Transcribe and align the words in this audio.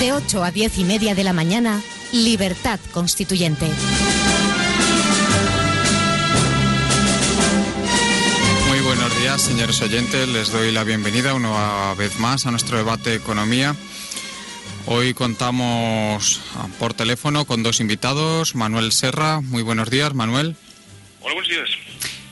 de 0.00 0.12
8 0.12 0.44
a 0.44 0.50
10 0.52 0.78
y 0.78 0.84
media 0.84 1.14
de 1.16 1.24
la 1.24 1.32
mañana, 1.32 1.82
Libertad 2.12 2.78
Constituyente. 2.92 3.66
Muy 8.68 8.80
buenos 8.80 9.20
días, 9.20 9.42
señores 9.42 9.80
oyentes. 9.82 10.28
Les 10.28 10.52
doy 10.52 10.70
la 10.70 10.84
bienvenida 10.84 11.34
una 11.34 11.92
vez 11.94 12.20
más 12.20 12.46
a 12.46 12.52
nuestro 12.52 12.76
debate 12.76 13.10
de 13.10 13.16
economía. 13.16 13.74
Hoy 14.86 15.12
contamos 15.12 16.40
por 16.78 16.94
teléfono 16.94 17.46
con 17.46 17.64
dos 17.64 17.80
invitados, 17.80 18.54
Manuel 18.54 18.92
Serra. 18.92 19.40
Muy 19.40 19.62
buenos 19.62 19.90
días, 19.90 20.14
Manuel. 20.14 20.54
Hola, 21.20 21.34
buenos 21.34 21.50
días. 21.50 21.70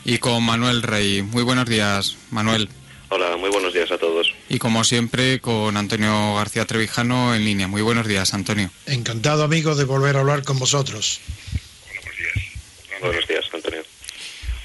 Y 0.05 0.19
con 0.19 0.45
Manuel 0.45 0.83
Rey. 0.83 1.23
Muy 1.23 1.43
buenos 1.43 1.69
días, 1.69 2.17
Manuel. 2.31 2.69
Hola, 3.09 3.37
muy 3.37 3.51
buenos 3.51 3.73
días 3.73 3.91
a 3.93 3.99
todos. 3.99 4.35
Y 4.49 4.59
como 4.59 4.83
siempre, 4.83 5.41
con 5.41 5.77
Antonio 5.77 6.35
García 6.35 6.65
Trevijano 6.65 7.35
en 7.35 7.45
línea. 7.45 7.69
Muy 7.69 7.83
buenos 7.83 8.09
días, 8.09 8.35
Antonio. 8.35 8.71
Encantado, 8.87 9.45
amigo, 9.45 9.77
de 9.77 9.85
volver 9.85 10.17
a 10.17 10.21
hablar 10.21 10.43
con 10.43 10.59
vosotros. 10.59 11.21
Hola, 11.89 12.01
buenos 12.03 12.19
días. 12.19 13.01
Buenos 13.01 13.29
días, 13.29 13.45
Antonio. 13.53 13.83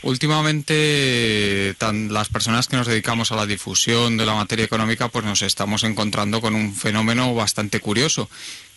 Últimamente, 0.03 1.75
tan, 1.77 2.11
las 2.11 2.29
personas 2.29 2.67
que 2.67 2.77
nos 2.77 2.87
dedicamos 2.87 3.31
a 3.31 3.35
la 3.35 3.45
difusión 3.45 4.17
de 4.17 4.25
la 4.25 4.33
materia 4.33 4.65
económica, 4.65 5.09
pues 5.09 5.23
nos 5.23 5.43
estamos 5.43 5.83
encontrando 5.83 6.41
con 6.41 6.55
un 6.55 6.73
fenómeno 6.73 7.35
bastante 7.35 7.79
curioso, 7.79 8.27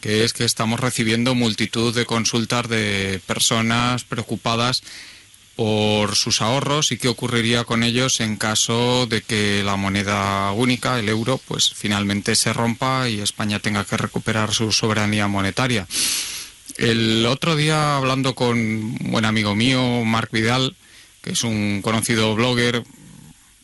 que 0.02 0.24
es 0.24 0.34
que 0.34 0.44
estamos 0.44 0.80
recibiendo 0.80 1.34
multitud 1.34 1.94
de 1.94 2.04
consultas 2.04 2.68
de 2.68 3.18
personas 3.26 4.04
preocupadas 4.04 4.82
por 5.56 6.16
sus 6.16 6.42
ahorros 6.42 6.90
y 6.92 6.98
qué 6.98 7.08
ocurriría 7.08 7.64
con 7.64 7.82
ellos 7.82 8.20
en 8.20 8.36
caso 8.36 9.06
de 9.06 9.22
que 9.22 9.62
la 9.64 9.76
moneda 9.76 10.50
única, 10.52 10.98
el 10.98 11.08
euro, 11.08 11.40
pues 11.46 11.72
finalmente 11.74 12.34
se 12.34 12.52
rompa 12.52 13.08
y 13.08 13.20
España 13.20 13.60
tenga 13.60 13.84
que 13.84 13.96
recuperar 13.96 14.52
su 14.52 14.72
soberanía 14.72 15.28
monetaria. 15.28 15.86
El 16.76 17.24
otro 17.26 17.54
día 17.54 17.96
hablando 17.96 18.34
con 18.34 18.58
un 18.58 18.98
buen 19.12 19.24
amigo 19.24 19.54
mío, 19.54 20.04
Marc 20.04 20.32
Vidal, 20.32 20.74
que 21.22 21.32
es 21.32 21.44
un 21.44 21.82
conocido 21.82 22.34
blogger, 22.34 22.82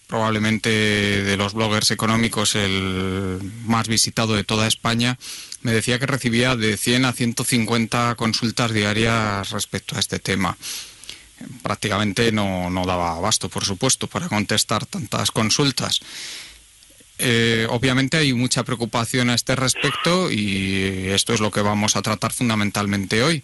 probablemente 0.06 0.70
de 0.70 1.36
los 1.36 1.54
bloggers 1.54 1.90
económicos 1.90 2.54
el 2.54 3.38
más 3.64 3.88
visitado 3.88 4.34
de 4.34 4.44
toda 4.44 4.66
España, 4.66 5.18
me 5.62 5.72
decía 5.72 5.98
que 5.98 6.06
recibía 6.06 6.56
de 6.56 6.76
100 6.76 7.04
a 7.04 7.12
150 7.12 8.14
consultas 8.16 8.72
diarias 8.72 9.50
respecto 9.50 9.96
a 9.96 10.00
este 10.00 10.18
tema 10.18 10.56
prácticamente 11.62 12.32
no, 12.32 12.70
no 12.70 12.84
daba 12.84 13.16
abasto, 13.16 13.48
por 13.48 13.64
supuesto, 13.64 14.06
para 14.06 14.28
contestar 14.28 14.86
tantas 14.86 15.30
consultas. 15.30 16.00
Eh, 17.22 17.66
obviamente 17.68 18.16
hay 18.16 18.32
mucha 18.32 18.64
preocupación 18.64 19.28
a 19.28 19.34
este 19.34 19.54
respecto 19.54 20.30
y 20.30 21.08
esto 21.08 21.34
es 21.34 21.40
lo 21.40 21.50
que 21.50 21.60
vamos 21.60 21.96
a 21.96 22.02
tratar 22.02 22.32
fundamentalmente 22.32 23.22
hoy. 23.22 23.42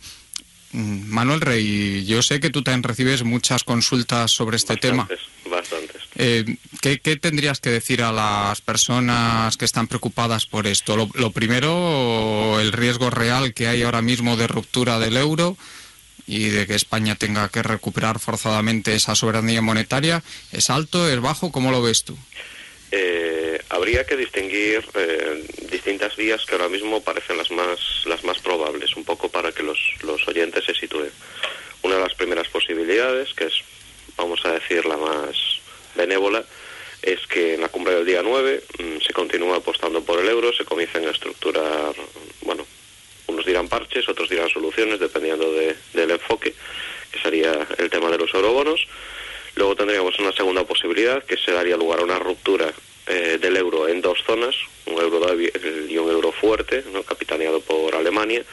Mm, 0.73 1.09
Manuel 1.09 1.43
Rey, 1.43 2.05
yo 2.07 2.23
sé 2.23 2.41
que 2.41 2.51
tú 2.51 2.63
también 2.63 2.83
recibes 2.83 3.23
muchas 3.23 3.65
consultas 3.65 4.31
sobre 4.31 4.57
este 4.57 4.77
tema. 4.77 5.07
Bastantes. 5.51 6.03
Eh, 6.17 6.57
¿qué, 6.81 7.01
¿qué, 7.01 7.17
tendrías 7.17 7.61
que 7.61 7.71
decir 7.71 8.03
a 8.03 8.13
las 8.13 8.63
personas 8.63 9.59
que 9.59 9.67
están 9.67 9.87
preocupadas 9.87 10.47
por 10.47 10.67
esto? 10.67 10.97
Lo, 10.97 11.11
lo 11.13 11.31
primero, 11.31 12.59
el 12.59 12.73
riesgo 12.73 13.11
real 13.11 13.53
que 13.53 13.69
hay 13.69 13.83
ahora 13.83 14.01
mismo 14.01 14.39
de 14.39 14.47
ruptura 14.47 14.99
del 14.99 15.19
euro 15.19 15.57
y 16.27 16.49
de 16.49 16.67
que 16.67 16.75
España 16.75 17.15
tenga 17.15 17.49
que 17.49 17.63
recuperar 17.63 18.19
forzadamente 18.19 18.95
esa 18.95 19.15
soberanía 19.15 19.63
monetaria, 19.63 20.23
¿es 20.53 20.71
alto, 20.71 21.09
es 21.09 21.21
bajo? 21.21 21.53
¿Cómo 21.53 21.71
lo 21.71 21.83
ves 21.83 22.05
tú? 22.05 22.17
Eh, 22.91 23.61
habría 23.69 24.05
que 24.07 24.17
distinguir 24.17 24.85
eh, 24.95 25.45
distintas 25.71 26.17
vías 26.17 26.45
que 26.47 26.55
ahora 26.55 26.69
mismo 26.69 27.03
parecen 27.03 27.37
las 27.37 27.51
más, 27.51 28.05
las 28.07 28.25
más 28.25 28.39
probables, 28.39 28.97
un 28.97 29.05
poco 29.05 29.29
para 29.29 29.53
que 29.53 29.63
los, 29.63 29.79
los 30.03 30.27
oyentes 30.29 30.65
se 30.65 30.75
sitúen. 30.75 31.11
Una 31.83 31.97
de 31.97 32.03
las 32.03 32.15
primeras 32.15 32.49
posibilidades, 32.49 33.33
que 33.35 33.45
es, 33.45 33.55
vamos 34.17 34.45
a 34.45 34.53
decir, 34.53 34.85
la 34.87 34.97
más 34.97 35.37
benévola, 35.95 36.45
es 37.03 37.25
que 37.27 37.55
en 37.55 37.61
la 37.61 37.69
cumbre 37.69 37.95
del 37.95 38.07
día 38.07 38.23
9 38.23 38.63
mm, 38.79 39.01
se 39.07 39.13
continúa 39.13 39.59
apostando 39.59 40.03
por 40.03 40.19
el 40.19 40.29
euro, 40.29 40.53
se 40.53 40.65
comiencen 40.65 41.07
a 41.07 41.11
estructurar, 41.11 41.95
bueno, 42.43 42.67
parches, 43.69 44.09
otros 44.09 44.29
dirán 44.29 44.49
soluciones, 44.49 45.01
dependiendo 45.01 45.53
del 45.53 46.11
enfoque, 46.11 46.55
que 47.11 47.19
sería 47.19 47.67
el 47.79 47.91
tema 47.91 48.11
de 48.11 48.19
los 48.19 48.33
eurobonos. 48.35 48.87
Luego 49.55 49.75
tendríamos 49.75 50.19
una 50.19 50.33
segunda 50.33 50.65
posibilidad, 50.65 51.25
que 51.25 51.37
se 51.37 51.53
daría 51.53 51.77
lugar 51.77 52.01
a 52.01 52.05
una 52.05 52.19
ruptura 52.19 52.73
eh, 53.07 53.39
del 53.41 53.57
euro 53.57 53.89
en 53.89 54.03
dos 54.03 54.23
zonas, 54.27 54.55
un 54.87 55.01
euro 55.01 55.35
y 55.41 55.97
un 55.97 56.11
euro 56.11 56.33
fuerte, 56.33 56.85
¿no? 56.93 57.03
capitaneado 57.03 57.61
por 57.61 57.95
Alemania. 57.95 58.45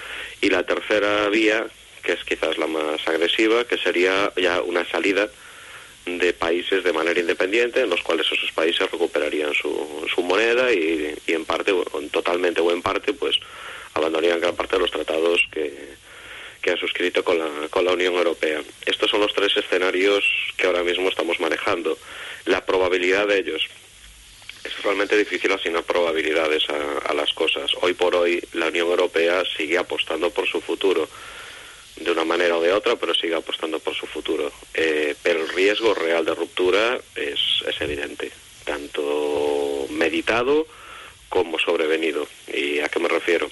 Y 0.41 0.49
la 0.49 0.63
tercera 0.63 1.27
vía, 1.29 1.65
que 2.03 2.13
es 2.13 2.23
quizás 2.23 2.57
la 2.57 2.67
más 2.67 3.05
agresiva, 3.07 3.65
que 3.65 3.77
sería 3.77 4.31
ya 4.37 4.61
una 4.61 4.85
salida 4.89 5.27
de 6.05 6.33
países 6.33 6.83
de 6.83 6.93
manera 6.93 7.19
independiente, 7.19 7.81
en 7.81 7.89
los 7.89 8.01
cuales 8.01 8.27
esos 8.31 8.51
países 8.51 8.91
recuperarían 8.91 9.53
su, 9.53 10.05
su 10.13 10.21
moneda 10.21 10.71
y, 10.71 11.15
y 11.25 11.33
en 11.33 11.45
parte, 11.45 11.71
o 11.71 11.85
totalmente 12.11 12.61
o 12.61 12.71
en 12.71 12.81
parte, 12.81 13.13
pues 13.13 13.39
abandonarían 13.93 14.39
gran 14.39 14.55
parte 14.55 14.75
de 14.75 14.81
los 14.81 14.91
tratados 14.91 15.47
que, 15.51 15.71
que 16.61 16.71
han 16.71 16.77
suscrito 16.77 17.23
con 17.23 17.37
la, 17.37 17.67
con 17.69 17.85
la 17.85 17.91
Unión 17.91 18.15
Europea. 18.15 18.61
Estos 18.85 19.11
son 19.11 19.21
los 19.21 19.33
tres 19.33 19.55
escenarios 19.57 20.23
que 20.57 20.65
ahora 20.65 20.83
mismo 20.83 21.09
estamos 21.09 21.39
manejando. 21.39 21.97
La 22.45 22.65
probabilidad 22.65 23.27
de 23.27 23.39
ellos 23.39 23.69
es 24.63 24.83
realmente 24.83 25.17
difícil 25.17 25.51
asignar 25.51 25.83
probabilidades 25.83 26.63
a, 26.69 27.13
las 27.13 27.33
cosas. 27.33 27.71
Hoy 27.81 27.93
por 27.93 28.15
hoy 28.15 28.41
la 28.53 28.67
Unión 28.67 28.87
Europea 28.87 29.43
sigue 29.57 29.77
apostando 29.77 30.29
por 30.31 30.47
su 30.47 30.61
futuro, 30.61 31.07
de 31.97 32.11
una 32.11 32.25
manera 32.25 32.57
o 32.57 32.61
de 32.61 32.73
otra, 32.73 32.95
pero 32.95 33.13
sigue 33.13 33.35
apostando 33.35 33.79
por 33.79 33.93
su 33.93 34.07
futuro. 34.07 34.51
Eh, 34.73 35.15
pero 35.21 35.41
el 35.41 35.49
riesgo 35.49 35.93
real 35.93 36.25
de 36.25 36.33
ruptura 36.33 36.99
es, 37.15 37.39
es 37.67 37.81
evidente, 37.81 38.31
tanto 38.63 39.87
meditado 39.89 40.65
como 41.29 41.59
sobrevenido. 41.59 42.25
¿Y 42.47 42.79
a 42.79 42.89
qué 42.89 42.99
me 42.99 43.09
refiero? 43.09 43.49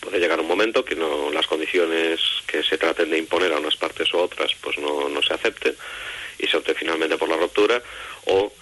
Puede 0.00 0.18
llegar 0.18 0.40
un 0.40 0.46
momento 0.46 0.84
que 0.84 0.94
no 0.94 1.30
las 1.30 1.46
condiciones 1.46 2.20
que 2.46 2.62
se 2.62 2.78
traten 2.78 3.10
de 3.10 3.18
imponer 3.18 3.52
a 3.52 3.58
unas 3.58 3.76
partes 3.76 4.12
u 4.12 4.18
otras 4.18 4.52
pues 4.60 4.78
no, 4.78 5.08
no 5.08 5.22
se 5.22 5.34
acepten 5.34 5.76
y 6.38 6.46
se 6.46 6.56
opte 6.56 6.74
finalmente 6.74 7.16
por 7.16 7.28
la 7.28 7.36
ruptura 7.36 7.82
o 8.26 8.52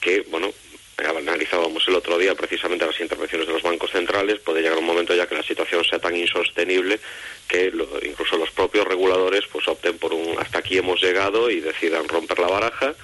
que 0.00 0.22
bueno 0.28 0.52
analizábamos 0.96 1.86
el 1.86 1.94
otro 1.94 2.18
día 2.18 2.34
precisamente 2.34 2.86
las 2.86 3.00
intervenciones 3.00 3.46
de 3.46 3.52
los 3.52 3.62
bancos 3.62 3.92
centrales 3.92 4.40
puede 4.40 4.62
llegar 4.62 4.78
un 4.78 4.84
momento 4.84 5.14
ya 5.14 5.26
que 5.26 5.36
la 5.36 5.42
situación 5.42 5.84
sea 5.84 6.00
tan 6.00 6.16
insostenible 6.16 6.98
que 7.46 7.72
incluso 8.02 8.36
los 8.36 8.50
propios 8.50 8.86
reguladores 8.86 9.44
pues 9.50 9.68
opten 9.68 9.96
por 9.98 10.12
un 10.12 10.38
hasta 10.38 10.58
aquí 10.58 10.78
hemos 10.78 11.00
llegado 11.00 11.50
y 11.50 11.60
decidan 11.60 12.08
romper 12.08 12.40
la 12.40 12.48
baraja 12.48 12.94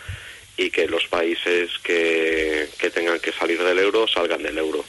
y 0.57 0.71
que 0.71 0.87
los 0.87 1.07
países 1.07 1.71
que, 1.83 2.69
que 2.79 2.91
tengan 2.91 3.21
que 3.21 3.33
salir 3.33 3.63
del 3.63 3.79
euro 3.79 4.07
salgan 4.07 4.43
del 4.43 4.59
euro 4.59 4.85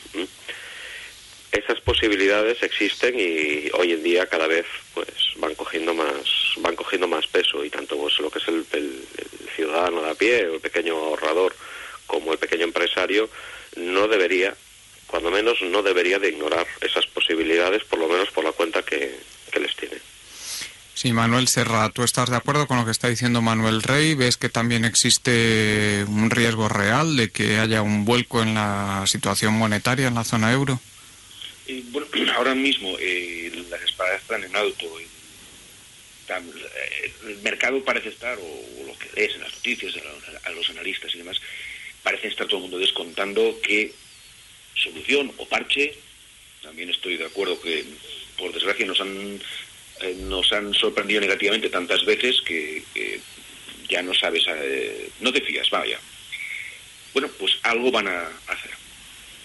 esas 1.65 1.81
posibilidades 1.81 2.62
existen 2.62 3.19
y 3.19 3.69
hoy 3.73 3.94
en 3.94 4.03
día 4.03 4.27
cada 4.27 4.47
vez 4.47 4.65
pues 4.94 5.07
van 5.38 5.56
cogiendo 5.56 5.94
más 5.94 6.53
van 6.57 6.75
cogiendo 6.75 7.07
más 7.07 7.27
peso 7.27 7.63
y 7.65 7.69
tanto 7.69 7.97
pues, 7.97 8.19
lo 8.19 8.29
que 8.29 8.39
es 8.39 8.47
el, 8.47 8.65
ciudadano 9.56 10.01
de 10.01 10.12
a 10.12 10.15
pie 10.15 10.39
el 10.41 10.59
pequeño 10.59 10.95
ahorrador 10.95 11.56
como 12.07 12.33
el 12.33 12.38
pequeño 12.38 12.65
empresario 12.65 13.29
no 13.77 14.07
debería 14.07 14.53
cuando 15.07 15.31
menos 15.31 15.62
no 15.62 15.81
debería 15.81 16.19
de 16.19 16.29
ignorar 16.29 16.67
esas 16.81 17.07
posibilidades 17.07 17.83
por 17.85 18.00
lo 18.00 18.07
menos 18.07 18.29
por 18.31 18.44
la 18.44 18.51
cuenta 18.51 18.83
que, 18.83 19.17
que 19.51 19.59
les 19.59 19.75
tiene 19.75 19.95
Sí, 20.94 21.12
Manuel 21.12 21.50
Serra, 21.50 21.89
¿tú 21.89 22.03
estás 22.03 22.29
de 22.29 22.38
acuerdo 22.38 22.67
con 22.67 22.77
lo 22.77 22.85
que 22.85 22.91
está 22.91 23.09
diciendo 23.09 23.41
Manuel 23.41 23.83
Rey? 23.83 24.15
¿Ves 24.15 24.38
que 24.38 24.47
también 24.47 24.85
existe 24.85 26.06
un 26.07 26.29
riesgo 26.29 26.69
real 26.69 27.17
de 27.17 27.31
que 27.31 27.59
haya 27.59 27.81
un 27.81 28.06
vuelco 28.06 28.41
en 28.41 28.53
la 28.53 29.03
situación 29.06 29.56
monetaria 29.56 30.07
en 30.07 30.15
la 30.15 30.23
zona 30.23 30.53
euro? 30.53 30.79
Bueno, 31.91 32.07
ahora 32.35 32.56
mismo 32.56 32.95
eh, 33.00 33.51
las 33.69 33.81
espadas 33.83 34.21
están 34.21 34.44
en 34.44 34.56
alto. 34.56 35.00
Eh, 35.00 35.07
el 37.27 37.38
mercado 37.39 37.83
parece 37.83 38.09
estar, 38.09 38.38
o, 38.38 38.85
lo 38.85 38.97
que 38.97 39.25
es 39.25 39.35
en 39.35 39.41
las 39.41 39.53
noticias, 39.53 39.94
a, 40.44 40.50
los 40.51 40.69
analistas 40.69 41.13
y 41.13 41.19
demás, 41.19 41.39
parece 42.03 42.27
estar 42.27 42.47
todo 42.47 42.57
el 42.57 42.63
mundo 42.63 42.79
descontando 42.79 43.59
que 43.62 43.94
solución 44.73 45.31
o 45.38 45.47
parche, 45.47 45.95
también 46.62 46.89
estoy 46.89 47.17
de 47.17 47.25
acuerdo 47.25 47.62
que 47.62 47.85
por 48.38 48.51
desgracia 48.53 48.85
nos 48.85 49.00
han, 49.00 49.39
eh, 50.01 50.15
nos 50.21 50.51
han 50.51 50.73
sorprendido 50.73 51.21
negativamente 51.21 51.69
tantas 51.69 52.03
veces 52.06 52.41
que, 52.41 52.83
ya 53.88 54.01
no 54.01 54.13
sabes, 54.13 54.44
eh, 54.47 55.09
no 55.19 55.31
te 55.31 55.41
fías, 55.41 55.69
vaya. 55.69 56.00
Bueno, 57.13 57.29
pues 57.39 57.53
algo 57.63 57.91
van 57.91 58.07
a 58.07 58.29
hacer. 58.47 58.71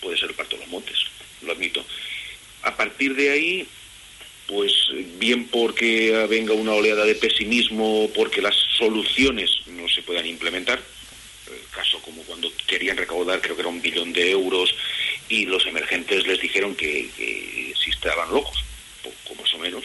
Puede 0.01 0.19
ser 0.19 0.31
el 0.31 0.35
parto 0.35 0.57
de 0.57 0.63
los 0.63 0.71
montes, 0.71 0.99
lo 1.43 1.53
admito. 1.53 1.85
A 2.63 2.77
partir 2.77 3.15
de 3.15 3.31
ahí, 3.31 3.69
pues 4.47 4.73
bien 5.19 5.47
porque 5.49 6.27
venga 6.29 6.53
una 6.53 6.73
oleada 6.73 7.05
de 7.05 7.15
pesimismo, 7.15 8.11
porque 8.15 8.43
las 8.43 8.57
soluciones 8.77 9.51
no 9.67 9.89
se 9.89 10.03
puedan 10.03 10.27
implementar, 10.27 10.83
caso 11.71 12.01
como 12.03 12.23
cuando 12.23 12.51
querían 12.67 12.97
recaudar 12.97 13.41
creo 13.41 13.55
que 13.57 13.63
era 13.63 13.69
un 13.69 13.83
billón 13.83 14.13
de 14.13 14.31
euros 14.31 14.75
y 15.29 15.47
los 15.47 15.67
emergentes 15.67 16.27
les 16.27 16.41
dijeron 16.41 16.75
que, 16.75 17.09
si 17.83 17.91
estaban 17.91 18.31
locos, 18.31 18.65
poco 19.03 19.41
más 19.41 19.55
o 19.55 19.59
menos, 19.59 19.85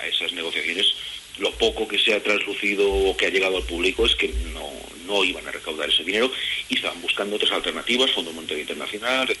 a 0.00 0.06
esas 0.06 0.32
negociaciones 0.32 0.94
lo 1.38 1.50
poco 1.52 1.88
que 1.88 1.98
se 1.98 2.14
ha 2.14 2.22
traslucido 2.22 2.88
o 2.88 3.16
que 3.16 3.26
ha 3.26 3.30
llegado 3.30 3.56
al 3.56 3.64
público 3.64 4.06
es 4.06 4.14
que 4.14 4.28
no, 4.52 4.70
no 5.06 5.24
iban 5.24 5.46
a 5.48 5.50
recaudar 5.50 5.88
ese 5.88 6.04
dinero 6.04 6.30
y 6.68 6.76
estaban 6.76 7.00
buscando 7.02 7.36
otras 7.36 7.52
alternativas, 7.52 8.12
Fondo 8.12 8.32
Monetario 8.32 8.62
Internacional, 8.62 9.28
etc. 9.28 9.38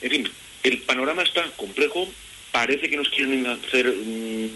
En 0.00 0.10
fin, 0.10 0.30
el 0.62 0.78
panorama 0.82 1.22
está 1.22 1.44
complejo, 1.52 2.08
parece 2.52 2.88
que 2.88 2.96
nos 2.96 3.08
quieren 3.08 3.46
hacer 3.46 3.86
mm, 3.86 4.50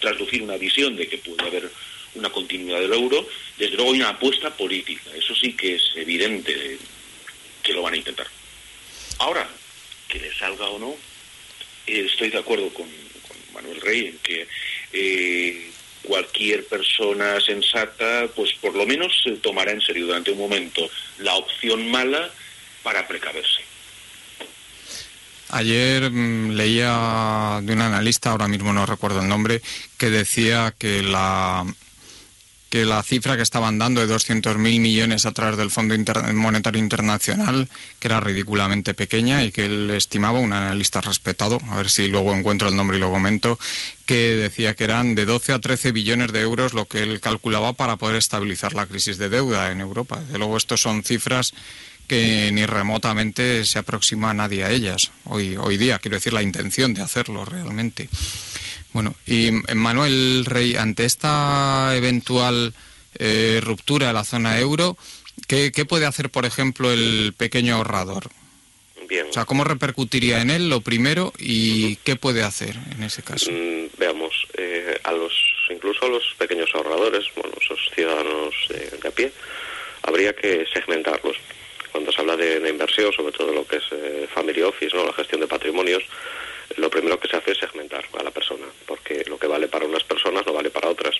traslucir 0.00 0.42
una 0.42 0.56
visión 0.56 0.96
de 0.96 1.08
que 1.08 1.18
puede 1.18 1.42
haber 1.42 1.70
una 2.14 2.30
continuidad 2.30 2.80
del 2.80 2.92
euro, 2.92 3.26
desde 3.58 3.76
luego 3.76 3.92
hay 3.92 4.00
una 4.00 4.10
apuesta 4.10 4.50
política, 4.54 5.10
eso 5.16 5.34
sí 5.34 5.54
que 5.54 5.76
es 5.76 5.82
evidente 5.96 6.78
que 7.62 7.72
lo 7.72 7.82
van 7.82 7.94
a 7.94 7.98
intentar. 7.98 8.26
Ahora, 9.18 9.48
que 10.08 10.18
le 10.18 10.34
salga 10.34 10.68
o 10.68 10.78
no, 10.78 10.94
eh, 11.86 12.06
estoy 12.10 12.30
de 12.30 12.38
acuerdo 12.38 12.68
con, 12.70 12.86
Manuel 13.54 13.80
Rey 13.82 14.06
en 14.06 14.18
que 14.18 14.48
eh, 14.94 15.70
cualquier 16.02 16.64
persona 16.66 17.38
sensata, 17.40 18.28
pues 18.34 18.52
por 18.54 18.74
lo 18.74 18.86
menos 18.86 19.12
se 19.22 19.32
tomará 19.32 19.72
en 19.72 19.80
serio 19.80 20.06
durante 20.06 20.30
un 20.30 20.38
momento 20.38 20.90
la 21.18 21.34
opción 21.36 21.90
mala 21.90 22.30
para 22.82 23.06
precaverse. 23.06 23.62
Ayer 25.52 26.10
mm, 26.10 26.50
leía 26.50 27.60
de 27.62 27.72
un 27.72 27.80
analista, 27.80 28.30
ahora 28.30 28.48
mismo 28.48 28.72
no 28.72 28.86
recuerdo 28.86 29.20
el 29.20 29.28
nombre, 29.28 29.62
que 29.98 30.10
decía 30.10 30.74
que 30.76 31.02
la 31.02 31.64
que 32.72 32.86
la 32.86 33.02
cifra 33.02 33.36
que 33.36 33.42
estaban 33.42 33.78
dando 33.78 34.00
de 34.00 34.10
200.000 34.10 34.56
millones 34.56 35.26
a 35.26 35.32
través 35.32 35.58
del 35.58 35.70
Fondo 35.70 35.94
Monetario 36.32 36.80
Internacional, 36.80 37.68
que 37.98 38.08
era 38.08 38.18
ridículamente 38.18 38.94
pequeña 38.94 39.44
y 39.44 39.52
que 39.52 39.66
él 39.66 39.90
estimaba, 39.90 40.38
un 40.38 40.54
analista 40.54 41.02
respetado, 41.02 41.60
a 41.68 41.76
ver 41.76 41.90
si 41.90 42.08
luego 42.08 42.34
encuentro 42.34 42.70
el 42.70 42.74
nombre 42.76 42.96
y 42.96 43.00
lo 43.00 43.10
comento, 43.10 43.58
que 44.06 44.36
decía 44.36 44.74
que 44.74 44.84
eran 44.84 45.14
de 45.14 45.26
12 45.26 45.52
a 45.52 45.58
13 45.58 45.92
billones 45.92 46.32
de 46.32 46.40
euros 46.40 46.72
lo 46.72 46.86
que 46.86 47.02
él 47.02 47.20
calculaba 47.20 47.74
para 47.74 47.96
poder 47.96 48.16
estabilizar 48.16 48.72
la 48.72 48.86
crisis 48.86 49.18
de 49.18 49.28
deuda 49.28 49.70
en 49.70 49.82
Europa. 49.82 50.20
Desde 50.20 50.38
luego, 50.38 50.56
estos 50.56 50.80
son 50.80 51.02
cifras 51.04 51.52
que 52.12 52.52
ni 52.52 52.66
remotamente 52.66 53.64
se 53.64 53.78
aproxima 53.78 54.28
a 54.28 54.34
nadie 54.34 54.64
a 54.64 54.70
ellas 54.70 55.12
hoy, 55.24 55.56
hoy 55.56 55.78
día, 55.78 55.98
quiero 55.98 56.18
decir 56.18 56.34
la 56.34 56.42
intención 56.42 56.92
de 56.92 57.00
hacerlo 57.00 57.46
realmente. 57.46 58.06
Bueno, 58.92 59.14
y 59.26 59.50
Manuel 59.74 60.44
Rey, 60.44 60.76
ante 60.76 61.06
esta 61.06 61.96
eventual 61.96 62.74
eh, 63.18 63.62
ruptura 63.62 64.08
de 64.08 64.12
la 64.12 64.24
zona 64.24 64.60
euro, 64.60 64.98
¿qué, 65.48 65.72
puede 65.88 66.04
hacer, 66.04 66.28
por 66.28 66.44
ejemplo, 66.44 66.92
el 66.92 67.32
pequeño 67.34 67.76
ahorrador? 67.76 68.24
Bien. 69.08 69.28
O 69.30 69.32
sea, 69.32 69.46
¿cómo 69.46 69.64
repercutiría 69.64 70.42
en 70.42 70.50
él 70.50 70.68
lo 70.68 70.82
primero 70.82 71.32
y 71.38 71.96
qué 72.04 72.16
puede 72.16 72.42
hacer 72.42 72.76
en 72.94 73.04
ese 73.04 73.22
caso? 73.22 73.50
Mm, 73.50 73.86
veamos, 73.96 74.34
eh, 74.58 75.00
a 75.04 75.12
los 75.12 75.32
incluso 75.70 76.04
a 76.04 76.10
los 76.10 76.34
pequeños 76.36 76.68
ahorradores, 76.74 77.24
bueno, 77.34 77.54
esos 77.58 77.80
ciudadanos 77.94 78.54
de, 78.68 79.08
a 79.08 79.10
pie, 79.12 79.32
habría 80.02 80.34
que 80.34 80.66
segmentarlos. 80.74 81.38
Cuando 81.92 82.10
se 82.10 82.20
habla 82.20 82.36
de, 82.36 82.68
inversión, 82.68 83.12
sobre 83.12 83.32
todo 83.32 83.52
lo 83.52 83.66
que 83.66 83.76
es 83.76 83.84
eh, 83.92 84.26
family 84.32 84.62
office, 84.62 84.96
no, 84.96 85.04
la 85.04 85.12
gestión 85.12 85.42
de 85.42 85.46
patrimonios, 85.46 86.02
lo 86.76 86.88
primero 86.90 87.20
que 87.20 87.28
se 87.28 87.36
hace 87.36 87.52
es 87.52 87.58
segmentar 87.58 88.04
a 88.18 88.22
la 88.22 88.30
persona, 88.30 88.66
porque 88.86 89.24
lo 89.26 89.38
que 89.38 89.46
vale 89.46 89.68
para 89.68 89.84
unas 89.84 90.02
personas 90.04 90.46
no 90.46 90.52
vale 90.52 90.70
para 90.70 90.88
otras. 90.88 91.14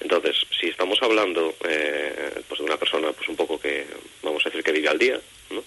Entonces, 0.00 0.36
si 0.58 0.68
estamos 0.68 0.98
hablando 1.02 1.54
eh, 1.68 2.40
pues 2.48 2.58
de 2.58 2.64
una 2.64 2.76
persona 2.76 3.12
pues 3.12 3.28
un 3.28 3.36
poco 3.36 3.60
que, 3.60 3.86
vamos 4.22 4.44
a 4.44 4.48
decir, 4.48 4.64
que 4.64 4.72
vive 4.72 4.88
al 4.88 4.98
día, 4.98 5.20
¿no? 5.50 5.62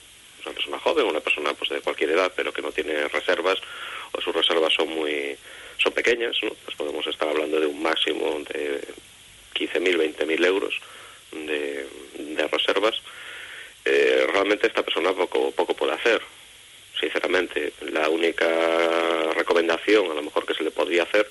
una 0.46 0.56
persona 0.56 0.80
joven, 0.80 1.06
una 1.06 1.20
persona 1.20 1.54
pues 1.54 1.70
de 1.70 1.82
cualquier 1.82 2.12
edad, 2.12 2.32
pero 2.36 2.54
que 2.54 2.62
no 2.62 2.72
tiene 2.72 3.08
reservas, 3.10 3.60
o 4.14 4.22
sus 4.22 4.34
reservas 4.34 4.74
son 4.74 4.90
muy 4.90 5.36
son 5.78 5.94
pequeñas, 5.94 6.38
¿no? 6.44 6.50
pues 6.66 6.76
podemos 6.78 7.06
estar 7.08 7.28
hablando 7.28 7.60
de 7.60 7.66
un 7.66 7.82
máximo 7.82 8.40
de 8.50 8.82
15.000, 9.56 10.16
20.000 10.16 10.46
euros 10.46 10.76
de, 11.32 11.88
de 12.18 12.48
reservas, 12.48 13.02
eh, 13.86 14.28
realmente 14.32 14.68
esta 14.68 14.84
persona 14.84 15.14
poco, 15.14 15.52
poco 15.52 15.74
puede 15.74 15.94
hacer 15.94 16.22
sinceramente. 17.02 17.74
La 17.92 18.08
única 18.08 18.48
recomendación, 19.36 20.12
a 20.12 20.14
lo 20.14 20.22
mejor 20.22 20.46
que 20.46 20.54
se 20.54 20.64
le 20.64 20.72
podría 20.72 21.04
hacer, 21.04 21.28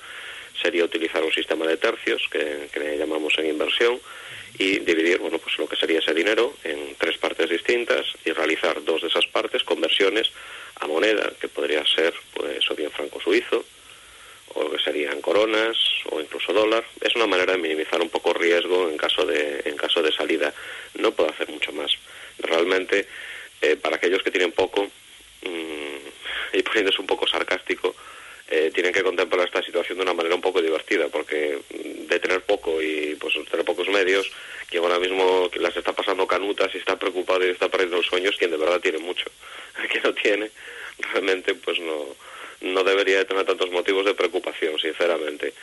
sería 0.60 0.84
utilizar 0.84 1.22
un 1.22 1.32
sistema 1.32 1.66
de 1.66 1.76
tercios, 1.76 2.22
que, 2.30 2.68
le 2.78 2.98
llamamos 2.98 3.38
en 3.38 3.46
inversión, 3.46 3.98
y 4.58 4.80
dividir 4.80 5.18
bueno, 5.18 5.38
pues 5.38 5.56
lo 5.58 5.68
que 5.68 5.76
sería 5.76 6.00
ese 6.00 6.12
dinero 6.12 6.54
en 6.64 6.96
tres 6.98 7.16
partes 7.18 7.48
distintas 7.48 8.04
y 8.24 8.32
realizar 8.32 8.84
dos 8.84 9.00
de 9.00 9.08
esas 9.08 9.26
partes 9.26 9.62
conversiones 9.62 10.30
a 10.80 10.86
moneda, 10.86 11.32
que 11.40 11.48
podría 11.48 11.86
ser 11.86 12.12
pues 12.34 12.68
o 12.70 12.74
bien 12.74 12.90
franco 12.90 13.20
suizo, 13.20 13.64
o 14.54 14.64
lo 14.64 14.72
que 14.72 14.82
serían 14.82 15.20
coronas 15.20 15.76
o 16.10 16.20
incluso 16.20 16.52
dólar. 16.52 16.84
Es 17.00 17.14
una 17.14 17.28
manera 17.28 17.52
de 17.52 17.58
minimizar 17.58 18.02
un 18.02 18.10
poco 18.10 18.34
riesgo 18.34 18.88
en 18.88 18.96
caso 18.96 19.24
de, 19.24 19.62
en 19.64 19.76
caso 19.76 20.02
de 20.02 20.12
salida. 20.12 20.52
No 20.98 21.12
puedo 21.12 21.30
hacer 21.30 21.48
mucho 21.48 21.72
más. 21.72 21.92
Realmente, 22.42 23.06
eh, 23.60 23.76
para 23.76 23.96
aquellos 23.96 24.22
que 24.22 24.30
tienen 24.30 24.52
poco, 24.52 24.84
mm, 25.42 25.96
y 26.58 26.62
poniéndose 26.62 27.00
un 27.00 27.06
poco 27.06 27.26
sarcástico, 27.26 27.94
eh, 28.48 28.72
tienen 28.74 28.92
que 28.92 29.04
contemplar 29.04 29.46
esta 29.46 29.62
situación 29.62 29.98
de 29.98 30.02
una 30.02 30.14
manera 30.14 30.34
un 30.34 30.40
poco 30.40 30.60
divertida, 30.60 31.06
porque 31.08 31.58
de 31.70 32.18
tener 32.18 32.40
poco 32.42 32.82
y 32.82 33.16
pues 33.20 33.34
tener 33.48 33.64
pocos 33.64 33.88
medios, 33.88 34.28
quien 34.68 34.82
ahora 34.82 34.98
mismo 34.98 35.48
las 35.54 35.76
está 35.76 35.92
pasando 35.92 36.26
canutas 36.26 36.74
y 36.74 36.78
está 36.78 36.98
preocupado 36.98 37.46
y 37.46 37.50
está 37.50 37.68
perdiendo 37.68 37.98
los 37.98 38.06
sueños, 38.06 38.36
quien 38.36 38.50
de 38.50 38.56
verdad 38.56 38.80
tiene 38.80 38.98
mucho. 38.98 39.30
El 39.80 39.88
que 39.88 40.00
no 40.00 40.12
tiene, 40.14 40.50
realmente 41.12 41.54
pues 41.54 41.78
no, 41.78 42.16
no 42.60 42.82
debería 42.82 43.24
tener 43.24 43.44
tantos 43.44 43.70
motivos 43.70 44.04
de 44.04 44.14
preocupación, 44.14 44.78
sinceramente. 44.78 45.54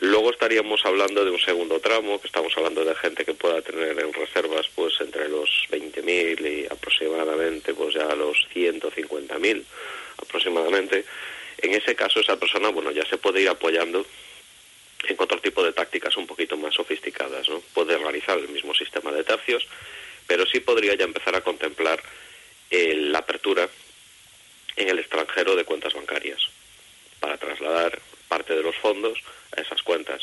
Luego 0.00 0.30
estaríamos 0.30 0.80
hablando 0.86 1.22
de 1.26 1.30
un 1.30 1.38
segundo 1.38 1.78
tramo, 1.78 2.18
que 2.18 2.26
estamos 2.26 2.56
hablando 2.56 2.82
de 2.86 2.94
gente 2.94 3.22
que 3.22 3.34
pueda 3.34 3.60
tener 3.60 3.98
en 3.98 4.12
reservas 4.14 4.66
pues 4.74 4.98
entre 5.00 5.28
los 5.28 5.50
20.000 5.70 6.40
y 6.40 6.66
aproximadamente 6.72 7.74
pues 7.74 7.94
ya 7.94 8.14
los 8.14 8.48
150.000 8.54 9.64
aproximadamente. 10.16 11.04
En 11.58 11.74
ese 11.74 11.94
caso 11.94 12.20
esa 12.20 12.38
persona 12.38 12.70
bueno 12.70 12.92
ya 12.92 13.04
se 13.04 13.18
puede 13.18 13.42
ir 13.42 13.50
apoyando 13.50 14.06
en 15.06 15.16
otro 15.18 15.38
tipo 15.38 15.62
de 15.62 15.74
tácticas 15.74 16.16
un 16.16 16.26
poquito 16.26 16.56
más 16.56 16.74
sofisticadas, 16.74 17.46
¿no? 17.50 17.60
Puede 17.74 17.98
realizar 17.98 18.38
el 18.38 18.48
mismo 18.48 18.74
sistema 18.74 19.12
de 19.12 19.22
tercios, 19.22 19.66
pero 20.26 20.46
sí 20.46 20.60
podría 20.60 20.94
ya 20.94 21.04
empezar 21.04 21.36
a 21.36 21.42
contemplar 21.42 22.02
eh, 22.70 22.94
la 22.94 23.18
apertura 23.18 23.68
en 24.76 24.88
el 24.88 24.98
extranjero 24.98 25.56
de 25.56 25.64
cuentas 25.64 25.92
bancarias 25.92 26.40
para 27.20 27.36
trasladar 27.36 28.00
parte 28.30 28.54
de 28.54 28.62
los 28.62 28.76
fondos 28.76 29.18
a 29.56 29.60
esas 29.60 29.82
cuentas. 29.82 30.22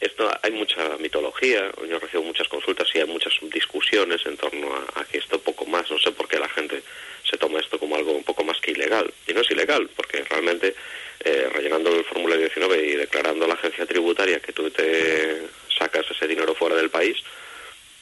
Esto 0.00 0.28
hay 0.42 0.50
mucha 0.50 0.96
mitología, 0.98 1.70
yo 1.88 1.98
recibo 1.98 2.24
muchas 2.24 2.48
consultas 2.48 2.88
y 2.94 2.98
hay 2.98 3.06
muchas 3.06 3.34
discusiones 3.42 4.24
en 4.26 4.36
torno 4.36 4.74
a, 4.74 5.04
que 5.04 5.18
esto 5.18 5.38
poco 5.38 5.66
más, 5.66 5.90
no 5.90 5.98
sé 5.98 6.10
por 6.12 6.26
qué 6.26 6.38
la 6.38 6.48
gente 6.48 6.82
se 7.22 7.36
toma 7.36 7.60
esto 7.60 7.78
como 7.78 7.96
algo 7.96 8.12
un 8.12 8.24
poco 8.24 8.44
más 8.44 8.60
que 8.60 8.72
ilegal. 8.72 9.12
Y 9.26 9.32
no 9.32 9.40
es 9.42 9.50
ilegal, 9.50 9.88
porque 9.94 10.24
realmente 10.24 10.74
eh, 11.20 11.48
rellenando 11.52 11.94
el 11.94 12.04
formulario 12.04 12.46
19 12.46 12.86
y 12.86 12.96
declarando 12.96 13.44
a 13.44 13.48
la 13.48 13.54
agencia 13.54 13.86
tributaria 13.86 14.40
que 14.40 14.52
tú 14.52 14.70
te 14.70 15.42
sacas 15.78 16.10
ese 16.10 16.26
dinero 16.26 16.54
fuera 16.54 16.76
del 16.76 16.90
país, 16.90 17.16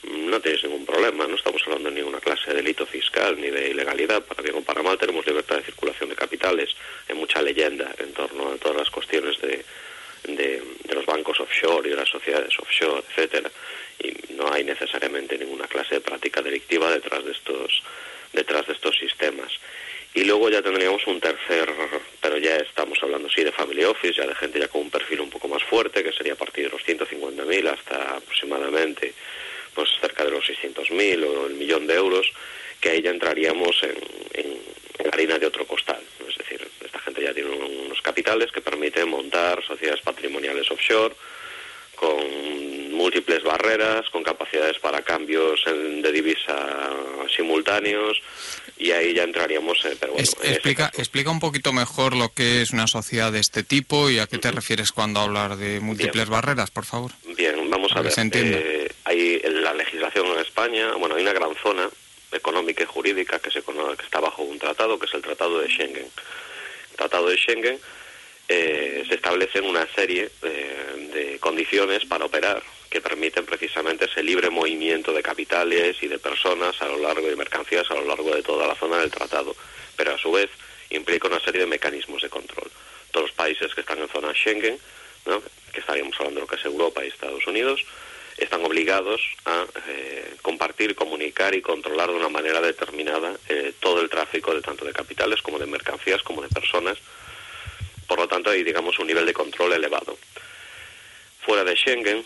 no 0.02 0.40
tienes 0.40 0.64
ningún 0.64 0.84
problema, 0.84 1.26
no 1.26 1.36
estamos 1.36 1.62
hablando 1.64 1.90
de 1.90 1.96
ninguna 1.96 2.20
clase 2.20 2.50
de 2.50 2.56
delito 2.56 2.86
fiscal 2.86 3.40
ni 3.40 3.50
de 3.50 3.70
ilegalidad, 3.70 4.22
para 4.22 4.42
bien 4.42 4.56
o 4.56 4.62
para 4.62 4.82
mal 4.82 4.98
tenemos 4.98 5.26
libertad 5.26 5.56
de 5.56 5.64
circulación 5.64 6.10
de 6.10 6.16
capitales, 6.16 6.70
hay 7.08 7.14
mucha 7.14 7.40
leyenda 7.40 7.94
en 7.98 8.12
torno 8.12 8.50
a 8.50 8.56
todas 8.56 8.76
las 8.76 8.90
cuestiones 8.90 9.40
de, 9.40 9.64
de, 10.24 10.62
los 10.92 11.06
bancos 11.06 11.40
offshore 11.40 11.88
y 11.88 11.90
de 11.90 11.96
las 11.96 12.08
sociedades 12.08 12.58
offshore, 12.58 13.02
etcétera, 13.08 13.50
y 13.98 14.32
no 14.34 14.52
hay 14.52 14.64
necesariamente 14.64 15.38
ninguna 15.38 15.66
clase 15.66 15.96
de 15.96 16.00
práctica 16.00 16.42
delictiva 16.42 16.90
detrás 16.90 17.24
de 17.24 17.32
estos 17.32 17.82
detrás 18.32 18.66
de 18.66 18.72
estos 18.72 18.96
sistemas. 18.96 19.52
Y 20.14 20.24
luego 20.24 20.50
ya 20.50 20.62
tendríamos 20.62 21.06
un 21.06 21.20
tercer, 21.20 21.70
pero 22.20 22.36
ya 22.38 22.56
estamos 22.56 22.98
hablando 23.02 23.30
sí 23.30 23.44
de 23.44 23.52
family 23.52 23.84
office, 23.84 24.14
ya 24.14 24.26
de 24.26 24.34
gente 24.34 24.58
ya 24.58 24.68
con 24.68 24.82
un 24.82 24.90
perfil 24.90 25.20
un 25.20 25.30
poco 25.30 25.48
más 25.48 25.62
fuerte, 25.64 26.02
que 26.02 26.12
sería 26.12 26.34
a 26.34 26.36
partir 26.36 26.64
de 26.64 26.70
los 26.70 26.82
150.000 26.82 27.68
hasta 27.68 28.16
aproximadamente 28.16 29.14
pues 29.74 29.88
cerca 30.00 30.24
de 30.24 30.30
los 30.30 30.44
600.000 30.44 31.24
o 31.24 31.46
el 31.46 31.54
millón 31.54 31.86
de 31.86 31.94
euros, 31.94 32.26
que 32.80 32.90
ahí 32.90 33.02
ya 33.02 33.10
entraríamos 33.10 33.82
en, 33.82 34.62
harina 35.12 35.38
de 35.38 35.46
otro 35.46 35.66
costal. 35.66 36.00
Es 36.28 36.38
decir, 36.38 36.66
esta 36.84 36.98
gente 37.00 37.22
ya 37.22 37.34
tiene 37.34 37.50
unos 37.50 38.00
capitales 38.02 38.50
que 38.52 38.60
permiten 38.60 39.08
montar 39.08 39.62
sociedades 39.64 40.00
patrimoniales 40.00 40.70
offshore 40.70 41.14
con 41.96 42.92
múltiples 42.92 43.42
barreras, 43.42 44.08
con 44.10 44.22
capacidades 44.22 44.78
para 44.78 45.02
cambios 45.02 45.64
de 45.64 46.12
divisa 46.12 46.90
simultáneos 47.34 48.20
y 48.78 48.90
ahí 48.90 49.14
ya 49.14 49.22
entraríamos. 49.22 49.84
Eh, 49.84 49.96
pero 49.98 50.14
explica, 50.18 50.90
explica 50.96 51.30
un 51.30 51.40
poquito 51.40 51.72
mejor 51.72 52.16
lo 52.16 52.30
que 52.30 52.62
es 52.62 52.70
una 52.72 52.86
sociedad 52.86 53.32
de 53.32 53.40
este 53.40 53.62
tipo 53.62 54.10
y 54.10 54.18
a 54.18 54.26
qué 54.26 54.38
te 54.38 54.50
refieres 54.50 54.92
cuando 54.92 55.20
hablas 55.20 55.58
de 55.58 55.80
múltiples 55.80 56.28
barreras, 56.28 56.70
por 56.70 56.84
favor. 56.84 57.12
Bien, 57.36 57.70
vamos 57.70 57.92
a, 57.94 58.02
ver. 58.02 58.12
Eh, 58.16 58.81
hay 59.04 59.40
la 59.40 59.74
legislación 59.74 60.26
en 60.28 60.38
España, 60.38 60.94
bueno, 60.94 61.16
hay 61.16 61.22
una 61.22 61.32
gran 61.32 61.54
zona 61.56 61.88
económica 62.30 62.82
y 62.82 62.86
jurídica 62.86 63.38
que, 63.38 63.50
se, 63.50 63.62
que 63.62 64.04
está 64.04 64.20
bajo 64.20 64.42
un 64.42 64.58
tratado, 64.58 64.98
que 64.98 65.06
es 65.06 65.14
el 65.14 65.22
Tratado 65.22 65.58
de 65.60 65.68
Schengen. 65.68 66.06
El 66.90 66.96
Tratado 66.96 67.28
de 67.28 67.36
Schengen 67.36 67.78
eh, 68.48 69.04
se 69.08 69.14
establecen 69.14 69.64
una 69.64 69.86
serie 69.94 70.30
eh, 70.42 71.10
de 71.14 71.38
condiciones 71.38 72.04
para 72.04 72.24
operar 72.24 72.62
que 72.90 73.00
permiten 73.00 73.46
precisamente 73.46 74.04
ese 74.04 74.22
libre 74.22 74.50
movimiento 74.50 75.12
de 75.12 75.22
capitales 75.22 75.96
y 76.02 76.08
de 76.08 76.18
personas 76.18 76.80
a 76.82 76.88
lo 76.88 76.98
largo 76.98 77.26
de 77.26 77.36
mercancías 77.36 77.90
a 77.90 77.94
lo 77.94 78.04
largo 78.04 78.34
de 78.34 78.42
toda 78.42 78.66
la 78.66 78.74
zona 78.74 78.98
del 78.98 79.10
tratado, 79.10 79.56
pero 79.96 80.14
a 80.14 80.18
su 80.18 80.30
vez 80.32 80.50
implica 80.90 81.28
una 81.28 81.40
serie 81.40 81.62
de 81.62 81.66
mecanismos 81.66 82.20
de 82.20 82.28
control. 82.28 82.70
Todos 83.10 83.28
los 83.28 83.36
países 83.36 83.74
que 83.74 83.80
están 83.80 83.98
en 83.98 84.08
zona 84.08 84.34
Schengen, 84.34 84.78
que 85.72 85.80
estaríamos 85.80 86.14
hablando 86.18 86.40
de 86.40 86.42
lo 86.42 86.46
que 86.46 86.56
es 86.56 86.64
Europa 86.64 87.04
y 87.04 87.08
Estados 87.08 87.46
Unidos, 87.46 87.82
están 88.42 88.64
obligados 88.64 89.20
a 89.44 89.64
eh, 89.88 90.34
compartir, 90.42 90.94
comunicar 90.94 91.54
y 91.54 91.62
controlar 91.62 92.08
de 92.08 92.16
una 92.16 92.28
manera 92.28 92.60
determinada 92.60 93.34
eh, 93.48 93.72
todo 93.80 94.00
el 94.00 94.10
tráfico 94.10 94.54
de 94.54 94.60
tanto 94.60 94.84
de 94.84 94.92
capitales 94.92 95.42
como 95.42 95.58
de 95.58 95.66
mercancías 95.66 96.22
como 96.22 96.42
de 96.42 96.48
personas. 96.48 96.98
Por 98.06 98.18
lo 98.18 98.28
tanto, 98.28 98.50
hay 98.50 98.62
digamos 98.62 98.98
un 98.98 99.06
nivel 99.06 99.26
de 99.26 99.32
control 99.32 99.72
elevado. 99.72 100.18
Fuera 101.40 101.64
de 101.64 101.74
Schengen 101.74 102.24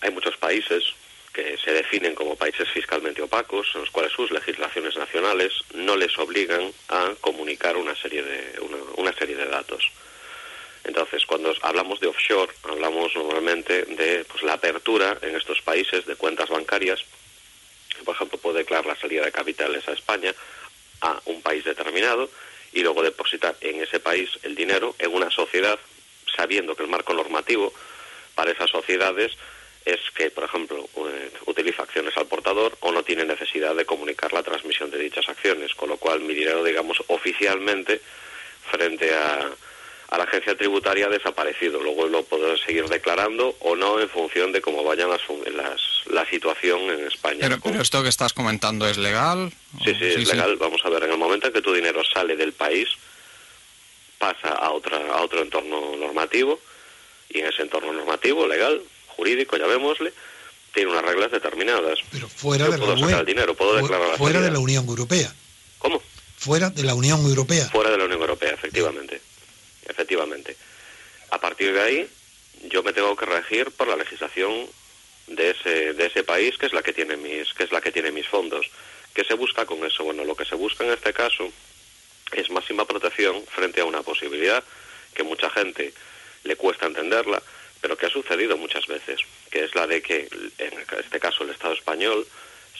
hay 0.00 0.10
muchos 0.10 0.36
países 0.36 0.84
que 1.32 1.58
se 1.58 1.72
definen 1.72 2.14
como 2.14 2.36
países 2.36 2.68
fiscalmente 2.70 3.20
opacos, 3.20 3.68
en 3.74 3.80
los 3.80 3.90
cuales 3.90 4.12
sus 4.12 4.30
legislaciones 4.30 4.96
nacionales 4.96 5.52
no 5.74 5.96
les 5.96 6.16
obligan 6.18 6.72
a 6.88 7.12
comunicar 7.20 7.76
una 7.76 7.96
serie 7.96 8.22
de, 8.22 8.60
una 8.96 9.12
serie 9.12 9.34
de 9.34 9.46
datos. 9.46 9.90
Entonces, 10.84 11.24
cuando 11.24 11.52
hablamos 11.62 11.98
de 12.00 12.08
offshore, 12.08 12.52
hablamos 12.62 13.14
normalmente 13.16 13.84
de 13.84 14.24
pues, 14.26 14.42
la 14.42 14.54
apertura 14.54 15.18
en 15.22 15.34
estos 15.34 15.62
países 15.62 16.04
de 16.06 16.14
cuentas 16.16 16.50
bancarias. 16.50 17.04
Por 18.04 18.14
ejemplo, 18.14 18.38
puede 18.38 18.58
declarar 18.58 18.86
la 18.86 18.96
salida 18.96 19.24
de 19.24 19.32
capitales 19.32 19.88
a 19.88 19.92
España, 19.92 20.34
a 21.00 21.20
un 21.24 21.40
país 21.40 21.64
determinado, 21.64 22.28
y 22.72 22.82
luego 22.82 23.02
depositar 23.02 23.56
en 23.60 23.82
ese 23.82 23.98
país 24.00 24.28
el 24.42 24.54
dinero 24.54 24.94
en 24.98 25.14
una 25.14 25.30
sociedad, 25.30 25.78
sabiendo 26.36 26.74
que 26.74 26.82
el 26.82 26.90
marco 26.90 27.14
normativo 27.14 27.72
para 28.34 28.50
esas 28.50 28.68
sociedades 28.68 29.32
es 29.84 30.00
que, 30.14 30.30
por 30.30 30.44
ejemplo, 30.44 30.88
eh, 30.96 31.30
utiliza 31.46 31.82
acciones 31.82 32.16
al 32.16 32.26
portador 32.26 32.76
o 32.80 32.90
no 32.90 33.02
tiene 33.02 33.24
necesidad 33.24 33.74
de 33.74 33.84
comunicar 33.84 34.32
la 34.32 34.42
transmisión 34.42 34.90
de 34.90 34.98
dichas 34.98 35.28
acciones, 35.28 35.74
con 35.74 35.88
lo 35.88 35.98
cual 35.98 36.20
mi 36.20 36.34
dinero, 36.34 36.64
digamos, 36.64 37.02
oficialmente, 37.08 38.00
frente 38.70 39.14
a, 39.14 39.50
a 40.14 40.18
la 40.18 40.24
agencia 40.24 40.56
tributaria 40.56 41.06
ha 41.06 41.10
desaparecido. 41.10 41.82
Luego 41.82 42.06
lo 42.06 42.24
podrá 42.24 42.56
seguir 42.56 42.88
declarando 42.88 43.56
o 43.60 43.74
no 43.74 44.00
en 44.00 44.08
función 44.08 44.52
de 44.52 44.60
cómo 44.60 44.84
vaya 44.84 45.06
las, 45.08 45.22
la 46.06 46.24
situación 46.30 46.82
en 46.82 47.06
España. 47.06 47.58
Pero, 47.62 47.80
esto 47.80 48.02
que 48.02 48.08
estás 48.08 48.32
comentando 48.32 48.86
es 48.88 48.96
legal. 48.96 49.52
Sí, 49.84 49.92
sí, 49.94 50.04
es 50.04 50.28
legal. 50.28 50.56
Vamos 50.56 50.82
a 50.84 50.88
ver, 50.88 51.02
en 51.04 51.12
el 51.12 51.18
momento 51.18 51.48
en 51.48 51.52
que 51.52 51.62
tu 51.62 51.72
dinero 51.72 52.02
sale 52.04 52.36
del 52.36 52.52
país, 52.52 52.88
pasa 54.18 54.50
a, 54.50 54.70
otra, 54.70 54.98
a 54.98 55.22
otro 55.22 55.42
entorno 55.42 55.96
normativo 55.96 56.60
y 57.28 57.40
en 57.40 57.46
ese 57.46 57.62
entorno 57.62 57.92
normativo, 57.92 58.46
legal, 58.46 58.80
jurídico, 59.08 59.56
llamémosle, 59.56 60.12
tiene 60.72 60.92
unas 60.92 61.04
reglas 61.04 61.32
determinadas. 61.32 61.98
Pero 62.12 62.28
fuera 62.28 62.68
de 62.68 62.78
puedo 62.78 62.94
la 62.94 63.24
dinero, 63.24 63.54
puedo 63.54 63.74
declarar 63.74 64.16
Fuera 64.16 64.40
de 64.40 64.52
la 64.52 64.60
Unión 64.60 64.86
Europea. 64.86 65.34
¿Cómo? 65.78 66.00
Fuera 66.36 66.70
de 66.70 66.84
la 66.84 66.94
Unión 66.94 67.20
Europea. 67.24 67.68
Fuera 67.70 67.90
de 67.90 67.98
la 67.98 68.04
Unión 68.04 68.20
Europea, 68.20 68.52
efectivamente 68.52 69.20
efectivamente. 69.88 70.56
A 71.30 71.38
partir 71.38 71.72
de 71.72 71.80
ahí, 71.80 72.08
yo 72.64 72.82
me 72.82 72.92
tengo 72.92 73.16
que 73.16 73.26
regir 73.26 73.70
por 73.72 73.88
la 73.88 73.96
legislación 73.96 74.68
de 75.26 75.50
ese, 75.50 75.92
de 75.94 76.06
ese 76.06 76.22
país, 76.24 76.56
que 76.58 76.66
es 76.66 76.72
la 76.72 76.82
que 76.82 76.92
tiene 76.92 77.16
mis, 77.16 77.52
que 77.54 77.64
es 77.64 77.72
la 77.72 77.80
que 77.80 77.92
tiene 77.92 78.12
mis 78.12 78.28
fondos. 78.28 78.70
¿Qué 79.14 79.24
se 79.24 79.34
busca 79.34 79.64
con 79.64 79.84
eso? 79.84 80.04
Bueno, 80.04 80.24
lo 80.24 80.36
que 80.36 80.44
se 80.44 80.54
busca 80.54 80.84
en 80.84 80.92
este 80.92 81.12
caso 81.12 81.50
es 82.32 82.50
máxima 82.50 82.84
protección 82.84 83.44
frente 83.46 83.80
a 83.80 83.84
una 83.84 84.02
posibilidad 84.02 84.62
que 85.14 85.22
mucha 85.22 85.50
gente 85.50 85.92
le 86.42 86.56
cuesta 86.56 86.86
entenderla, 86.86 87.42
pero 87.80 87.96
que 87.96 88.06
ha 88.06 88.10
sucedido 88.10 88.56
muchas 88.56 88.86
veces, 88.86 89.20
que 89.50 89.64
es 89.64 89.74
la 89.74 89.86
de 89.86 90.02
que, 90.02 90.28
en 90.58 90.84
este 90.98 91.20
caso 91.20 91.44
el 91.44 91.50
Estado 91.50 91.74
español, 91.74 92.26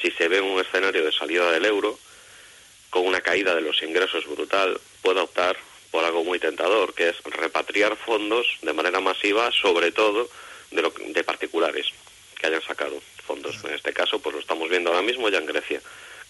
si 0.00 0.10
se 0.10 0.28
ve 0.28 0.38
en 0.38 0.44
un 0.44 0.60
escenario 0.60 1.04
de 1.04 1.12
salida 1.12 1.50
del 1.50 1.64
euro, 1.64 1.98
con 2.90 3.06
una 3.06 3.20
caída 3.20 3.54
de 3.54 3.60
los 3.60 3.82
ingresos 3.82 4.26
brutal, 4.26 4.80
pueda 5.02 5.22
optar 5.22 5.56
por 5.94 6.04
algo 6.04 6.24
muy 6.24 6.40
tentador, 6.40 6.92
que 6.92 7.10
es 7.10 7.16
repatriar 7.22 7.96
fondos 7.96 8.44
de 8.62 8.72
manera 8.72 8.98
masiva, 8.98 9.52
sobre 9.52 9.92
todo 9.92 10.28
de, 10.72 10.82
lo, 10.82 10.90
de 10.90 11.22
particulares 11.22 11.86
que 12.36 12.48
hayan 12.48 12.62
sacado 12.62 13.00
fondos. 13.24 13.62
En 13.62 13.74
este 13.74 13.92
caso, 13.92 14.18
pues 14.18 14.34
lo 14.34 14.40
estamos 14.40 14.68
viendo 14.68 14.90
ahora 14.90 15.02
mismo 15.02 15.28
ya 15.28 15.38
en 15.38 15.46
Grecia. 15.46 15.80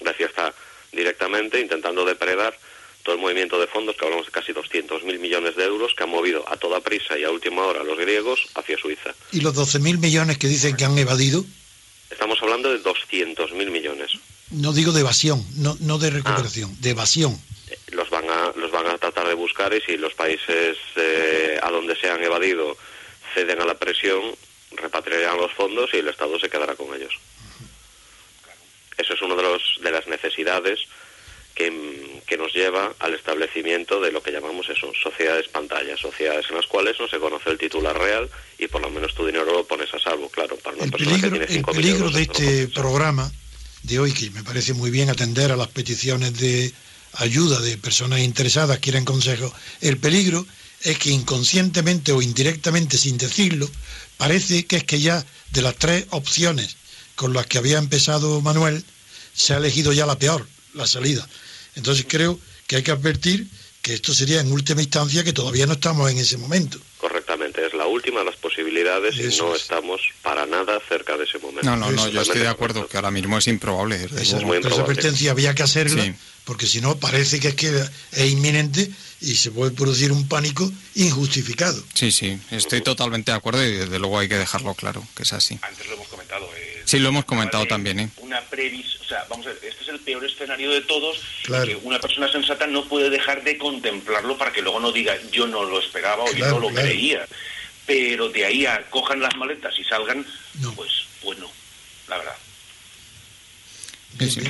Grecia 0.00 0.26
está 0.26 0.54
directamente 0.92 1.59
intentando 1.59 2.04
depredar 2.04 2.54
todo 3.04 3.14
el 3.14 3.23
movimiento 3.23 3.59
de 3.59 3.66
fondos, 3.66 3.97
que 3.97 4.04
hablamos 4.04 4.26
de 4.26 4.33
casi 4.33 4.52
200.000 4.52 5.18
millones 5.18 5.56
de 5.56 5.64
euros, 5.64 5.94
que 5.97 6.02
han 6.02 6.11
movido 6.11 6.44
a 6.47 6.59
toda 6.59 6.80
prisa 6.80 7.16
y 7.16 7.25
a 7.25 7.30
última 7.30 7.64
hora 7.64 7.83
los 7.85 7.97
griegos 7.97 8.47
hacia 8.56 8.76
Suiza. 8.76 9.14
¿Y 9.33 9.40
los 9.40 9.54
12.000 9.54 9.97
millones 9.97 10.37
que 10.37 10.47
dicen 10.47 10.76
que 10.76 10.85
han 10.85 10.99
evadido? 10.99 11.42
Estamos 12.11 12.38
hablando 12.42 12.71
de 12.71 12.83
200.000 12.83 13.71
millones. 13.71 14.11
No 14.50 14.75
digo 14.75 14.92
de 14.92 15.00
evasión, 15.00 15.42
no, 15.56 15.75
no 15.80 15.97
de 15.97 16.11
recuperación, 16.11 16.71
ah. 16.71 16.76
de 16.80 16.90
evasión 16.90 17.40
a 18.44 18.52
los 18.56 18.70
van 18.70 18.86
a 18.86 18.98
tratar 18.98 19.26
de 19.26 19.34
buscar 19.34 19.72
y 19.74 19.80
si 19.80 19.96
los 19.96 20.14
países 20.14 20.76
eh, 20.96 21.58
a 21.62 21.70
donde 21.70 21.96
se 21.96 22.10
han 22.10 22.22
evadido 22.22 22.76
ceden 23.34 23.60
a 23.60 23.64
la 23.64 23.74
presión 23.74 24.20
repatriarán 24.72 25.38
los 25.38 25.52
fondos 25.52 25.90
y 25.92 25.98
el 25.98 26.08
Estado 26.08 26.38
se 26.38 26.48
quedará 26.48 26.74
con 26.74 26.94
ellos. 26.94 27.14
Eso 28.96 29.14
es 29.14 29.22
uno 29.22 29.36
de 29.36 29.42
los 29.42 29.62
de 29.82 29.90
las 29.90 30.06
necesidades 30.06 30.80
que, 31.54 32.20
que, 32.26 32.36
nos 32.36 32.52
lleva 32.52 32.94
al 32.98 33.14
establecimiento 33.14 34.00
de 34.00 34.10
lo 34.10 34.22
que 34.22 34.32
llamamos 34.32 34.68
eso, 34.68 34.92
sociedades 35.00 35.48
pantalla, 35.48 35.96
sociedades 35.96 36.46
en 36.50 36.56
las 36.56 36.66
cuales 36.66 36.98
no 36.98 37.08
se 37.08 37.18
conoce 37.18 37.50
el 37.50 37.58
titular 37.58 37.96
real 37.96 38.28
y 38.58 38.66
por 38.66 38.80
lo 38.80 38.90
menos 38.90 39.14
tu 39.14 39.24
dinero 39.24 39.44
lo 39.44 39.64
pones 39.64 39.92
a 39.94 39.98
salvo, 39.98 40.28
claro, 40.28 40.56
para 40.56 40.76
una 40.76 40.86
el 40.86 40.90
persona 40.90 41.10
peligro, 41.10 41.38
que 41.38 41.46
tiene 41.46 41.60
El 41.60 41.74
peligro 41.74 42.10
de 42.10 42.22
este 42.22 42.68
programa 42.68 43.30
de 43.82 43.98
hoy, 44.00 44.12
que 44.12 44.30
me 44.30 44.42
parece 44.42 44.74
muy 44.74 44.90
bien 44.90 45.10
atender 45.10 45.52
a 45.52 45.56
las 45.56 45.68
peticiones 45.68 46.38
de 46.38 46.72
ayuda 47.16 47.61
de 47.61 47.78
personas 47.78 48.21
interesadas, 48.21 48.78
quieren 48.78 49.04
consejo, 49.04 49.52
el 49.80 49.99
peligro 49.99 50.47
es 50.83 50.99
que 50.99 51.11
inconscientemente 51.11 52.12
o 52.12 52.23
indirectamente, 52.23 52.99
sin 52.99 53.16
decirlo, 53.16 53.71
parece 54.16 54.66
que 54.66 54.76
es 54.76 54.85
que 54.85 55.00
ya 55.00 55.25
de 55.50 55.62
las 55.62 55.76
tres 55.76 56.06
opciones 56.11 56.76
con 57.14 57.33
las 57.33 57.47
que 57.47 57.59
había 57.59 57.78
empezado 57.78 58.40
Manuel, 58.40 58.85
se 59.35 59.54
ha 59.54 59.59
elegido 59.59 59.92
ya 59.92 60.06
la 60.06 60.18
peor, 60.18 60.47
la 60.75 60.87
salida. 60.87 61.26
Entonces 61.75 62.06
creo 62.09 62.38
que 62.66 62.76
hay 62.76 62.83
que 62.83 62.90
advertir 62.90 63.49
que 63.83 63.94
esto 63.94 64.14
sería 64.14 64.40
en 64.40 64.50
última 64.50 64.83
instancia 64.83 65.25
que 65.25 65.33
todavía 65.33 65.66
no 65.66 65.75
estamos 65.75 66.11
en 66.11 66.18
ese 66.18 66.37
momento. 66.37 66.78
Correctamente, 67.04 67.66
es 67.66 67.75
la 67.75 67.87
última 67.87 68.20
de 68.20 68.25
las 68.25 68.37
posibilidades 68.37 69.14
y 69.16 69.37
no 69.37 69.54
estamos 69.54 70.00
para 70.23 70.46
nada 70.46 70.80
cerca 70.88 71.18
de 71.18 71.25
ese 71.25 71.38
momento. 71.38 71.68
No, 71.68 71.76
no, 71.76 71.90
no, 71.90 72.08
yo 72.08 72.23
estoy 72.23 72.40
de 72.40 72.49
acuerdo 72.49 72.88
que 72.88 72.96
ahora 72.96 73.11
mismo 73.11 73.37
es 73.37 73.46
improbable. 73.46 74.02
Esa, 74.02 74.38
es 74.38 74.42
muy 74.42 74.56
esa 74.56 74.70
advertencia 74.70 75.30
había 75.30 75.54
que 75.54 75.62
hacerla 75.62 76.14
porque 76.44 76.66
si 76.66 76.80
no 76.80 76.96
parece 76.96 77.40
que 77.40 77.49
es 77.49 77.54
que 77.56 77.68
es 78.12 78.30
inminente 78.30 78.90
y 79.20 79.34
se 79.34 79.50
puede 79.50 79.73
producir 79.73 80.12
un 80.12 80.26
pánico 80.28 80.73
injustificado. 80.94 81.84
Sí, 81.92 82.11
sí, 82.11 82.38
estoy 82.50 82.80
totalmente 82.80 83.32
de 83.32 83.37
acuerdo 83.37 83.62
y 83.62 83.73
desde 83.73 83.99
luego 83.99 84.18
hay 84.18 84.28
que 84.28 84.38
dejarlo 84.38 84.73
claro, 84.73 85.06
que 85.14 85.25
es 85.25 85.32
así. 85.34 85.58
Antes 85.61 85.87
lo 85.88 85.96
hemos 85.96 86.08
comentado. 86.08 86.49
Eh, 86.56 86.63
sí, 86.85 86.99
lo 86.99 87.09
hemos 87.09 87.25
comentado 87.25 87.67
también. 87.67 88.00
¿eh? 88.00 88.09
Una 88.19 88.41
previs, 88.43 89.00
o 89.00 89.05
sea, 89.05 89.26
vamos 89.29 89.47
a 89.47 89.50
ver, 89.50 89.59
este 89.62 89.83
es 89.83 89.88
el 89.88 90.00
peor 90.00 90.25
escenario 90.25 90.71
de 90.71 90.81
todos 90.83 91.21
que 91.45 91.76
una 91.83 92.00
persona 92.00 92.31
sensata 92.31 92.67
no 92.67 92.85
puede 92.85 93.11
dejar 93.11 93.43
de 93.45 93.59
contemplarlo 93.59 94.37
para 94.37 94.53
que 94.53 94.62
luego 94.62 94.81
no 94.81 94.93
diga 94.93 95.17
yo 95.31 95.47
no 95.47 95.64
lo 95.64 95.79
esperaba 95.79 96.25
o 96.25 96.33
yo 96.33 96.49
no 96.49 96.59
lo 96.59 96.69
creía. 96.69 97.26
Pero 97.87 98.31
de 98.31 98.47
ahí 98.47 98.64
a 98.64 98.83
cojan 98.88 99.21
las 99.21 99.37
maletas 99.37 99.75
y 99.79 99.85
salgan, 99.85 100.25
pues, 100.75 100.91
pues 101.23 101.38
no, 101.38 101.50
la 102.09 102.19
verdad. 102.19 102.37
sí. 104.21 104.41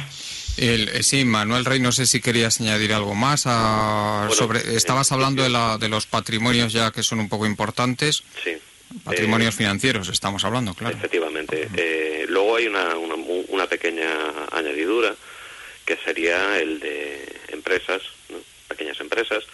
Eh, 0.57 1.00
sí, 1.03 1.25
Manuel 1.25 1.64
Rey, 1.64 1.81
no 1.81 1.91
sé 1.91 2.07
si 2.07 2.21
querías 2.21 2.61
añadir 2.61 2.93
algo 2.93 3.14
más. 3.14 3.43
sobre, 3.43 4.61
eh, 4.61 4.76
estabas 4.76 5.11
hablando 5.11 5.43
de, 5.43 5.49
la, 5.49 5.79
de 5.79 5.88
los 5.88 6.07
patrimonios 6.07 6.73
ya 6.73 6.93
que 6.93 7.03
son 7.03 7.19
un 7.21 7.29
poco 7.29 7.47
importantes. 7.47 8.23
Sí. 8.43 8.53
Patrimonios 9.02 9.54
financieros, 9.54 10.08
estamos 10.08 10.44
hablando, 10.44 10.74
claro. 10.74 10.96
Efectivamente. 10.96 11.68
luego 12.28 12.56
hay 12.56 12.66
una, 12.66 12.96
una, 12.96 13.14
una 13.14 13.66
pequeña 13.66 14.08
añadidura 14.52 15.14
que 15.84 15.96
sería 15.96 16.58
el 16.58 16.80
de 16.80 17.40
empresas, 17.48 18.02
pequeñas 18.68 19.00
empresas, 19.00 19.44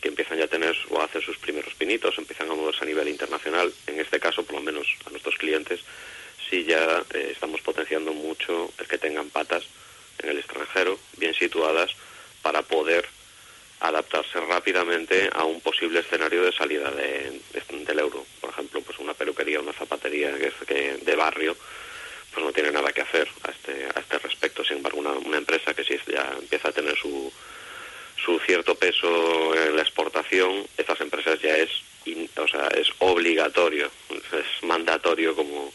que 0.00 0.08
empiezan 0.08 0.38
ya 0.38 0.44
a 0.44 0.48
tener 0.48 0.76
o 0.90 1.00
a 1.00 1.04
hacer 1.04 1.22
sus 1.22 1.38
primeros 1.38 1.74
pinitos, 1.74 2.18
empiezan 2.18 2.50
a 2.50 2.54
moverse 2.54 2.84
a 2.84 2.86
nivel 2.86 3.08
internacional. 3.08 3.72
En 3.86 4.00
este 4.00 4.20
caso, 4.20 4.44
por 4.44 4.56
lo 4.56 4.62
menos 4.62 4.86
a 5.06 5.10
nuestros 5.10 5.36
clientes, 5.36 5.80
sí 6.48 6.64
ya 6.64 7.02
eh, 7.14 7.30
estamos 7.32 7.60
potenciando 7.60 8.12
mucho 8.12 8.72
el 8.78 8.86
que 8.86 8.98
tengan 8.98 9.30
patas 9.30 9.64
en 10.18 10.30
el 10.30 10.38
extranjero, 10.38 10.98
bien 11.18 11.34
situadas, 11.34 11.90
para 12.42 12.62
poder 12.62 13.06
adaptarse 13.88 14.40
rápidamente 14.40 15.30
a 15.32 15.44
un 15.44 15.60
posible 15.60 16.00
escenario 16.00 16.42
de 16.42 16.52
salida 16.52 16.90
del 16.90 17.98
euro. 17.98 18.24
Por 18.40 18.50
ejemplo, 18.50 18.80
pues 18.80 18.98
una 18.98 19.14
peluquería, 19.14 19.60
una 19.60 19.72
zapatería 19.72 20.36
que 20.36 20.48
es 20.48 20.54
que 20.66 20.98
de 21.02 21.16
barrio, 21.16 21.56
pues 22.32 22.44
no 22.44 22.52
tiene 22.52 22.70
nada 22.70 22.92
que 22.92 23.02
hacer 23.02 23.28
a 23.44 23.50
este, 23.50 23.86
a 23.94 24.00
este 24.00 24.18
respecto. 24.18 24.64
Sin 24.64 24.78
embargo, 24.78 24.98
una, 24.98 25.36
empresa 25.36 25.74
que 25.74 25.84
sí 25.84 25.96
ya 26.06 26.34
empieza 26.38 26.68
a 26.68 26.72
tener 26.72 26.96
su, 26.96 27.32
su 28.24 28.38
cierto 28.40 28.74
peso 28.74 29.54
en 29.54 29.76
la 29.76 29.82
exportación, 29.82 30.66
estas 30.76 31.00
empresas 31.00 31.40
ya 31.40 31.56
es, 31.56 31.70
o 32.36 32.48
sea, 32.48 32.68
es 32.68 32.88
obligatorio, 32.98 33.90
es 34.10 34.62
mandatorio 34.64 35.34
como 35.34 35.72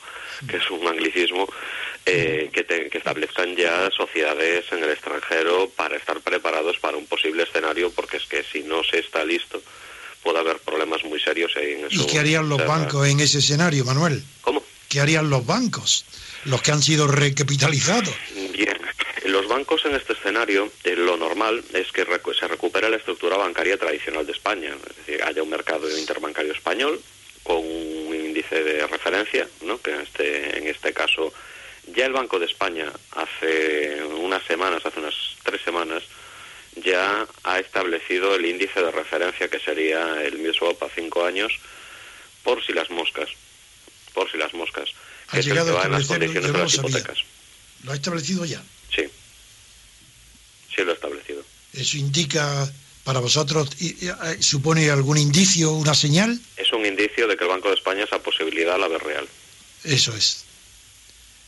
que 0.47 0.57
es 0.57 0.69
un 0.71 0.87
anglicismo, 0.87 1.47
eh, 2.11 2.49
que, 2.51 2.65
que 2.65 2.97
establezcan 2.97 3.55
ya 3.55 3.89
sociedades 3.91 4.65
en 4.71 4.83
el 4.83 4.89
extranjero 4.91 5.69
para 5.69 5.97
estar 5.97 6.19
preparados 6.21 6.77
para 6.79 6.97
un 6.97 7.05
posible 7.05 7.43
escenario, 7.43 7.91
porque 7.91 8.17
es 8.17 8.25
que 8.25 8.43
si 8.43 8.63
no 8.63 8.83
se 8.83 8.99
está 8.99 9.23
listo 9.23 9.61
puede 10.21 10.39
haber 10.39 10.57
problemas 10.59 11.03
muy 11.03 11.19
serios 11.19 11.51
ahí 11.55 11.73
en 11.73 11.87
eso. 11.87 12.01
¿Y 12.01 12.05
qué 12.05 12.19
harían 12.19 12.47
los 12.47 12.65
bancos 12.65 13.07
en 13.07 13.19
ese 13.19 13.39
escenario, 13.39 13.85
Manuel? 13.85 14.23
¿Cómo? 14.41 14.63
¿Qué 14.87 14.99
harían 14.99 15.29
los 15.29 15.45
bancos? 15.45 16.05
Los 16.45 16.61
que 16.61 16.71
han 16.71 16.81
sido 16.81 17.07
recapitalizados. 17.07 18.13
Bien, 18.53 18.77
los 19.25 19.47
bancos 19.47 19.85
en 19.85 19.95
este 19.95 20.13
escenario, 20.13 20.71
eh, 20.83 20.95
lo 20.95 21.17
normal 21.17 21.63
es 21.73 21.91
que 21.91 22.05
se 22.37 22.47
recupere 22.47 22.89
la 22.89 22.97
estructura 22.97 23.37
bancaria 23.37 23.77
tradicional 23.77 24.25
de 24.25 24.33
España, 24.33 24.75
es 24.89 24.97
decir, 24.97 25.23
haya 25.23 25.43
un 25.43 25.49
mercado 25.49 25.89
interbancario 25.97 26.51
español 26.51 26.99
con 27.43 27.57
un 27.57 28.13
índice 28.13 28.63
de 28.63 28.85
referencia, 28.87 29.47
¿no? 29.61 29.81
que 29.81 29.91
en 29.91 30.01
este, 30.01 30.57
en 30.57 30.67
este 30.67 30.93
caso 30.93 31.33
ya 31.95 32.05
el 32.05 32.13
Banco 32.13 32.39
de 32.39 32.45
España 32.45 32.91
hace 33.12 34.03
unas 34.03 34.43
semanas, 34.45 34.86
hace 34.86 35.00
unas 35.00 35.15
tres 35.43 35.62
semanas, 35.62 36.03
ya 36.75 37.27
ha 37.43 37.60
establecido 37.60 38.36
el 38.36 38.45
índice 38.45 38.81
de 38.81 38.91
referencia 38.91 39.50
que 39.50 39.60
sería 39.60 40.21
el 40.24 40.39
MISWAP 40.39 40.81
a 40.83 40.89
cinco 40.93 41.25
años 41.25 41.51
por 42.43 42.65
si 42.65 42.74
las 42.74 42.89
moscas, 42.89 43.29
por 44.13 44.31
si 44.31 44.38
las 44.38 44.53
moscas, 44.53 44.89
que 45.29 45.38
ha 45.38 45.41
llegado 45.41 45.79
a 45.79 45.88
las 45.88 46.07
condiciones 46.07 46.51
de 46.51 46.57
las 46.57 46.74
hipotecas. 46.74 47.19
¿Lo 47.83 47.91
ha 47.91 47.95
establecido 47.95 48.45
ya? 48.45 48.62
Sí, 48.93 49.03
sí 50.75 50.83
lo 50.83 50.91
ha 50.91 50.95
establecido. 50.95 51.43
¿Eso 51.74 51.98
indica 51.98 52.71
para 53.03 53.19
vosotros, 53.19 53.69
supone 54.39 54.89
algún 54.89 55.17
indicio, 55.17 55.71
una 55.71 55.93
señal? 55.93 56.39
Es 56.55 56.71
un 56.71 56.86
indicio 56.86 57.27
de 57.27 57.36
que 57.36 57.43
el 57.43 57.50
Banco 57.50 57.69
de 57.69 57.75
España 57.75 58.03
esa 58.03 58.19
posibilidad 58.19 58.79
la 58.79 58.88
ve 58.88 58.98
real. 59.00 59.27
Eso 59.83 60.15
es. 60.15 60.45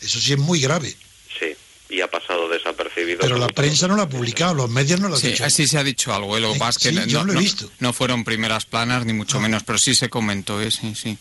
Eso 0.03 0.19
sí 0.19 0.33
es 0.33 0.39
muy 0.39 0.59
grave. 0.59 0.95
Sí, 1.39 1.55
y 1.89 2.01
ha 2.01 2.09
pasado 2.09 2.47
desapercibido. 2.49 3.19
Pero 3.21 3.37
la 3.37 3.47
prensa 3.47 3.87
no 3.87 3.95
lo 3.95 4.01
ha 4.03 4.09
publicado, 4.09 4.53
los 4.53 4.69
medios 4.69 4.99
no 4.99 5.07
lo 5.09 5.15
han 5.15 5.21
sí, 5.21 5.29
dicho. 5.29 5.49
Sí, 5.49 5.67
se 5.67 5.77
ha 5.77 5.83
dicho 5.83 6.13
algo, 6.13 6.37
¿eh? 6.37 6.41
lo 6.41 6.53
más 6.55 6.77
que 6.77 6.89
sí, 6.89 6.95
no, 6.95 7.05
yo 7.05 7.23
lo 7.23 7.31
he 7.31 7.35
no- 7.35 7.41
visto. 7.41 7.69
no 7.79 7.93
fueron 7.93 8.23
primeras 8.23 8.65
planas, 8.65 9.05
ni 9.05 9.13
mucho 9.13 9.37
No. 9.37 9.41
menos, 9.43 9.63
pero 9.63 9.77
sí 9.77 9.95
se 9.95 10.09
comentó, 10.09 10.61
¿eh? 10.61 10.71
sí, 10.71 10.93
sí. 10.95 11.17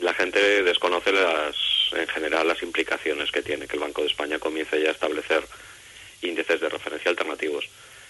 La 0.00 0.14
gente 0.14 0.62
desconoce 0.64 1.12
las, 1.12 1.54
en 1.92 2.08
general 2.08 2.48
las 2.48 2.62
implicaciones 2.62 3.30
que 3.30 3.42
tiene 3.42 3.66
que 3.68 3.74
el 3.76 3.80
Banco 3.80 4.02
de 4.02 4.08
España 4.08 4.38
comience 4.38 4.80
ya 4.82 4.88
a 4.88 4.92
establecer 4.92 5.46
índices 6.22 6.60
de 6.60 6.68
referencia 6.68 7.10
alternativos. 7.10 7.64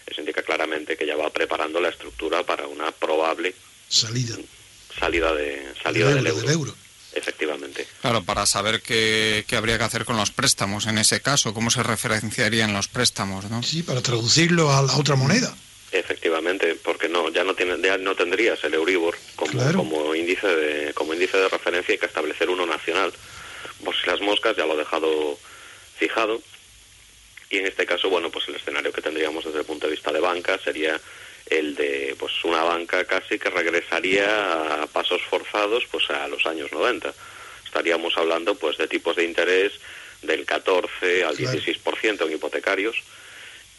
Eso 0.07 0.21
indica 0.21 0.43
claramente 0.43 0.97
que 0.97 1.07
ya 1.07 1.17
va 1.17 1.31
preparando 1.31 1.81
la 1.81 1.91
estructura 1.91 2.43
para 2.45 2.67
una 2.67 2.91
probable 2.93 3.55
Salida. 3.89 4.37
salida 4.99 5.35
de 5.35 5.73
salida 5.83 6.07
Del 6.09 6.17
del 6.17 6.27
euro, 6.29 6.39
euro. 6.39 6.47
del 6.49 6.51
euro. 6.55 6.75
Efectivamente. 7.15 7.87
Claro, 8.01 8.25
para 8.25 8.47
saber 8.47 8.81
qué, 8.81 9.45
qué 9.47 9.57
habría 9.57 9.77
que 9.79 9.85
hacer 9.85 10.05
con 10.05 10.17
los 10.17 10.31
préstamos 10.31 10.87
en 10.87 10.99
ese 10.99 11.21
caso, 11.21 11.53
cómo 11.53 11.71
se 11.71 11.83
referenciarían 11.83 12.73
los 12.73 12.89
préstamos, 12.89 13.51
¿no? 13.51 13.63
Sí, 13.63 13.83
para 13.83 14.01
traducirlo 14.01 14.73
a 14.73 14.83
la 14.83 14.97
otra 14.97 15.15
moneda. 15.17 15.55
Efectivamente, 15.91 16.75
porque 16.83 17.09
no 17.11 17.29
ya 17.31 17.45
no 17.45 17.55
tiene, 17.55 17.77
ya 17.83 17.99
no 17.99 18.15
tendrías 18.15 18.65
el 18.65 18.73
Euribor 18.75 19.15
como, 19.37 19.53
Claro. 19.53 19.79
como 19.79 20.15
índice 20.15 20.47
de 20.47 20.95
como 20.95 21.13
índice 21.13 21.37
de 21.37 21.49
referencia 21.51 21.93
hay 21.93 21.99
que 21.99 22.07
establecer 22.07 22.49
uno 22.49 22.65
nacional. 22.65 23.13
Por 23.85 23.95
si 23.95 24.07
las 24.07 24.21
moscas 24.23 24.57
ya 24.57 24.65
lo 24.65 24.73
ha 24.73 24.77
dejado 24.77 25.39
fijado 25.99 26.41
y 27.51 27.59
en 27.59 27.67
este 27.67 27.85
caso 27.85 28.09
bueno 28.09 28.31
pues 28.31 28.49
el 28.49 28.55
escenario 28.57 28.91
que 28.91 29.03
tendríamos 29.03 29.45
desde 29.45 29.59
el 29.59 29.67
punto 29.67 29.87
de 29.87 29.93
vista 29.93 30.11
de 30.13 30.21
banca 30.21 30.59
sería 30.65 30.99
el 31.47 31.75
de 31.75 32.15
pues 32.19 32.33
una 32.45 32.63
banca 32.63 33.05
casi 33.05 33.39
que 33.39 33.51
regresaría 33.51 34.83
a 34.83 34.87
pasos 34.87 35.21
forzados 35.29 35.85
pues 35.91 36.09
a 36.11 36.29
los 36.29 36.45
años 36.47 36.71
90. 36.73 37.13
Estaríamos 37.65 38.15
hablando 38.17 38.55
pues 38.55 38.79
de 38.79 38.89
tipos 38.89 39.17
de 39.17 39.25
interés 39.25 39.73
del 40.23 40.45
14 40.45 41.25
al 41.25 41.37
Claro. 41.37 41.59
16% 41.59 42.27
en 42.27 42.33
hipotecarios 42.33 42.97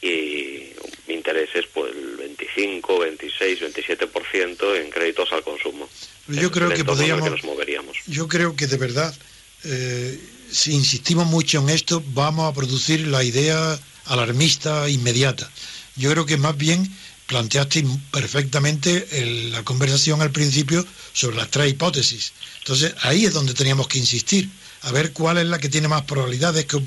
y 0.01 0.71
intereses 1.07 1.65
pues 1.73 1.95
el 1.95 2.17
25, 2.17 2.99
26, 2.99 3.61
27% 3.61 4.75
en 4.81 4.89
créditos 4.89 5.31
al 5.31 5.43
consumo. 5.43 5.87
Pero 6.27 6.41
yo 6.41 6.51
creo 6.51 6.69
que 6.73 6.83
podríamos- 6.83 7.29
nos 7.29 7.43
moveríamos. 7.43 7.97
Yo 8.07 8.27
creo 8.27 8.55
que 8.55 8.67
de 8.67 8.77
verdad, 8.77 9.15
eh, 9.63 10.19
si 10.51 10.73
insistimos 10.73 11.25
mucho 11.27 11.59
en 11.59 11.69
esto, 11.69 12.03
vamos 12.07 12.51
a 12.51 12.53
producir 12.55 13.07
la 13.07 13.23
idea 13.23 13.79
alarmista 14.05 14.89
inmediata. 14.89 15.49
Yo 15.95 16.11
creo 16.11 16.25
que 16.25 16.37
más 16.37 16.57
bien 16.57 16.85
planteaste 17.33 17.83
perfectamente 18.11 19.07
el- 19.19 19.51
la 19.51 19.63
conversación 19.63 20.21
al 20.21 20.29
principio 20.31 20.85
sobre 21.13 21.35
las 21.37 21.49
tres 21.49 21.71
hipótesis. 21.71 22.31
Entonces, 22.59 22.93
ahí 23.01 23.25
es 23.25 23.33
donde 23.33 23.55
teníamos 23.55 23.87
que 23.87 23.97
insistir, 23.97 24.47
a 24.83 24.91
ver 24.91 25.13
cuál 25.13 25.39
es 25.39 25.47
la 25.47 25.57
que 25.57 25.67
tiene 25.67 25.87
más 25.87 26.03
probabilidades, 26.03 26.65
qué, 26.65 26.79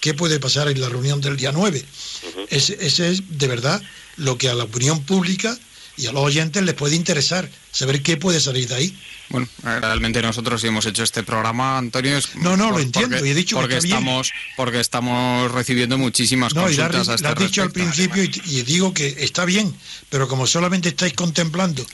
qué 0.00 0.12
puede 0.14 0.40
pasar 0.40 0.68
en 0.68 0.80
la 0.80 0.88
reunión 0.88 1.20
del 1.20 1.36
día 1.36 1.52
9. 1.52 1.84
Ujú. 2.28 2.46
Ese, 2.50 2.76
ese 2.80 3.10
es 3.12 3.22
de 3.38 3.46
verdad 3.46 3.80
lo 4.16 4.36
que 4.38 4.48
a 4.48 4.54
la 4.54 4.64
opinión 4.64 5.04
pública 5.04 5.56
y 5.96 6.06
a 6.06 6.12
los 6.12 6.24
oyentes 6.24 6.62
les 6.64 6.74
puede 6.74 6.96
interesar, 6.96 7.48
saber 7.70 8.02
qué 8.02 8.16
puede 8.16 8.40
salir 8.40 8.66
de 8.66 8.74
ahí. 8.74 8.98
Bueno, 9.32 9.48
realmente 9.62 10.20
nosotros 10.22 10.60
si 10.60 10.68
hemos 10.68 10.86
hecho 10.86 11.02
este 11.02 11.22
programa, 11.22 11.78
Antonio, 11.78 12.16
es 12.18 12.36
No, 12.36 12.56
no, 12.56 12.70
lo 12.70 12.78
entiendo, 12.78 13.16
porque- 13.16 13.28
y 13.28 13.30
he 13.32 13.34
dicho 13.34 13.56
que 13.56 13.62
porque 13.62 13.80
bien. 13.80 13.86
estamos 13.96 14.30
porque 14.56 14.78
estamos 14.78 15.50
recibiendo 15.50 15.96
muchísimas 15.98 16.54
No, 16.54 16.62
y 16.70 16.76
consultas 16.76 17.08
a 17.08 17.14
este 17.14 17.26
lo 17.26 17.32
has 17.32 17.38
dicho 17.38 17.62
al 17.62 17.72
principio 17.72 18.22
y, 18.22 18.30
y 18.44 18.62
digo 18.62 18.92
que 18.94 19.16
está 19.18 19.44
bien, 19.44 19.74
pero 20.10 20.28
como 20.28 20.46
solamente 20.46 20.90
estáis 20.90 21.14
contemplando 21.14 21.84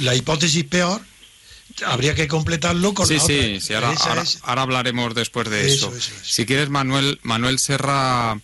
la 0.00 0.14
hipótesis 0.14 0.64
peor, 0.64 1.00
habría 1.86 2.14
que 2.14 2.28
completarlo 2.28 2.92
con 2.92 3.06
Sí, 3.08 3.14
la 3.14 3.20
sí, 3.20 3.38
otra. 3.56 3.60
sí, 3.60 3.74
ahora, 3.74 3.88
ahora- 3.98 4.24
ahora 4.42 4.62
hablaremos 4.62 5.14
después 5.14 5.48
de 5.48 5.66
Eso, 5.72 5.88
eso. 5.88 5.96
eso, 5.96 6.12
eso. 6.14 6.24
Si 6.24 6.44
quieres, 6.44 6.68
Manuel, 6.68 7.18
Manuel 7.22 7.58
Serra, 7.58 8.38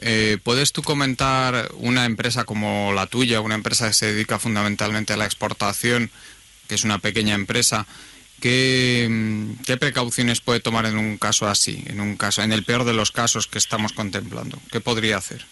eh, 0.00 0.38
¿puedes 0.42 0.72
tú 0.72 0.82
comentar 0.82 1.70
una 1.74 2.06
empresa 2.06 2.44
como 2.44 2.92
la 2.94 3.06
tuya, 3.06 3.40
una 3.42 3.54
empresa 3.54 3.88
que 3.88 3.92
se 3.94 4.12
dedica 4.14 4.38
fundamentalmente 4.38 5.12
a 5.12 5.16
la 5.18 5.26
exportación, 5.26 6.10
que 6.72 6.76
es 6.76 6.84
una 6.84 7.00
pequeña 7.00 7.34
empresa, 7.34 7.86
qué, 8.40 9.06
mm, 9.06 9.62
qué 9.66 9.76
precauciones 9.76 10.40
puede 10.40 10.60
tomar 10.60 10.86
en 10.86 10.96
un 10.96 11.18
caso 11.18 11.46
así, 11.46 11.84
en 11.86 12.00
un 12.00 12.16
caso, 12.16 12.42
en 12.42 12.50
el 12.50 12.64
peor 12.64 12.84
de 12.84 12.94
los 12.94 13.12
casos 13.12 13.46
que 13.46 13.58
estamos 13.58 13.92
contemplando? 13.92 14.58
¿Qué 14.70 14.80
podría 14.80 15.18
hacer? 15.18 15.44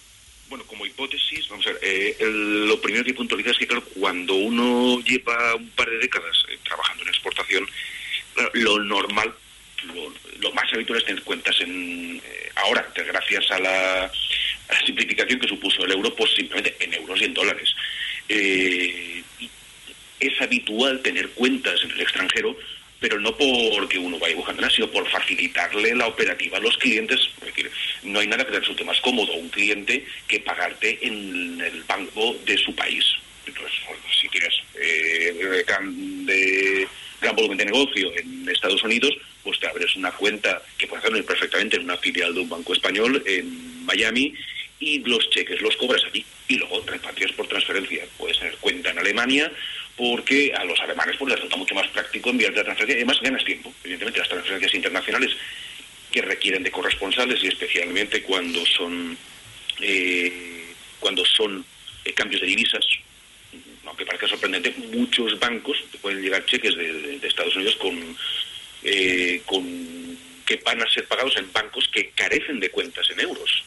Bueno, 0.48 0.64
como 0.64 0.86
hipótesis, 0.86 1.46
vamos 1.50 1.66
a 1.66 1.72
ver, 1.72 1.80
eh, 1.82 2.16
lo 2.20 2.80
primero 2.80 3.04
que 3.04 3.12
puntualizar 3.12 3.52
es 3.52 3.58
que, 3.58 3.66
claro, 3.66 3.84
cuando 3.84 4.32
uno 4.32 4.98
lleva 5.02 5.56
un 5.56 5.68
par 5.72 5.90
de 5.90 5.98
décadas 5.98 6.42
eh, 6.48 6.58
trabajando 6.64 7.02
en 7.02 7.10
exportación, 7.10 7.68
lo 8.54 8.78
normal, 8.82 9.34
lo, 10.40 10.52
más 10.54 10.72
habitual 10.72 11.00
es 11.00 11.04
tener 11.04 11.22
cuentas 11.22 11.60
en. 11.60 12.16
eh, 12.16 12.50
ahora, 12.56 12.90
gracias 12.96 13.50
a 13.50 13.58
la, 13.58 14.10
simplificación 14.86 15.38
que 15.38 15.48
supuso 15.48 15.84
el 15.84 15.92
euro, 15.92 16.16
pues 16.16 16.30
simplemente 16.34 16.74
en 16.80 16.94
euros 16.94 17.20
y 17.20 17.24
en 17.24 17.34
dólares. 17.34 17.74
Es 20.20 20.40
habitual 20.40 21.00
tener 21.00 21.30
cuentas 21.30 21.82
en 21.82 21.90
el 21.92 22.00
extranjero, 22.00 22.56
pero 23.00 23.18
no 23.18 23.34
porque 23.36 23.98
uno 23.98 24.18
vaya 24.18 24.36
buscando 24.36 24.60
nada, 24.60 24.74
sino 24.74 24.90
por 24.90 25.08
facilitarle 25.08 25.94
la 25.94 26.06
operativa 26.06 26.58
a 26.58 26.60
los 26.60 26.76
clientes. 26.76 27.30
Es 27.44 27.64
no 28.04 28.20
hay 28.20 28.26
nada 28.26 28.44
que 28.44 28.52
le 28.52 28.60
resulte 28.60 28.84
más 28.84 29.00
cómodo 29.00 29.32
a 29.32 29.36
un 29.36 29.48
cliente 29.48 30.04
que 30.28 30.40
pagarte 30.40 30.98
en 31.00 31.60
el 31.60 31.82
banco 31.84 32.36
de 32.44 32.58
su 32.58 32.74
país. 32.74 33.04
Entonces, 33.46 33.78
si 34.20 34.28
tienes 34.28 34.54
eh, 34.74 35.64
gran, 35.66 36.26
de, 36.26 36.86
gran 37.20 37.34
volumen 37.34 37.58
de 37.58 37.64
negocio 37.64 38.12
en 38.16 38.48
Estados 38.48 38.82
Unidos, 38.84 39.16
pues 39.42 39.58
te 39.58 39.66
abres 39.66 39.96
una 39.96 40.12
cuenta 40.12 40.62
que 40.76 40.86
puedes 40.86 41.02
hacerlo 41.02 41.24
perfectamente 41.24 41.76
en 41.76 41.84
una 41.84 41.96
filial 41.96 42.34
de 42.34 42.40
un 42.40 42.48
banco 42.50 42.74
español 42.74 43.22
en 43.26 43.84
Miami 43.86 44.34
y 44.78 44.98
los 45.00 45.28
cheques 45.30 45.60
los 45.60 45.76
cobras 45.76 46.02
allí 46.04 46.24
y 46.48 46.56
luego 46.56 46.82
repatrias 46.86 47.32
por 47.32 47.46
transferencia. 47.46 48.04
Puedes 48.18 48.38
tener 48.38 48.56
cuenta 48.56 48.90
en 48.90 48.98
Alemania 48.98 49.50
porque 50.00 50.50
a 50.56 50.64
los 50.64 50.80
alemanes 50.80 51.14
pues, 51.18 51.28
les 51.28 51.36
resulta 51.36 51.58
mucho 51.58 51.74
más 51.74 51.86
práctico 51.88 52.30
enviarte 52.30 52.56
la 52.56 52.64
transferencia 52.64 52.94
y 52.94 53.02
además 53.02 53.20
ganas 53.20 53.44
tiempo. 53.44 53.70
Evidentemente 53.84 54.18
las 54.18 54.30
transferencias 54.30 54.74
internacionales 54.74 55.36
que 56.10 56.22
requieren 56.22 56.62
de 56.62 56.70
corresponsales 56.70 57.44
y 57.44 57.48
especialmente 57.48 58.22
cuando 58.22 58.64
son 58.64 59.18
eh, 59.78 60.64
cuando 60.98 61.22
son 61.26 61.62
eh, 62.06 62.14
cambios 62.14 62.40
de 62.40 62.46
divisas 62.46 62.84
aunque 63.84 64.06
parezca 64.06 64.26
sorprendente 64.26 64.74
muchos 64.90 65.38
bancos 65.38 65.76
pueden 66.00 66.22
llegar 66.22 66.46
cheques 66.46 66.74
de, 66.76 67.20
Estados 67.22 67.54
Unidos 67.56 67.76
con 67.76 68.16
eh, 68.82 69.42
con 69.44 70.18
que 70.46 70.56
van 70.64 70.80
a 70.80 70.90
ser 70.90 71.06
pagados 71.06 71.36
en 71.36 71.52
bancos 71.52 71.88
que 71.92 72.08
carecen 72.10 72.58
de 72.58 72.70
cuentas 72.70 73.08
en 73.10 73.20
euros 73.20 73.64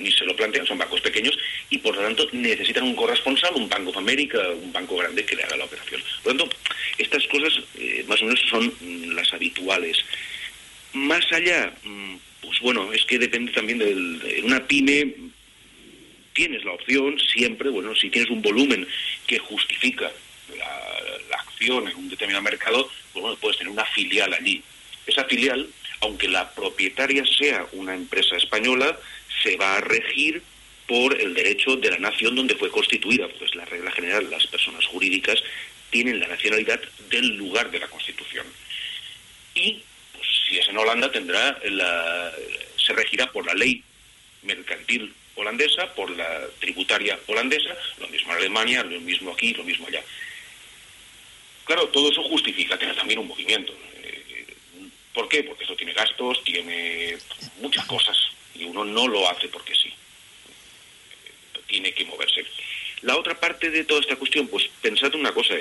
ni 0.00 0.10
se 0.10 0.24
lo 0.24 0.36
plantean, 0.36 0.66
son 0.66 0.78
bancos 0.78 1.00
pequeños 1.00 1.36
y 1.70 1.78
por 1.78 1.96
lo 1.96 2.02
tanto 2.02 2.28
necesitan 2.32 2.84
un 2.84 2.96
corresponsal, 2.96 3.54
un 3.54 3.68
Banco 3.68 3.92
de 3.92 3.98
América, 3.98 4.38
un 4.50 4.72
banco 4.72 4.96
grande 4.96 5.24
que 5.24 5.36
le 5.36 5.44
haga 5.44 5.56
la 5.56 5.64
operación. 5.64 6.02
Por 6.22 6.32
lo 6.34 6.38
tanto, 6.38 6.56
estas 6.98 7.26
cosas 7.26 7.52
más 8.06 8.20
o 8.22 8.24
menos 8.24 8.40
son 8.48 8.72
mm, 8.80 9.10
las 9.14 9.32
habituales. 9.32 9.98
Más 10.92 11.24
allá, 11.32 11.72
mm, 11.82 12.16
pues 12.42 12.60
bueno, 12.60 12.92
es 12.92 13.04
que 13.04 13.18
depende 13.18 13.52
también 13.52 13.78
de 13.78 14.42
una 14.44 14.66
pyme 14.66 15.14
tienes 16.34 16.64
la 16.64 16.72
opción 16.72 17.18
siempre, 17.18 17.70
bueno, 17.70 17.94
si 17.94 18.10
tienes 18.10 18.30
un 18.30 18.42
volumen 18.42 18.86
que 19.26 19.38
justifica 19.38 20.10
la, 20.58 21.36
acción 21.38 21.88
en 21.88 21.96
un 21.96 22.08
determinado 22.08 22.42
mercado, 22.42 22.90
pues 23.12 23.22
bueno, 23.22 23.38
puedes 23.40 23.56
tener 23.56 23.72
una 23.72 23.84
filial 23.86 24.34
allí. 24.34 24.62
Esa 25.06 25.24
filial, 25.24 25.68
aunque 26.00 26.28
la 26.28 26.52
propietaria 26.52 27.24
sea 27.24 27.66
una 27.72 27.94
empresa 27.94 28.36
española, 28.36 28.98
se 29.42 29.56
va 29.56 29.76
a 29.76 29.80
regir 29.80 30.42
por 30.86 31.18
el 31.20 31.34
derecho 31.34 31.76
de 31.76 31.90
la 31.90 31.98
nación 31.98 32.34
donde 32.34 32.56
fue 32.56 32.70
constituida, 32.70 33.28
pues 33.28 33.54
la 33.54 33.64
regla 33.64 33.90
general, 33.92 34.30
las 34.30 34.46
personas 34.46 34.84
jurídicas 34.86 35.42
tienen 35.90 36.20
la 36.20 36.28
nacionalidad 36.28 36.80
del 37.08 37.36
lugar 37.36 37.70
de 37.70 37.78
la 37.78 37.88
Constitución. 37.88 38.46
Y 39.54 39.82
si 40.48 40.58
es 40.58 40.68
en 40.68 40.76
Holanda, 40.76 41.10
tendrá 41.10 41.58
la, 41.64 42.32
se 42.76 42.92
regirá 42.92 43.30
por 43.30 43.46
la 43.46 43.54
ley 43.54 43.82
mercantil 44.42 45.14
holandesa, 45.36 45.92
por 45.94 46.10
la 46.10 46.46
tributaria 46.60 47.18
holandesa, 47.26 47.76
lo 47.98 48.08
mismo 48.08 48.32
en 48.32 48.38
Alemania, 48.38 48.82
lo 48.84 49.00
mismo 49.00 49.32
aquí, 49.32 49.54
lo 49.54 49.64
mismo 49.64 49.86
allá. 49.86 50.02
Claro, 51.64 51.88
todo 51.88 52.10
eso 52.10 52.22
justifica 52.24 52.78
tener 52.78 52.94
también 52.94 53.20
un 53.20 53.28
movimiento. 53.28 53.72
Eh, 54.02 54.46
¿Por 55.12 55.28
qué? 55.28 55.42
Porque 55.42 55.64
eso 55.64 55.76
tiene 55.76 55.92
gastos, 55.92 56.42
tiene 56.44 57.16
muchas 57.60 57.84
cosas, 57.86 58.16
y 58.54 58.64
uno 58.64 58.84
no 58.84 59.08
lo 59.08 59.28
hace 59.28 59.48
porque 59.48 59.74
sí. 59.74 59.92
Tiene 61.66 61.92
que 61.92 62.04
moverse. 62.04 62.44
La 63.02 63.16
otra 63.16 63.38
parte 63.38 63.70
de 63.70 63.84
toda 63.84 64.00
esta 64.00 64.16
cuestión, 64.16 64.48
pues 64.48 64.68
pensad 64.80 65.14
una 65.14 65.32
cosa, 65.32 65.54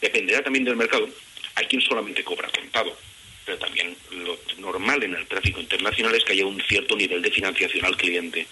dependerá 0.00 0.42
también 0.42 0.64
del 0.64 0.76
mercado. 0.76 1.08
Hay 1.54 1.66
quien 1.66 1.80
solamente 1.80 2.24
cobra 2.24 2.48
contado 2.48 2.96
pero 3.44 3.58
también 3.58 3.96
lo 4.10 4.38
normal 4.58 5.02
en 5.02 5.14
el 5.14 5.26
tráfico 5.26 5.60
internacional 5.60 6.14
es 6.14 6.24
que 6.24 6.32
haya 6.32 6.46
un 6.46 6.60
cierto 6.62 6.96
nivel 6.96 7.20
de 7.22 7.30
financiación 7.30 7.84
al 7.84 7.96
cliente, 7.96 8.46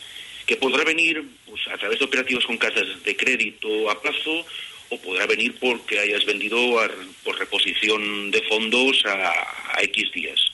que 0.47 0.57
podrá 0.57 0.85
venir 0.85 1.25
pues, 1.47 1.67
a 1.69 1.79
través 1.79 1.99
de 1.99 2.05
operativos 2.05 2.45
con 2.47 2.59
casas 2.59 3.03
de 3.03 3.17
crédito 3.17 3.91
a 3.91 4.01
plazo 4.01 4.45
o 4.91 5.01
podrá 5.01 5.27
venir 5.27 5.55
porque 5.59 5.99
hayas 5.99 6.25
vendido 6.27 6.59
por 7.23 7.39
reposición 7.39 8.31
de 8.31 8.43
fondos 8.43 9.03
a, 9.07 9.79
a 9.79 9.83
X 9.85 10.13
días, 10.13 10.52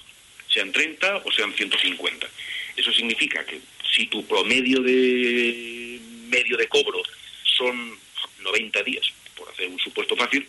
sean 0.59 0.73
30 0.73 1.23
o 1.25 1.31
sean 1.31 1.53
150. 1.55 2.27
Eso 2.77 2.93
significa 2.93 3.45
que 3.45 3.61
si 3.95 4.07
tu 4.07 4.27
promedio 4.27 4.81
de 4.83 6.01
medio 6.29 6.57
de 6.57 6.67
cobro 6.69 7.01
son 7.45 7.97
90 8.41 8.83
días, 8.83 9.07
por 9.37 9.49
hacer 9.49 9.69
un 9.69 9.79
supuesto 9.79 10.17
fácil, 10.17 10.47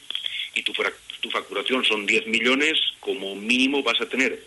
y 0.55 0.63
tu, 0.63 0.73
tu 1.21 1.29
facturación 1.29 1.85
son 1.85 2.07
10 2.07 2.25
millones, 2.27 2.79
como 2.99 3.35
mínimo 3.35 3.83
vas 3.83 4.01
a 4.01 4.09
tener 4.09 4.43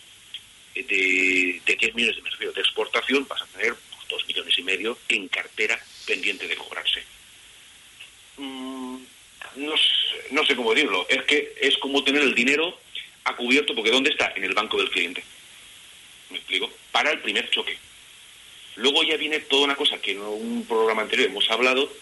eh, 0.75 0.83
de, 0.83 1.61
de 1.65 1.77
10 1.77 1.95
millones 1.95 2.17
de, 2.39 2.51
de 2.51 2.61
exportación, 2.61 3.27
vas 3.29 3.43
a 3.43 3.47
tener 3.47 3.75
2 4.09 4.27
millones 4.27 4.59
y 4.59 4.63
medio 4.63 4.99
en 5.09 5.29
cartera 5.29 5.79
pendiente 6.07 6.49
de 6.49 6.57
cobrarse. 6.57 7.05
Mm, 8.37 8.97
no, 9.57 9.75
no 10.33 10.45
sé 10.45 10.57
cómo 10.57 10.75
decirlo, 10.75 11.07
es 11.09 11.23
que 11.23 11.55
es 11.61 11.79
como 11.79 12.03
tener 12.03 12.23
el 12.23 12.35
dinero 12.35 12.77
a 13.25 13.37
cubierto, 13.37 13.75
porque 13.75 13.93
¿dónde 13.93 14.11
está? 14.11 14.33
En 14.35 14.43
el 14.43 14.55
banco 14.55 14.77
del 14.77 14.91
cliente. 14.91 15.23
¿Me 16.33 16.39
explico? 16.39 16.71
Para 16.91 17.11
el 17.11 17.21
primer 17.21 17.49
choque. 17.51 17.77
Luego 18.77 19.03
ya 19.03 19.17
viene 19.19 19.41
toda 19.41 19.65
una 19.65 19.77
cosa 19.77 19.99
que 19.99 20.13
en 20.13 20.23
un 20.23 20.65
programa 20.67 21.03
anterior 21.03 21.29
hemos 21.29 21.49
hablado, 21.51 21.93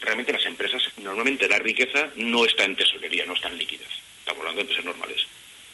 realmente 0.00 0.32
las 0.32 0.46
empresas, 0.46 0.82
normalmente 0.96 1.48
la 1.48 1.58
riqueza 1.58 2.10
no 2.16 2.46
está 2.46 2.64
en 2.64 2.76
tesorería, 2.76 3.26
no 3.26 3.34
está 3.34 3.48
en 3.48 3.58
liquidez. 3.58 3.88
Estamos 4.20 4.40
hablando 4.40 4.58
de 4.58 4.62
empresas 4.62 4.84
normales. 4.84 5.26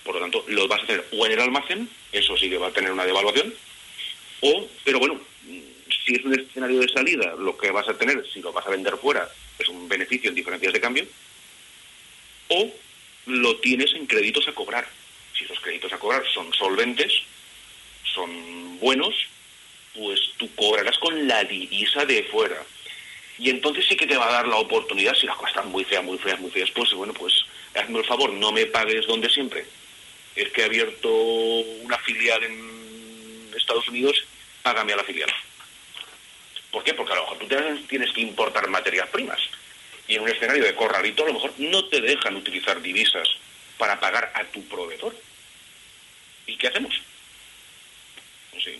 Por 0.03 0.17
lo 0.17 0.21
tanto, 0.21 0.45
lo 0.49 0.67
vas 0.67 0.83
a 0.83 0.87
tener 0.87 1.07
o 1.13 1.25
en 1.25 1.33
el 1.33 1.41
almacén, 1.41 1.89
eso 2.11 2.37
sí 2.37 2.51
que 2.51 2.59
va 2.59 2.69
a 2.69 2.73
tener 2.73 2.91
una 2.91 3.07
devaluación, 3.07 3.55
o, 4.41 4.69
pero 4.85 4.99
bueno, 4.99 5.21
si 6.05 6.15
es 6.15 6.25
un 6.25 6.39
escenario 6.39 6.81
de 6.81 6.89
salida, 6.89 7.35
lo 7.39 7.57
que 7.57 7.71
vas 7.71 7.89
a 7.89 7.97
tener, 7.97 8.27
si 8.33 8.41
lo 8.41 8.53
vas 8.53 8.67
a 8.67 8.71
vender 8.71 8.97
fuera, 8.97 9.29
es 9.59 9.69
un 9.69 9.89
beneficio 9.89 10.31
en 10.31 10.35
diferencias 10.35 10.73
de 10.73 10.81
cambio, 10.81 11.07
o 12.49 12.75
lo 13.27 13.57
tienes 13.59 13.95
en 13.95 14.07
créditos 14.07 14.49
a 14.49 14.53
cobrar. 14.53 14.89
Si 15.37 15.45
esos 15.45 15.61
créditos 15.61 15.90
a 15.90 15.90
cobrar 16.01 16.25
son 16.35 16.53
solventes, 16.53 17.13
son 18.13 18.79
buenos, 18.81 19.15
pues 19.95 20.21
tú 20.37 20.53
cobrarás 20.57 20.99
con 20.99 21.29
la 21.29 21.45
divisa 21.45 22.05
de 22.05 22.25
fuera. 22.25 22.61
Y 23.39 23.51
entonces 23.51 23.87
sí 23.89 23.97
que 23.97 24.07
te 24.07 24.17
va 24.17 24.29
a 24.29 24.33
dar 24.33 24.49
la 24.49 24.57
oportunidad, 24.57 25.15
si 25.15 25.27
las 25.27 25.37
cosas 25.37 25.55
están 25.57 25.71
muy 25.71 25.85
feas, 25.85 26.03
muy 26.03 26.19
feas, 26.19 26.41
muy 26.41 26.51
feas, 26.51 26.71
pues 26.73 26.93
bueno, 26.93 27.15
pues 27.15 27.45
hazme 27.75 28.01
el 28.01 28.05
favor, 28.05 28.33
no 28.33 28.53
me 28.53 28.67
pagues 28.67 29.07
donde 29.07 29.31
siempre. 29.31 29.65
Es 30.35 30.51
que 30.51 30.63
he 30.63 30.65
abierto 30.65 31.09
una 31.11 31.99
filial 31.99 32.43
en 32.43 33.51
Estados 33.57 33.89
Unidos, 33.89 34.25
págame 34.63 34.93
a 34.93 34.97
la 34.97 35.05
filial. 35.05 35.31
¿Por 36.71 36.85
qué? 36.85 36.95
Porque 36.95 37.13
a 37.13 37.17
lo 37.17 37.23
mejor 37.23 37.39
tú 37.39 37.47
tienes 37.89 38.13
que 38.13 38.21
importar 38.21 38.69
materias 38.69 39.09
primas. 39.09 39.41
Y 40.07 40.17
en 40.17 40.23
un 40.23 40.29
escenario 40.29 40.65
de 40.65 40.75
corralito 40.75 41.25
a 41.25 41.29
lo 41.29 41.35
mejor 41.35 41.53
no 41.59 41.85
te 41.87 42.01
dejan 42.01 42.37
utilizar 42.37 42.81
divisas 42.83 43.29
para 43.79 43.99
pagar 43.99 44.33
a 44.35 44.45
tu 44.45 44.63
proveedor. 44.65 45.15
¿Y 46.47 46.57
qué 46.57 46.69
hacemos? 46.69 47.01
No 48.55 48.61
sé, 48.61 48.79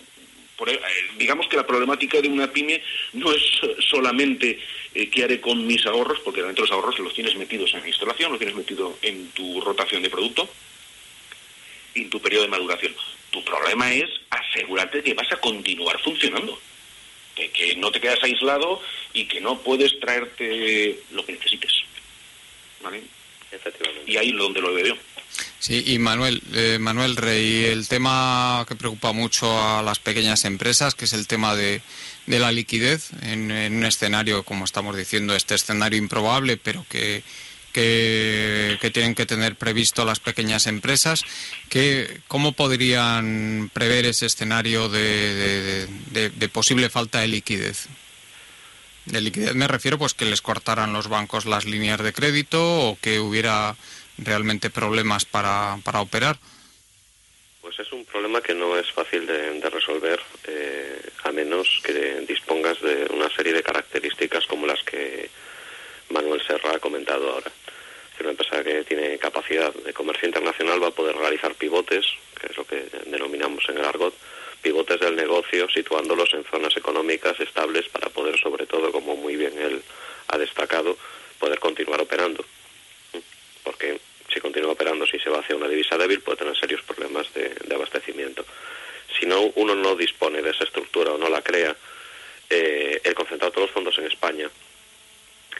e, 0.67 0.73
eh, 0.73 0.79
digamos 1.17 1.47
que 1.47 1.57
la 1.57 1.65
problemática 1.65 2.21
de 2.21 2.27
una 2.27 2.51
pyme 2.51 2.81
no 3.13 3.31
es 3.31 3.41
solamente 3.79 4.59
eh, 4.93 5.09
qué 5.09 5.23
haré 5.23 5.41
con 5.41 5.65
mis 5.65 5.85
ahorros, 5.85 6.19
porque 6.19 6.41
dentro 6.41 6.63
de 6.63 6.69
los 6.69 6.75
ahorros 6.75 6.99
los 6.99 7.13
tienes 7.13 7.35
metidos 7.35 7.73
en 7.73 7.81
la 7.81 7.87
instalación, 7.87 8.31
los 8.31 8.39
tienes 8.39 8.55
metido 8.55 8.97
en 9.01 9.29
tu 9.31 9.61
rotación 9.61 10.01
de 10.03 10.09
producto 10.09 10.49
y 11.95 12.03
en 12.03 12.09
tu 12.09 12.21
periodo 12.21 12.43
de 12.43 12.49
maduración. 12.49 12.93
Tu 13.31 13.43
problema 13.43 13.91
es 13.93 14.09
asegurarte 14.29 15.01
que 15.01 15.13
vas 15.13 15.31
a 15.31 15.37
continuar 15.37 15.99
funcionando, 16.01 16.59
de 17.35 17.49
que 17.49 17.75
no 17.77 17.91
te 17.91 18.01
quedas 18.01 18.21
aislado 18.23 18.81
y 19.13 19.25
que 19.25 19.41
no 19.41 19.61
puedes 19.61 19.99
traerte 19.99 20.99
lo 21.11 21.25
que 21.25 21.33
necesites. 21.33 21.83
¿Vale? 22.81 23.01
Y 24.05 24.17
ahí 24.17 24.29
es 24.31 24.37
donde 24.37 24.61
lo 24.61 24.73
veo 24.73 24.87
yo. 24.87 24.95
Sí, 25.59 25.83
y 25.85 25.99
Manuel, 25.99 26.41
eh, 26.53 26.77
Manuel 26.79 27.15
Rey, 27.15 27.65
el 27.65 27.87
tema 27.87 28.65
que 28.67 28.75
preocupa 28.75 29.11
mucho 29.11 29.61
a 29.61 29.83
las 29.83 29.99
pequeñas 29.99 30.43
empresas, 30.45 30.95
que 30.95 31.05
es 31.05 31.13
el 31.13 31.27
tema 31.27 31.55
de, 31.55 31.81
la 32.25 32.51
liquidez 32.51 33.11
en, 33.21 33.51
un 33.51 33.85
escenario, 33.85 34.43
como 34.43 34.65
estamos 34.65 34.97
diciendo, 34.97 35.35
este 35.35 35.55
escenario 35.55 35.99
improbable, 35.99 36.57
pero 36.57 36.85
que, 36.89 37.23
que, 37.73 38.91
tienen 38.93 39.15
que 39.15 39.25
tener 39.25 39.55
previsto 39.55 40.03
las 40.03 40.19
pequeñas 40.19 40.67
empresas. 40.67 41.23
Que, 41.69 42.21
¿Cómo 42.27 42.53
podrían 42.53 43.69
prever 43.71 44.05
ese 44.05 44.25
escenario 44.25 44.89
de, 44.89 45.87
de, 46.11 46.49
posible 46.49 46.89
falta 46.89 47.19
de 47.19 47.27
liquidez? 47.27 47.87
De 49.05 49.19
liquidez 49.21 49.55
me 49.55 49.67
refiero 49.67 49.97
pues 49.97 50.13
que 50.13 50.25
les 50.25 50.41
cortaran 50.41 50.93
los 50.93 51.07
bancos 51.07 51.45
las 51.45 51.65
líneas 51.65 52.01
de 52.01 52.13
crédito 52.13 52.89
o 52.89 52.97
que 53.01 53.19
hubiera 53.19 53.75
realmente 54.17 54.69
problemas 54.69 55.25
para, 55.25 55.77
para 55.83 56.01
operar? 56.01 56.37
Pues 57.61 57.79
es 57.79 57.91
un 57.91 58.05
problema 58.05 58.41
que 58.41 58.53
no 58.53 58.77
es 58.77 58.91
fácil 58.91 59.25
de, 59.25 59.69
resolver, 59.69 60.19
eh, 60.47 61.01
a 61.23 61.31
menos 61.31 61.79
que 61.83 61.93
dispongas 62.27 62.81
de 62.81 63.07
una 63.13 63.29
serie 63.29 63.53
de 63.53 63.63
características 63.63 64.45
como 64.45 64.67
las 64.67 64.83
que 64.83 65.29
Manuel 66.09 66.41
Serra 66.45 66.75
ha 66.75 66.79
comentado 66.79 67.31
ahora. 67.31 67.51
Si 68.15 68.23
una 68.23 68.31
empresa 68.31 68.63
que 68.63 68.83
tiene 68.83 69.17
capacidad 69.17 69.73
de 69.73 69.93
comercio 69.93 70.27
internacional 70.27 70.83
va 70.83 70.87
a 70.87 70.95
poder 70.95 71.15
realizar 71.15 71.55
pivotes, 71.55 72.05
que 72.39 72.47
es 72.47 72.57
lo 72.57 72.65
que 72.65 72.87
denominamos 73.05 73.63
en 73.69 73.77
el 73.77 73.85
argot, 73.85 74.13
pivotes 74.61 74.99
del 74.99 75.15
negocio, 75.15 75.69
situándolos 75.69 76.33
en 76.33 76.43
zonas 76.45 76.75
económicas 76.77 77.39
estables 77.39 77.87
para 77.89 78.09
poder, 78.09 78.39
sobre 78.39 78.65
todo, 78.65 78.91
como 78.91 79.15
muy 79.15 79.35
bien 79.35 79.57
él 79.59 79.81
ha 80.27 80.37
destacado, 80.37 80.97
poder 81.39 81.59
continuar 81.59 82.01
operando. 82.01 82.45
Porque 83.63 83.99
si 84.33 84.39
continúa 84.39 84.71
operando, 84.71 85.05
si 85.05 85.19
se 85.19 85.29
va 85.29 85.39
hacia 85.39 85.55
una 85.55 85.67
divisa 85.67 85.97
débil, 85.97 86.21
puede 86.21 86.37
tener 86.37 86.57
serios 86.57 86.81
problemas 86.83 87.33
de, 87.33 87.53
abastecimiento. 87.73 88.45
Si 89.19 89.25
no, 89.25 89.51
uno 89.55 89.75
no 89.75 89.95
dispone 89.95 90.41
de 90.41 90.51
esa 90.51 90.63
estructura 90.63 91.11
o 91.11 91.17
no 91.17 91.29
la 91.29 91.41
crea, 91.41 91.75
eh, 92.49 93.01
el 93.03 93.13
concentrar 93.13 93.51
todos 93.51 93.67
los 93.67 93.73
fondos 93.73 93.97
en 93.97 94.05
España 94.05 94.49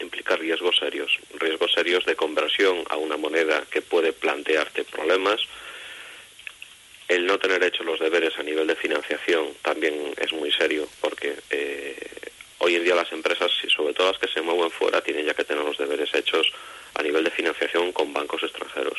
implica 0.01 0.35
riesgos 0.35 0.77
serios, 0.77 1.19
riesgos 1.35 1.71
serios 1.73 2.05
de 2.05 2.15
conversión 2.15 2.83
a 2.89 2.97
una 2.97 3.17
moneda 3.17 3.63
que 3.69 3.81
puede 3.81 4.13
plantearte 4.13 4.83
problemas, 4.83 5.41
el 7.11 7.25
no 7.25 7.37
tener 7.37 7.61
hecho 7.61 7.83
los 7.83 7.99
deberes 7.99 8.39
a 8.39 8.43
nivel 8.43 8.65
de 8.67 8.75
financiación 8.75 9.49
también 9.61 10.13
es 10.15 10.31
muy 10.31 10.49
serio 10.49 10.87
porque 11.01 11.35
eh, 11.49 11.97
hoy 12.59 12.77
en 12.77 12.85
día 12.85 12.95
las 12.95 13.11
empresas, 13.11 13.51
sobre 13.67 13.93
todo 13.93 14.13
las 14.13 14.17
que 14.17 14.29
se 14.29 14.41
mueven 14.41 14.71
fuera, 14.71 15.01
tienen 15.01 15.25
ya 15.25 15.33
que 15.33 15.43
tener 15.43 15.61
los 15.61 15.77
deberes 15.77 16.13
hechos 16.15 16.47
a 16.93 17.03
nivel 17.03 17.25
de 17.25 17.31
financiación 17.31 17.91
con 17.91 18.13
bancos 18.13 18.43
extranjeros. 18.43 18.97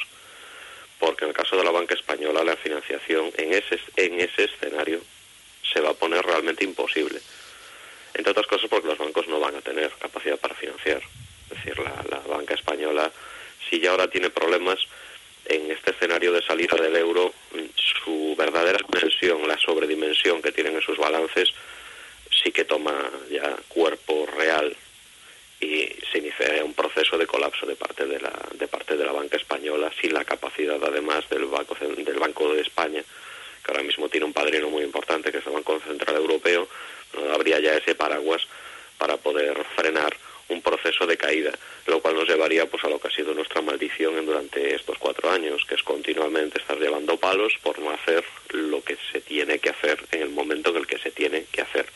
Porque 0.99 1.25
en 1.25 1.31
el 1.31 1.35
caso 1.35 1.57
de 1.57 1.65
la 1.65 1.71
banca 1.71 1.95
española 1.95 2.45
la 2.45 2.55
financiación 2.57 3.31
en 3.39 3.55
ese, 3.55 3.81
en 3.97 4.21
ese 4.21 4.45
escenario 4.45 5.01
se 5.73 5.81
va 5.81 5.91
a 5.91 5.95
poner 5.95 6.23
realmente 6.23 6.65
imposible. 6.65 7.19
Entre 8.13 8.31
otras 8.31 8.47
cosas 8.47 8.69
porque 8.69 8.89
los 8.89 8.99
bancos 8.99 9.27
no 9.27 9.41
van 9.41 9.57
a 9.57 9.63
tener 9.63 9.91
capacidad 9.93 10.39
para 10.39 10.55
financiar. 10.55 11.01
Es 11.51 11.57
decir, 11.57 11.79
la 11.79 12.19
banca 12.29 12.53
española, 12.53 13.11
si 13.71 13.81
ya 13.81 13.93
ahora 13.93 14.09
tiene 14.09 14.29
problemas, 14.29 14.87
en 15.47 15.71
este 15.71 15.93
escenario 15.93 16.33
de 16.33 16.43
salida 16.43 16.77
del 16.77 16.97
euro, 16.97 17.33
su 18.05 18.35
verdadera 18.37 18.79
dimensión, 18.91 19.47
la 19.47 19.59
sobredimensión 19.59 20.41
que 20.43 20.53
tienen 20.53 20.75
en 20.75 20.83
sus 20.83 20.99
balances, 20.99 21.49
sí 22.43 22.51
que 22.53 22.65
toma 22.65 23.11
ya 23.31 23.57
cuerpo 23.69 24.27
real 24.37 24.75
y 25.61 25.89
se 26.11 26.19
inicia 26.19 26.65
un 26.65 26.75
proceso 26.75 27.17
de 27.17 27.27
colapso 27.27 27.67
de 27.67 27.77
parte 27.77 28.05
de 28.07 28.19
la 28.19 28.33
de 28.55 28.67
parte 28.67 28.97
de 28.97 29.05
la 29.05 29.13
banca 29.13 29.37
española 29.37 29.93
sin 30.01 30.13
la 30.13 30.25
capacidad 30.25 30.83
además 30.83 31.29
del 31.29 31.45
banco 31.45 31.77
del 31.81 32.19
banco 32.19 32.53
de 32.53 32.63
España 32.63 33.05
que 33.63 33.71
ahora 33.71 33.85
mismo 33.85 34.09
tiene 34.09 34.27
un 34.27 34.33
padrino 34.33 34.69
muy 34.69 34.83
importante 34.83 35.31
que 35.31 35.39
es 35.39 35.47
el 35.47 35.53
Banco 35.53 35.81
Central 35.87 36.17
Europeo. 36.17 36.69
No 37.15 37.33
habría 37.33 37.61
ya 37.61 37.75
ese 37.75 37.95
paraguas 37.95 38.43
para 38.99 39.17
poder 39.17 39.65
frenar 39.77 40.17
un 40.53 40.63
proceso 40.63 41.07
de 41.07 41.17
caída, 41.17 41.53
lo 41.87 42.01
cual 42.01 42.15
nos 42.15 42.29
llevaría 42.29 42.67
pues 42.67 42.85
a 42.85 42.89
lo 42.89 43.01
que 43.01 43.09
ha 43.09 43.11
sido 43.11 43.35
nuestra 43.35 43.63
maldición 43.63 44.25
durante 44.25 44.75
estos 44.75 44.99
cuatro 44.99 45.31
años, 45.31 45.65
que 45.65 45.75
es 45.75 45.83
continuamente 45.83 46.61
estar 46.61 46.79
llevando 46.79 47.17
palos 47.17 47.55
por 47.63 47.79
no 47.79 47.91
hacer 47.91 48.25
lo 48.51 48.83
que 48.83 48.97
se 49.11 49.21
tiene 49.21 49.59
que 49.59 49.71
hacer 49.71 50.05
en 50.13 50.23
el 50.23 50.31
momento 50.31 50.71
en 50.71 50.77
el 50.77 50.87
que 50.87 50.99
se 50.99 51.11
tiene 51.11 51.47
que 51.51 51.63
hacer. 51.63 51.87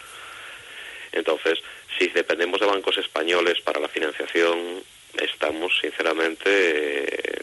Entonces, 1.12 1.61
si 1.99 2.09
dependemos 2.09 2.61
de 2.61 2.66
bancos 2.66 2.99
españoles 2.99 3.61
para 3.62 3.81
la 3.81 3.88
financiación, 3.88 4.83
estamos 5.19 5.73
sinceramente 5.81 7.42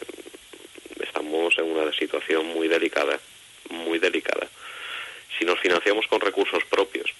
estamos 1.02 1.58
en 1.58 1.65
una 1.65 1.91
situación 1.93 2.45
muy 2.47 2.67
delicada, 2.67 3.19
muy 3.69 3.99
delicada. 3.99 4.47
Si 5.38 5.45
nos 5.45 5.60
financiamos 5.60 6.08
con 6.08 6.21
recursos 6.21 6.63
propios, 6.65 7.13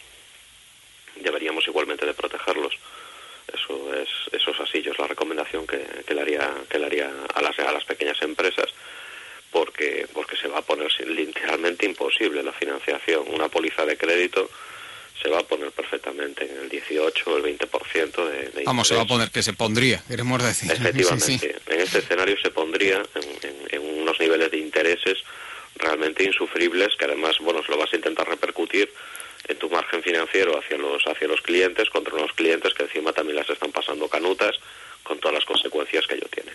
deberíamos 1.16 1.68
igualmente 1.68 2.06
de 2.06 2.14
protegerlos 2.14 2.78
eso 3.52 3.94
es, 3.96 4.10
eso 4.32 4.52
es 4.52 4.60
así, 4.60 4.82
yo 4.82 4.92
es 4.92 5.00
la 5.00 5.08
recomendación 5.08 5.66
que, 5.66 5.86
le 6.14 6.22
haría, 6.22 6.52
que 6.70 6.80
le 6.80 6.86
haría 6.86 7.12
a 7.34 7.42
las, 7.42 7.58
a 7.60 7.72
las 7.72 7.86
pequeñas 7.86 8.22
empresas 8.22 8.68
porque, 9.52 10.08
porque 10.12 10.36
se 10.36 10.48
va 10.48 10.60
a 10.60 10.62
poner 10.62 10.92
literalmente 11.08 11.86
imposible 11.86 12.42
la 12.44 12.52
financiación. 12.52 13.24
Una 13.28 13.50
póliza 13.50 13.86
de 13.86 13.96
crédito 13.96 14.50
se 15.22 15.30
va 15.30 15.40
a 15.40 15.44
poner 15.44 15.72
perfectamente 15.72 16.50
en 16.52 16.64
el 16.64 16.70
18 16.70 17.32
o 17.32 17.38
el 17.38 17.44
20% 17.44 18.30
de, 18.30 18.50
de 18.50 18.64
Vamos, 18.66 18.88
se 18.88 18.96
va 18.96 19.04
a 19.04 19.08
poner 19.08 19.30
que 19.30 19.44
se 19.44 19.54
pondría, 19.54 20.04
queremos 20.08 20.44
decir. 20.44 20.72
Efectivamente, 20.74 21.56
en 21.68 21.80
este 21.80 22.00
escenario 22.00 22.36
se 22.42 22.52
pondría 22.52 23.02
en, 23.72 23.82
unos 23.82 24.20
niveles 24.20 24.52
de 24.52 24.58
intereses 24.58 25.20
realmente 25.76 26.24
insufribles 26.24 26.90
que 26.98 27.06
además, 27.06 27.38
bueno, 27.40 27.64
se 27.64 27.72
lo 27.72 27.78
vas 27.78 27.94
a 27.94 27.96
intentar 27.96 28.28
repercutir 28.28 28.92
en 29.48 29.58
tu 29.58 29.70
margen 29.70 30.02
financiero 30.02 30.58
hacia 30.58 30.78
los 30.78 31.04
hacia 31.06 31.28
los 31.28 31.42
clientes 31.42 31.90
contra 31.90 32.14
unos 32.16 32.32
clientes 32.34 32.74
que 32.74 32.84
encima 32.84 33.12
también 33.12 33.38
las 33.38 33.50
están 33.50 33.72
pasando 33.72 34.08
canutas 34.08 34.56
con 35.04 35.20
todas 35.20 35.36
las 35.36 35.46
consecuencias 35.46 36.08
que 36.08 36.16
ello 36.16 36.28
tiene. 36.34 36.52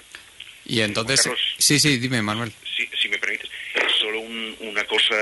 Y 0.64 0.83
entonces, 0.83 1.29
sí, 1.57 1.79
sí, 1.79 1.98
dime, 1.98 2.20
Manuel. 2.20 2.53
Si, 3.01 3.09
me 3.09 3.18
permites, 3.18 3.48
solo 3.98 4.20
una 4.20 4.85
cosa 4.85 5.14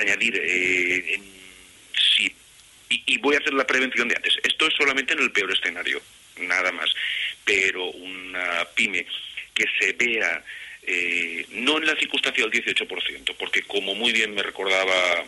añadir. 0.00 0.36
Eh, 0.42 1.20
sí, 2.16 2.34
y, 2.88 3.18
voy 3.18 3.36
a 3.36 3.38
hacer 3.38 3.54
la 3.54 3.66
prevención 3.66 4.08
de 4.08 4.16
antes. 4.16 4.36
Esto 4.42 4.66
es 4.66 4.74
solamente 4.74 5.12
en 5.12 5.20
el 5.20 5.30
peor 5.30 5.52
escenario, 5.52 6.02
nada 6.38 6.72
más. 6.72 6.90
Pero 7.44 7.86
una 7.86 8.64
pyme 8.74 9.06
que 9.54 9.64
se 9.78 9.92
vea, 9.92 10.44
eh, 10.82 11.46
no 11.50 11.78
en 11.78 11.86
la 11.86 11.96
circunstancia 11.96 12.44
del 12.44 12.52
18%, 12.52 13.36
porque 13.38 13.62
como 13.62 13.94
muy 13.94 14.12
bien 14.12 14.34
me 14.34 14.42
recordaba 14.42 15.24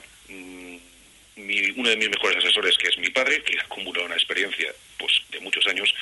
uno 1.36 1.88
de 1.88 1.96
mis 1.96 2.10
mejores 2.10 2.38
asesores, 2.38 2.76
que 2.76 2.88
es 2.88 2.98
mi 2.98 3.10
padre, 3.10 3.42
que 3.42 3.58
acumula 3.58 4.04
una 4.04 4.14
experiencia 4.14 4.72
pues, 4.98 5.22
de 5.30 5.40
muchos 5.40 5.66
años, 5.66 5.92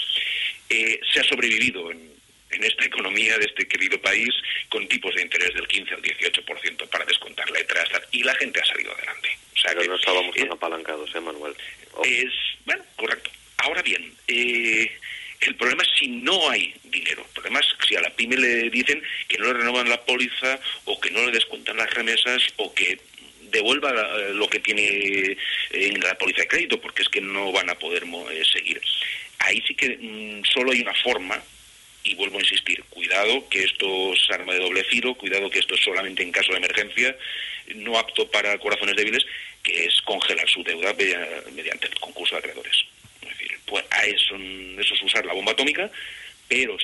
eh, 0.69 1.01
se 1.12 1.21
ha 1.21 1.25
sobrevivido 1.25 1.90
en, 1.90 2.11
esta 2.51 2.85
economía 2.85 3.38
de 3.38 3.47
este 3.47 3.66
querido 3.66 4.01
país 4.01 4.29
con 4.69 4.87
tipos 4.88 5.14
de 5.14 5.23
interés 5.23 5.55
del 5.55 5.66
15 5.66 5.95
al 5.95 6.03
18% 6.03 6.88
para 6.88 7.05
descontar 7.05 7.49
letras 7.51 7.88
y 8.11 8.23
la 8.23 8.35
gente 8.35 8.61
ha 8.61 8.66
salido 8.66 8.93
adelante. 8.93 9.38
O 9.55 9.59
sea 9.59 9.73
Pero 9.75 9.93
no 9.93 9.97
estábamos 9.97 10.37
tan 10.37 10.53
apalancados, 10.53 11.14
¿eh, 11.14 11.21
Manuel? 11.21 11.55
Es, 12.05 12.33
bueno, 12.64 12.85
correcto. 12.97 13.31
Ahora 13.59 13.83
bien, 13.83 14.14
eh, 14.27 14.90
el 15.40 15.55
problema 15.55 15.83
es 15.83 15.88
si 15.99 16.09
no 16.09 16.51
hay 16.51 16.75
dinero. 16.85 17.25
El 17.27 17.33
problema 17.33 17.61
es 17.61 17.66
si 17.88 17.97
a 17.97 18.01
la 18.01 18.11
pyme 18.11 18.37
le 18.37 18.69
dicen 18.69 19.03
que 19.27 19.38
no 19.38 19.47
le 19.47 19.55
renovan 19.55 19.88
la 19.88 20.05
póliza 20.05 20.61
o 20.85 21.01
que 21.01 21.11
no 21.11 21.25
le 21.25 21.33
descuentan 21.33 21.79
las 21.79 21.93
remesas 21.95 22.43
o 22.57 22.75
que 22.75 22.99
devuelva 23.50 23.90
eh, 23.90 24.32
lo 24.32 24.48
que 24.48 24.60
tiene 24.60 24.82
eh, 24.82 25.36
en 25.70 26.00
la 26.00 26.16
póliza 26.16 26.42
de 26.42 26.48
crédito, 26.48 26.80
porque 26.80 27.02
es 27.02 27.08
que 27.08 27.20
no 27.20 27.52
van 27.52 27.70
a 27.70 27.78
poder 27.78 28.04
eh, 28.04 28.42
seguir. 28.50 28.80
Ahí 29.38 29.62
sí 29.66 29.74
que 29.74 29.96
mm, 29.96 30.44
solo 30.44 30.72
hay 30.72 30.80
una 30.80 30.94
forma, 30.94 31.42
y 32.02 32.14
vuelvo 32.14 32.38
a 32.38 32.42
insistir, 32.42 32.82
cuidado 32.84 33.48
que 33.48 33.62
esto 33.62 34.14
es 34.14 34.30
arma 34.30 34.54
de 34.54 34.60
doble 34.60 34.84
filo, 34.84 35.14
cuidado 35.14 35.50
que 35.50 35.58
esto 35.58 35.74
es 35.74 35.80
solamente 35.80 36.22
en 36.22 36.32
caso 36.32 36.52
de 36.52 36.58
emergencia, 36.58 37.16
no 37.74 37.98
apto 37.98 38.30
para 38.30 38.58
corazones 38.58 38.96
débiles, 38.96 39.24
que 39.62 39.84
es 39.84 40.00
congelar 40.02 40.48
su 40.48 40.62
deuda 40.62 40.94
mediante 41.54 41.86
el 41.86 41.94
concurso 42.00 42.34
de 42.34 42.38
acreedores. 42.38 42.86
Es 43.20 43.28
decir, 43.28 43.58
pues 43.66 43.84
a 43.90 44.06
eso 44.06 44.36
es 44.36 45.02
usar 45.02 45.26
la 45.26 45.34
bomba 45.34 45.52
atómica, 45.52 45.90
pero 46.48 46.76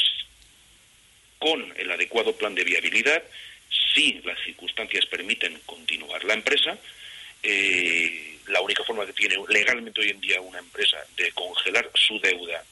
con 1.39 1.73
el 1.77 1.91
adecuado 1.91 2.37
plan 2.37 2.55
de 2.55 2.65
viabilidad, 2.65 3.23
si 3.71 4.21
las 4.25 4.39
circunstancias 4.45 5.07
permiten 5.07 5.61
continuar 5.67 6.23
la 6.25 6.35
empresa, 6.35 6.79
eh, 7.43 8.39
la 8.49 8.61
única 8.61 8.85
forma 8.85 9.07
que 9.07 9.13
tiene 9.13 9.37
legalmente 9.49 10.01
hoy 10.01 10.11
en 10.11 10.21
día 10.21 10.41
una 10.41 10.59
empresa 10.59 10.99
de 11.17 11.31
congelar 11.33 11.91
su 11.95 12.19
deuda 12.21 12.65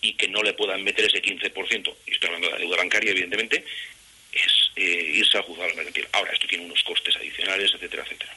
y 0.00 0.12
que 0.14 0.28
no 0.28 0.42
le 0.42 0.52
puedan 0.54 0.82
meter 0.84 1.04
ese 1.06 1.20
15%, 1.20 1.96
y 2.06 2.12
estoy 2.12 2.28
hablando 2.28 2.48
de 2.48 2.52
la 2.52 2.58
deuda 2.60 2.76
bancaria, 2.76 3.10
evidentemente, 3.10 3.64
es 4.32 4.70
eh, 4.76 5.12
irse 5.14 5.38
a 5.38 5.42
juzgar 5.42 5.74
mercantil. 5.74 6.06
Ahora, 6.12 6.32
esto 6.32 6.46
tiene 6.46 6.64
unos 6.64 6.82
costes 6.84 7.16
adicionales, 7.16 7.72
etcétera, 7.74 8.04
etcétera. 8.04 8.36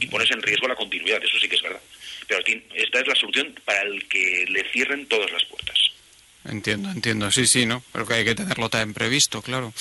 Y 0.00 0.06
pones 0.08 0.30
en 0.30 0.42
riesgo 0.42 0.68
la 0.68 0.74
continuidad, 0.74 1.22
eso 1.22 1.38
sí 1.38 1.48
que 1.48 1.56
es 1.56 1.62
verdad. 1.62 1.80
Pero 2.26 2.42
esta 2.74 3.00
es 3.00 3.06
la 3.06 3.14
solución 3.14 3.54
para 3.64 3.82
el 3.82 4.06
que 4.08 4.44
le 4.48 4.68
cierren 4.70 5.06
todas 5.06 5.30
las 5.30 5.44
puertas. 5.44 5.85
Entiendo, 6.48 6.90
entiendo, 6.90 7.30
sí, 7.30 7.46
sí, 7.46 7.66
¿no? 7.66 7.82
Pero 7.92 8.06
que 8.06 8.14
hay 8.14 8.24
que 8.24 8.34
tenerlo 8.34 8.68
también 8.68 8.94
previsto, 8.94 9.42
claro. 9.42 9.72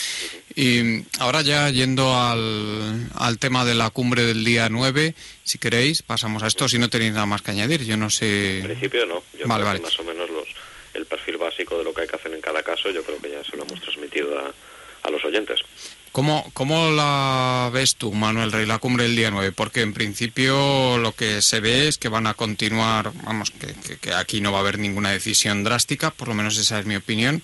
Y 0.56 1.04
ahora 1.20 1.42
ya 1.42 1.70
yendo 1.70 2.20
al, 2.20 3.10
al 3.16 3.38
tema 3.38 3.66
de 3.66 3.76
la 3.76 3.90
cumbre 3.90 4.24
del 4.24 4.44
día 4.44 4.68
9, 4.70 5.14
si 5.44 5.58
queréis, 5.58 6.02
pasamos 6.02 6.44
a 6.44 6.48
esto, 6.48 6.68
si 6.68 6.80
no 6.80 6.90
tenéis 6.90 7.14
nada 7.14 7.26
más 7.26 7.42
que 7.42 7.52
añadir, 7.52 7.84
yo 7.84 7.98
no 7.98 8.10
sé... 8.10 8.60
En 8.60 8.66
principio 8.66 9.06
no, 9.06 9.24
yo 9.38 9.48
vale, 9.48 9.64
vale. 9.64 9.80
más 9.80 10.00
o 10.00 10.04
menos 10.04 10.30
los, 10.30 10.48
el 10.94 11.06
perfil 11.06 11.38
básico 11.38 11.78
de 11.78 11.84
lo 11.84 11.94
que 11.94 12.02
hay 12.02 12.08
que 12.08 12.16
hacer 12.16 12.34
en 12.34 12.42
cada 12.42 12.64
caso, 12.64 12.90
yo 12.90 13.04
creo 13.04 13.20
que 13.20 13.32
ya 13.32 13.44
se 13.44 13.56
lo 13.58 13.64
hemos 13.64 13.82
transmitido 13.82 14.40
a, 14.40 14.54
a 15.04 15.10
los 15.12 15.24
oyentes. 15.24 15.60
¿Cómo, 16.16 16.50
¿Cómo 16.54 16.92
la 16.92 17.70
ves 17.74 17.98
tú, 17.98 18.14
Manuel 18.14 18.54
Rey, 18.54 18.66
la 18.66 18.78
cumbre 18.78 19.04
del 19.04 19.18
día 19.18 19.32
9? 19.32 19.52
Porque 19.52 19.82
en 19.82 19.92
principio 19.92 20.98
lo 20.98 21.12
que 21.12 21.42
se 21.42 21.60
ve 21.60 21.90
es 21.90 21.98
que 21.98 22.08
van 22.08 22.26
a 22.26 22.36
continuar, 22.36 23.12
vamos, 23.26 23.52
que, 23.52 24.14
aquí 24.14 24.40
no 24.40 24.54
va 24.54 24.60
a 24.60 24.62
haber 24.62 24.80
ninguna 24.80 25.12
decisión 25.12 25.66
drástica, 25.66 26.12
por 26.12 26.30
lo 26.30 26.34
menos 26.34 26.58
esa 26.58 26.80
es 26.80 26.86
mi 26.86 26.96
opinión, 26.96 27.42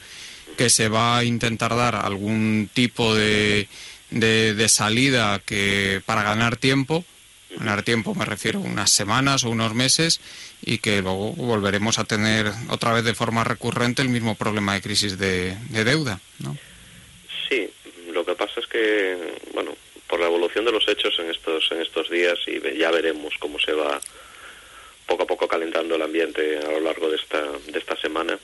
que 0.55 0.69
se 0.69 0.87
va 0.87 1.17
a 1.17 1.25
intentar 1.25 1.75
dar 1.75 1.97
algún 1.97 2.69
tipo 2.73 3.13
de, 3.13 3.67
de, 4.09 4.69
salida 4.69 5.39
que 5.39 6.01
para 6.05 6.23
ganar 6.23 6.55
tiempo, 6.55 7.03
ganar 7.57 7.83
tiempo 7.83 8.15
me 8.15 8.23
refiero 8.23 8.59
a 8.59 8.61
unas 8.61 8.89
semanas 8.89 9.43
o 9.43 9.49
unos 9.49 9.73
meses, 9.73 10.21
y 10.61 10.77
que 10.77 11.01
luego 11.01 11.33
volveremos 11.33 11.99
a 11.99 12.05
tener 12.05 12.49
otra 12.69 12.93
vez 12.93 13.03
de 13.03 13.15
forma 13.15 13.43
recurrente 13.43 14.01
el 14.01 14.07
mismo 14.07 14.35
problema 14.35 14.75
de 14.75 14.81
crisis 14.81 15.17
de, 15.17 15.57
de 15.71 15.83
deuda, 15.83 16.21
¿no? 16.39 16.57
Sí, 17.49 17.69
que 18.71 19.17
bueno, 19.53 19.75
por 20.07 20.19
la 20.19 20.27
evolución 20.27 20.65
de 20.65 20.71
los 20.71 20.87
hechos 20.87 21.17
en 21.19 21.29
estos, 21.29 21.71
en 21.71 21.81
estos 21.81 22.09
días 22.09 22.39
y 22.47 22.59
ya 22.77 22.89
veremos 22.91 23.33
cómo 23.39 23.59
se 23.59 23.73
va 23.73 23.99
poco 25.05 25.23
a 25.23 25.27
poco 25.27 25.47
calentando 25.47 25.95
el 25.95 26.01
ambiente 26.01 26.57
a 26.57 26.71
lo 26.71 26.79
largo 26.79 27.09
de 27.09 27.17
esta, 27.17 27.41
de 27.41 27.77
esta 27.77 27.97
semana, 27.97 28.39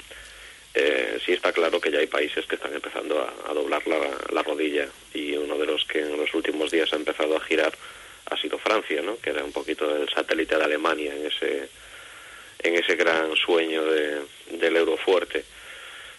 eh, 0.74 1.18
sí 1.26 1.32
está 1.32 1.54
claro 1.54 1.80
que 1.80 1.90
ya 1.90 2.00
hay 2.00 2.08
países 2.08 2.46
que 2.46 2.56
están 2.56 2.74
empezando 2.74 3.22
a, 3.22 3.54
doblar 3.54 3.82
la, 3.88 4.44
rodilla 4.44 4.88
y 5.14 5.36
uno 5.36 5.58
de 5.58 5.66
los 5.66 5.86
que 5.86 6.00
en 6.00 6.18
los 6.18 6.34
últimos 6.34 6.70
días 6.72 6.92
ha 6.94 6.98
empezado 6.98 7.38
a 7.38 7.42
girar 7.42 7.74
ha 8.30 8.38
sido 8.38 8.58
Francia, 8.58 9.02
¿no? 9.02 9.18
que 9.20 9.30
era 9.30 9.44
un 9.44 9.54
poquito 9.54 9.96
el 9.96 10.10
satélite 10.10 10.58
de 10.58 10.64
Alemania 10.64 11.16
en 11.16 11.28
ese, 11.28 11.70
en 12.60 12.76
ese 12.76 12.96
gran 12.96 13.34
sueño 13.38 13.86
de, 13.86 14.22
del 14.52 14.76
euro 14.76 14.98
fuerte. 14.98 15.46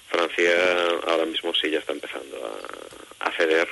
Francia 0.09 0.53
ahora 1.07 1.27
mismo 1.27 1.55
sí 1.55 1.71
ya 1.71 1.81
está 1.81 1.93
empezando 1.93 2.59
a 3.21 3.31
ceder 3.33 3.69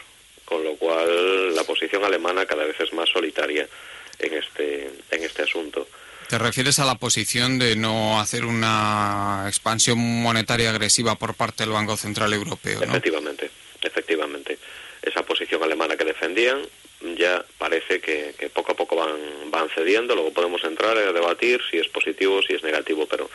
con 0.46 0.64
lo 0.64 0.76
cual 0.76 1.54
la 1.54 1.64
posición 1.64 2.02
alemana 2.04 2.46
cada 2.46 2.64
vez 2.64 2.80
es 2.80 2.92
más 2.94 3.10
solitaria 3.10 3.68
en 4.18 4.32
este, 4.32 4.90
en 5.10 5.22
este 5.22 5.42
asunto. 5.42 5.86
¿Te 6.28 6.38
refieres 6.38 6.78
a 6.78 6.84
la 6.84 6.94
posición 6.94 7.58
de 7.58 7.76
no 7.76 8.18
hacer 8.18 8.46
una 8.46 9.44
expansión 9.46 9.98
monetaria 9.98 10.70
agresiva 10.70 11.16
por 11.16 11.34
parte 11.34 11.62
del 11.64 11.72
Banco 11.72 11.96
Central 11.96 12.32
Europeo? 12.32 12.82
Efectivamente, 12.82 13.50
efectivamente. 13.82 14.58
Esa 15.02 15.22
posición 15.22 15.62
alemana 15.62 15.96
que 15.96 16.04
defendían 16.04 16.62
ya 17.16 17.44
parece 17.58 18.00
que, 18.00 18.34
poco 18.52 18.72
a 18.72 18.74
poco 18.74 18.96
van, 18.96 19.50
van 19.50 19.68
cediendo, 19.70 20.14
luego 20.14 20.32
podemos 20.32 20.64
entrar 20.64 20.96
a 20.96 21.12
debatir 21.12 21.60
si 21.70 21.78
es 21.78 21.88
positivo 21.88 22.36
o 22.36 22.42
si 22.42 22.54
es 22.54 22.62
negativo, 22.62 23.06
pero 23.06 23.30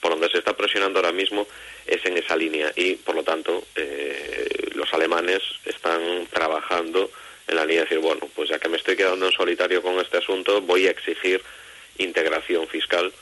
por 0.00 0.12
donde 0.12 0.30
se 0.30 0.38
está 0.38 0.56
presionando 0.56 0.98
ahora 0.98 1.12
mismo 1.12 1.46
es 1.86 2.04
en 2.04 2.16
esa 2.16 2.36
línea 2.36 2.72
y 2.76 2.94
por 2.94 3.14
lo 3.14 3.22
tanto 3.22 3.64
eh, 3.74 4.70
los 4.74 4.92
alemanes 4.92 5.42
están 5.64 6.26
trabajando 6.26 7.10
en 7.46 7.56
la 7.56 7.64
línea 7.64 7.84
de 7.84 7.88
decir, 7.88 7.98
bueno, 7.98 8.28
pues 8.34 8.48
ya 8.50 8.58
que 8.58 8.68
me 8.68 8.76
estoy 8.76 8.96
quedando 8.96 9.26
en 9.26 9.32
solitario 9.32 9.82
con 9.82 9.98
este 9.98 10.18
asunto, 10.18 10.60
voy 10.60 10.86
a 10.86 10.90
exigir 10.90 11.42
integración 11.96 12.66
fiscal 12.68 13.12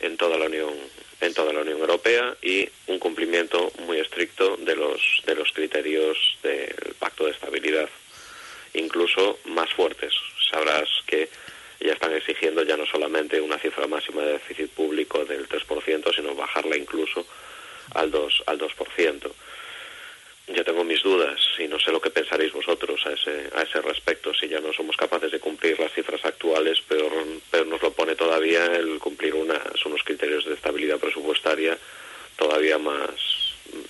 en 0.00 0.16
toda 0.16 0.38
la 0.38 0.46
Unión 0.46 0.72
en 1.20 1.34
toda 1.34 1.52
la 1.52 1.60
Unión 1.60 1.78
Europea 1.78 2.36
y 2.42 2.68
un 2.88 2.98
cumplimiento 2.98 3.70
muy 3.86 3.98
estricto 4.00 4.56
de 4.56 4.74
los 4.74 5.22
de 5.24 5.36
los 5.36 5.52
criterios 5.52 6.18
del 6.42 6.94
Pacto 6.98 7.26
de 7.26 7.30
Estabilidad, 7.30 7.88
incluso 8.74 9.38
más 9.44 9.72
fuertes. 9.72 10.12
Sabrás 10.50 10.88
que 11.06 11.28
ya 11.84 11.92
están 11.92 12.14
exigiendo 12.14 12.62
ya 12.62 12.76
no 12.76 12.86
solamente 12.86 13.40
una 13.40 13.58
cifra 13.58 13.86
máxima 13.86 14.22
de 14.22 14.32
déficit 14.32 14.70
público 14.70 15.24
del 15.24 15.48
3%, 15.48 16.14
sino 16.14 16.34
bajarla 16.34 16.76
incluso 16.76 17.26
al 17.94 18.10
2 18.10 18.44
al 18.46 18.58
2% 18.58 19.32
yo 20.48 20.64
tengo 20.64 20.84
mis 20.84 21.02
dudas 21.02 21.40
y 21.58 21.68
no 21.68 21.78
sé 21.78 21.90
lo 21.92 22.00
que 22.00 22.10
pensaréis 22.10 22.52
vosotros 22.52 23.00
a 23.06 23.12
ese, 23.12 23.48
a 23.54 23.62
ese 23.62 23.80
respecto. 23.80 24.34
Si 24.34 24.48
ya 24.48 24.60
no 24.60 24.72
somos 24.72 24.96
capaces 24.96 25.30
de 25.30 25.38
cumplir 25.38 25.78
las 25.78 25.92
cifras 25.92 26.24
actuales, 26.24 26.82
pero, 26.88 27.08
pero 27.50 27.64
nos 27.64 27.80
lo 27.80 27.92
pone 27.92 28.14
todavía 28.16 28.64
el 28.66 28.98
cumplir 28.98 29.34
unas, 29.34 29.62
unos 29.86 30.02
criterios 30.02 30.44
de 30.44 30.54
estabilidad 30.54 30.98
presupuestaria 30.98 31.78
todavía 32.36 32.78
más 32.78 33.10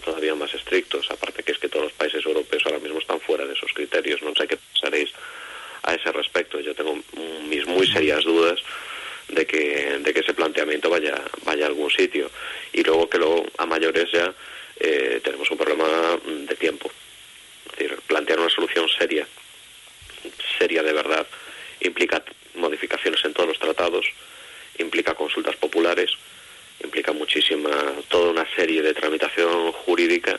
todavía 0.04 0.34
más 0.34 0.52
estrictos. 0.54 1.10
Aparte 1.10 1.42
que 1.42 1.52
es 1.52 1.58
que 1.58 1.68
todos 1.68 1.86
los 1.86 1.94
países 1.94 2.24
europeos 2.24 2.62
ahora 2.66 2.78
mismo 2.78 2.98
están 2.98 3.20
fuera 3.20 3.46
de 3.46 3.54
esos 3.54 3.72
criterios. 3.72 4.22
No 4.22 4.34
sé 4.34 4.46
qué 4.46 4.56
pensaréis 4.56 5.10
a 5.82 5.94
ese 5.94 6.12
respecto. 6.12 6.60
Yo 6.60 6.74
tengo 6.74 6.96
mis 7.48 7.66
muy 7.66 7.86
serias 7.86 8.22
dudas 8.24 8.60
de 9.28 9.46
que, 9.46 9.98
de 9.98 10.14
que 10.14 10.22
vaya, 10.88 11.22
vaya 11.44 11.64
a 11.64 11.68
algún 11.68 11.90
sitio. 11.90 12.30
Y 12.72 12.82
luego 12.82 13.08
que 13.08 13.18
lo, 13.18 13.44
a 13.58 13.66
mayores 13.66 14.10
ya 14.12 14.32
eh, 14.78 15.20
tenemos 15.22 15.50
un 15.50 15.58
problema 15.58 16.18
de 16.26 16.54
tiempo. 16.56 16.90
Es 17.72 17.78
decir, 17.78 17.98
plantear 18.06 18.40
una 18.40 18.50
solución 18.50 18.88
seria, 18.88 19.26
seria 20.58 20.82
de 20.82 20.92
verdad, 20.92 21.26
implica 21.80 22.22
modificaciones 22.54 23.24
en 23.24 23.32
todos 23.32 23.48
los 23.48 23.58
tratados, 23.58 24.06
implica 24.78 25.14
consultas 25.14 25.56
populares, 25.56 26.10
implica 26.82 27.12
muchísima, 27.12 27.70
toda 28.08 28.30
una 28.30 28.46
serie 28.54 28.82
de 28.82 28.94
tramitación 28.94 29.72
jurídica 29.72 30.38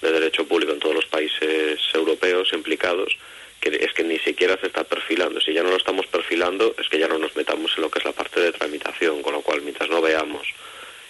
de 0.00 0.12
derecho 0.12 0.46
público 0.46 0.72
en 0.72 0.78
todos 0.78 0.94
los 0.94 1.06
países 1.06 1.78
europeos 1.92 2.52
implicados, 2.52 3.16
que 3.60 3.68
es 3.68 3.92
que 3.92 4.04
ni 4.04 4.18
siquiera 4.18 4.58
se 4.58 4.66
está 4.66 4.84
perfilando. 4.84 5.40
Si 5.40 5.52
ya 5.52 5.62
no 5.62 5.70
lo 5.70 5.76
estamos 5.76 6.06
perfilando, 6.06 6.74
es 6.78 6.88
que 6.88 6.98
ya 6.98 7.08
no 7.08 7.18
nos 7.18 7.36
metamos 7.36 7.72
en 7.76 7.82
lo 7.82 7.90
que 7.90 7.98
es 7.98 8.04
la 8.04 8.12
parte 8.12 8.40
de 8.40 8.52
tramitación, 8.52 9.22
con 9.22 9.34
lo 9.34 9.42
cual 9.42 9.60
mientras 9.62 9.90
no 9.90 10.00
veamos 10.00 10.46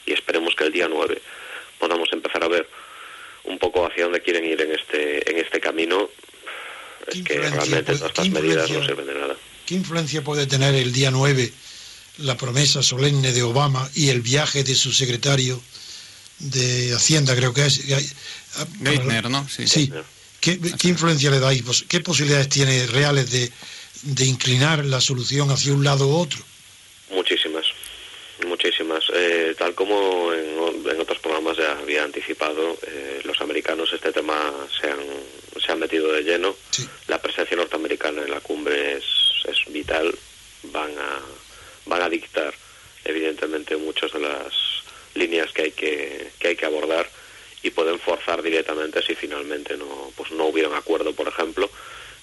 y 0.06 0.12
esperemos 0.12 0.54
que 0.54 0.64
el 0.64 0.72
día 0.72 0.88
9 0.88 1.20
podamos 1.78 2.12
empezar 2.12 2.42
a 2.42 2.48
ver 2.48 2.68
un 3.44 3.58
poco 3.58 3.86
hacia 3.86 4.04
dónde 4.04 4.20
quieren 4.20 4.44
ir 4.44 4.60
en 4.60 4.72
este 4.72 5.30
en 5.30 5.38
este 5.38 5.60
camino 5.60 6.10
es 7.06 7.22
que 7.22 7.38
realmente 7.38 7.94
todas 7.94 8.10
estas 8.10 8.28
medidas 8.28 8.70
no 8.70 8.84
sirven 8.84 9.06
de 9.06 9.14
nada. 9.14 9.36
¿Qué 9.66 9.74
influencia 9.74 10.22
puede 10.22 10.46
tener 10.46 10.74
el 10.74 10.92
día 10.92 11.10
9 11.10 11.50
la 12.18 12.36
promesa 12.36 12.82
solemne 12.82 13.32
de 13.32 13.42
Obama 13.42 13.88
y 13.94 14.10
el 14.10 14.20
viaje 14.20 14.62
de 14.64 14.74
su 14.74 14.92
secretario 14.92 15.60
de 16.38 16.92
Hacienda, 16.94 17.34
creo 17.34 17.54
que 17.54 17.66
es? 17.66 17.82
Geithner, 18.82 19.30
¿no? 19.30 19.48
Sí. 19.48 19.66
sí. 19.66 19.90
¿Qué, 20.40 20.59
¿Qué, 20.59 20.88
influencia 20.88 21.31
le 21.31 21.38
dais? 21.38 21.62
¿Qué 21.88 22.00
posibilidades 22.00 22.48
tiene 22.48 22.87
reales 22.87 23.31
de, 23.31 23.50
de 24.03 24.24
inclinar 24.24 24.85
la 24.85 25.00
solución 25.00 25.50
hacia 25.50 25.72
un 25.72 25.85
lado 25.85 26.09
u 26.09 26.16
otro? 26.16 26.38
Muchísimas 27.11 27.66
muchísimas. 28.46 29.05
Eh, 29.14 29.55
tal 29.57 29.74
como 29.74 30.33
en, 30.33 30.59
otros 31.00 31.18
programas 31.20 31.57
ya 31.57 31.72
había 31.72 32.05
anticipado, 32.05 32.76
eh, 32.87 33.20
los 33.24 33.40
americanos 33.40 33.92
este 33.92 34.12
tema 34.12 34.53
se 34.81 34.90
han, 34.90 35.00
se 35.64 35.72
han 35.72 35.79
metido 35.79 36.12
de 36.12 36.22
lleno. 36.22 36.57
La 37.09 37.20
presencia 37.20 37.57
norteamericana 37.57 38.22
en 38.22 38.31
la 38.31 38.40
cumbre 38.40 38.98
es, 38.98 39.05
es 39.48 39.72
vital. 39.72 40.14
Van 40.64 40.90
a, 40.98 41.20
van 41.87 42.03
a 42.03 42.09
dictar, 42.09 42.53
evidentemente, 43.05 43.76
muchas 43.76 44.12
de 44.12 44.20
las 44.20 44.55
líneas 45.14 45.50
que 45.53 45.62
hay 45.62 45.72
que, 45.72 46.31
que 46.38 46.48
hay 46.48 46.57
que 46.57 46.66
abordar 46.66 47.09
forzar 48.20 48.42
directamente 48.42 49.02
si 49.02 49.14
finalmente 49.14 49.76
no, 49.76 50.12
pues 50.16 50.30
no 50.33 50.46
hubiera 50.46 50.68
un 50.68 50.74
acuerdo, 50.74 51.12
por 51.12 51.28
ejemplo, 51.28 51.70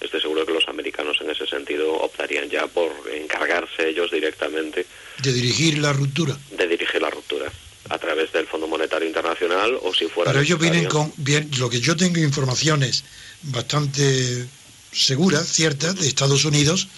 estoy 0.00 0.20
seguro 0.20 0.46
que 0.46 0.52
los 0.52 0.68
americanos 0.68 1.18
en 1.20 1.30
ese 1.30 1.46
sentido 1.46 1.92
optarían 1.94 2.48
ya 2.48 2.66
por 2.66 2.92
encargarse 3.12 3.88
ellos 3.88 4.10
directamente. 4.10 4.86
De 5.22 5.32
dirigir 5.32 5.78
la 5.78 5.92
ruptura. 5.92 6.36
De 6.50 6.66
dirigir 6.66 7.02
la 7.02 7.10
ruptura 7.10 7.50
a 7.90 7.98
través 7.98 8.32
del 8.32 8.46
Fondo 8.46 8.66
Monetario 8.66 9.08
Internacional 9.08 9.78
o 9.82 9.94
si 9.94 10.06
fuera... 10.06 10.30
Pero 10.30 10.42
ellos 10.42 10.58
vienen 10.58 10.86
con, 10.86 11.12
bien, 11.16 11.50
lo 11.58 11.70
que 11.70 11.80
yo 11.80 11.96
tengo 11.96 12.18
informaciones 12.20 13.04
bastante 13.42 14.46
seguras, 14.92 15.48
ciertas, 15.48 15.98
de 15.98 16.06
Estados 16.06 16.44
Unidos, 16.44 16.88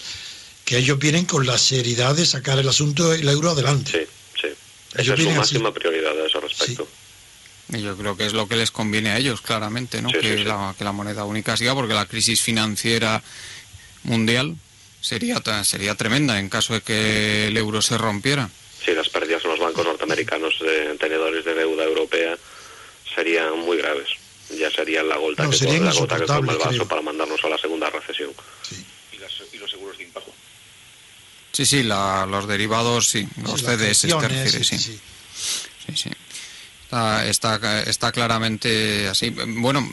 que 0.65 0.77
ellos 0.77 0.99
vienen 0.99 1.25
con 1.25 1.45
la 1.45 1.57
seriedad 1.57 2.13
de 2.15 2.25
sacar 2.25 2.59
el 2.59 2.67
asunto, 2.67 3.13
el 3.13 3.27
euro 3.27 3.51
adelante. 3.51 3.91
Sí, 3.91 4.41
sí. 4.41 4.47
Esa 4.95 5.13
es 5.13 5.23
su 5.23 5.29
máxima 5.29 5.73
prioridad 5.73 6.19
a 6.19 6.27
ese 6.27 6.39
respecto. 6.39 6.87
Yo 7.71 7.95
creo 7.95 8.17
que 8.17 8.25
es 8.25 8.33
lo 8.33 8.47
que 8.47 8.55
les 8.55 8.71
conviene 8.71 9.11
a 9.11 9.17
ellos, 9.17 9.41
claramente, 9.41 10.01
¿no? 10.01 10.09
que, 10.09 10.43
La, 10.43 10.75
que 10.77 10.83
la 10.83 10.91
moneda 10.91 11.23
única 11.23 11.55
siga, 11.55 11.73
porque 11.73 11.93
la 11.93 12.05
crisis 12.05 12.41
financiera 12.41 13.23
mundial 14.03 14.55
sería, 14.99 15.41
sería 15.63 15.95
tremenda 15.95 16.39
en 16.39 16.49
caso 16.49 16.73
de 16.73 16.81
que 16.81 17.47
el 17.47 17.57
euro 17.57 17.81
se 17.81 17.97
rompiera. 17.97 18.49
Sí, 18.83 18.91
las 18.93 19.09
pérdidas 19.09 19.43
en 19.45 19.51
los 19.51 19.59
bancos 19.59 19.85
norteamericanos 19.85 20.59
de 20.59 20.95
tenedores 20.97 21.45
de 21.45 21.53
deuda 21.53 21.83
europea 21.83 22.37
serían 23.15 23.59
muy 23.59 23.77
graves. 23.77 24.09
Ya 24.49 24.69
serían 24.69 25.07
la 25.07 25.15
gota, 25.15 25.49
que, 25.49 25.79
la 25.79 25.93
gota 25.93 26.17
que 26.17 26.25
toma 26.25 26.51
el 26.51 26.57
vaso 26.59 26.87
para 26.87 27.01
mandarnos 27.01 27.41
a 27.45 27.49
la 27.49 27.57
segunda 27.57 27.89
recesión. 27.89 28.31
Sí. 28.63 28.83
¿Y, 29.13 29.17
los 29.57 29.71
seguros 29.71 29.97
de 29.97 30.03
impago? 30.03 30.33
Sí, 31.53 31.65
sí, 31.65 31.83
los 31.83 32.47
derivados, 32.47 33.07
sí, 33.07 33.27
los 33.43 33.61
CDS, 33.61 33.99
sí. 33.99 34.77
sí. 34.77 34.99
sí. 35.95 36.09
Está, 36.91 37.25
está, 37.85 38.11
claramente 38.11 39.07
así. 39.07 39.29
Bueno, 39.29 39.87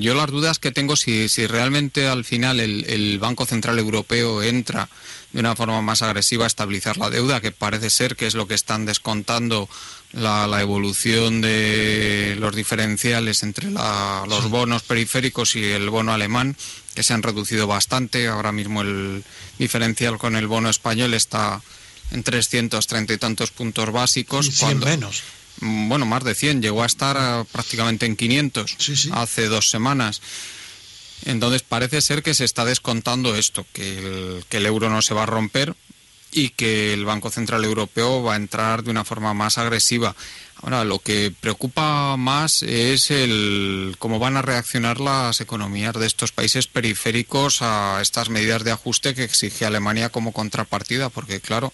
yo 0.00 0.14
las 0.14 0.26
dudas 0.28 0.58
que 0.58 0.72
tengo 0.72 0.96
si, 0.96 1.28
si 1.28 1.46
realmente 1.46 2.08
al 2.08 2.24
final 2.24 2.58
el, 2.58 3.18
Banco 3.20 3.46
Central 3.46 3.78
Europeo 3.78 4.42
entra 4.42 4.88
de 5.32 5.38
una 5.38 5.54
forma 5.54 5.80
más 5.82 6.02
agresiva 6.02 6.42
a 6.42 6.48
estabilizar 6.48 6.96
la 6.96 7.10
deuda, 7.10 7.40
que 7.40 7.52
parece 7.52 7.90
ser 7.90 8.16
que 8.16 8.26
es 8.26 8.34
lo 8.34 8.48
que 8.48 8.54
están 8.54 8.86
descontando 8.86 9.68
la, 10.14 10.60
evolución 10.60 11.42
de 11.42 12.36
los 12.40 12.56
diferenciales 12.56 13.44
entre 13.44 13.70
los 13.70 14.50
bonos 14.50 14.82
periféricos 14.82 15.54
y 15.54 15.62
el 15.62 15.90
bono 15.90 16.12
alemán, 16.12 16.56
que 16.96 17.04
se 17.04 17.12
han 17.12 17.22
reducido 17.22 17.68
bastante. 17.68 18.26
Ahora 18.26 18.50
mismo 18.50 18.82
el 18.82 19.22
diferencial 19.60 20.18
con 20.18 20.34
el 20.34 20.48
bono 20.48 20.70
español 20.70 21.14
está 21.14 21.62
en 22.10 22.24
330 22.24 23.12
y 23.12 23.18
tantos 23.18 23.52
puntos 23.52 23.92
básicos. 23.92 24.50
cuando, 24.58 24.86
menos 24.86 25.22
bueno, 25.60 26.06
más 26.06 26.24
de 26.24 26.34
100, 26.34 26.62
llegó 26.62 26.82
a 26.82 26.86
estar 26.86 27.16
eh, 27.18 27.44
prácticamente 27.52 28.06
en 28.06 28.16
500 28.16 28.76
hace 29.12 29.46
dos 29.46 29.70
semanas. 29.70 30.20
Entonces 31.24 31.62
parece 31.62 32.00
ser 32.00 32.22
que 32.22 32.34
se 32.34 32.44
está 32.44 32.64
descontando 32.64 33.36
esto, 33.36 33.64
que 33.72 33.98
el, 33.98 34.44
que 34.48 34.56
el 34.56 34.66
euro 34.66 34.90
no 34.90 35.02
se 35.02 35.14
va 35.14 35.22
a 35.22 35.26
romper 35.26 35.74
y 36.32 36.48
que 36.50 36.94
el 36.94 37.04
Banco 37.04 37.30
Central 37.30 37.64
Europeo 37.64 38.22
va 38.22 38.32
a 38.32 38.36
entrar 38.36 38.82
de 38.82 38.90
una 38.90 39.04
forma 39.04 39.34
más 39.34 39.58
agresiva. 39.58 40.16
Ahora, 40.62 40.84
lo 40.84 40.98
que 40.98 41.32
preocupa 41.38 42.16
más 42.16 42.62
es 42.62 43.10
el 43.10 43.96
cómo 43.98 44.18
van 44.18 44.36
a 44.36 44.42
reaccionar 44.42 45.00
las 45.00 45.40
economías 45.40 45.94
de 45.94 46.06
estos 46.06 46.32
países 46.32 46.66
periféricos 46.68 47.62
a 47.62 47.98
estas 48.00 48.30
medidas 48.30 48.64
de 48.64 48.70
ajuste 48.70 49.14
que 49.14 49.24
exige 49.24 49.66
Alemania 49.66 50.08
como 50.08 50.32
contrapartida, 50.32 51.10
porque 51.10 51.40
claro, 51.40 51.72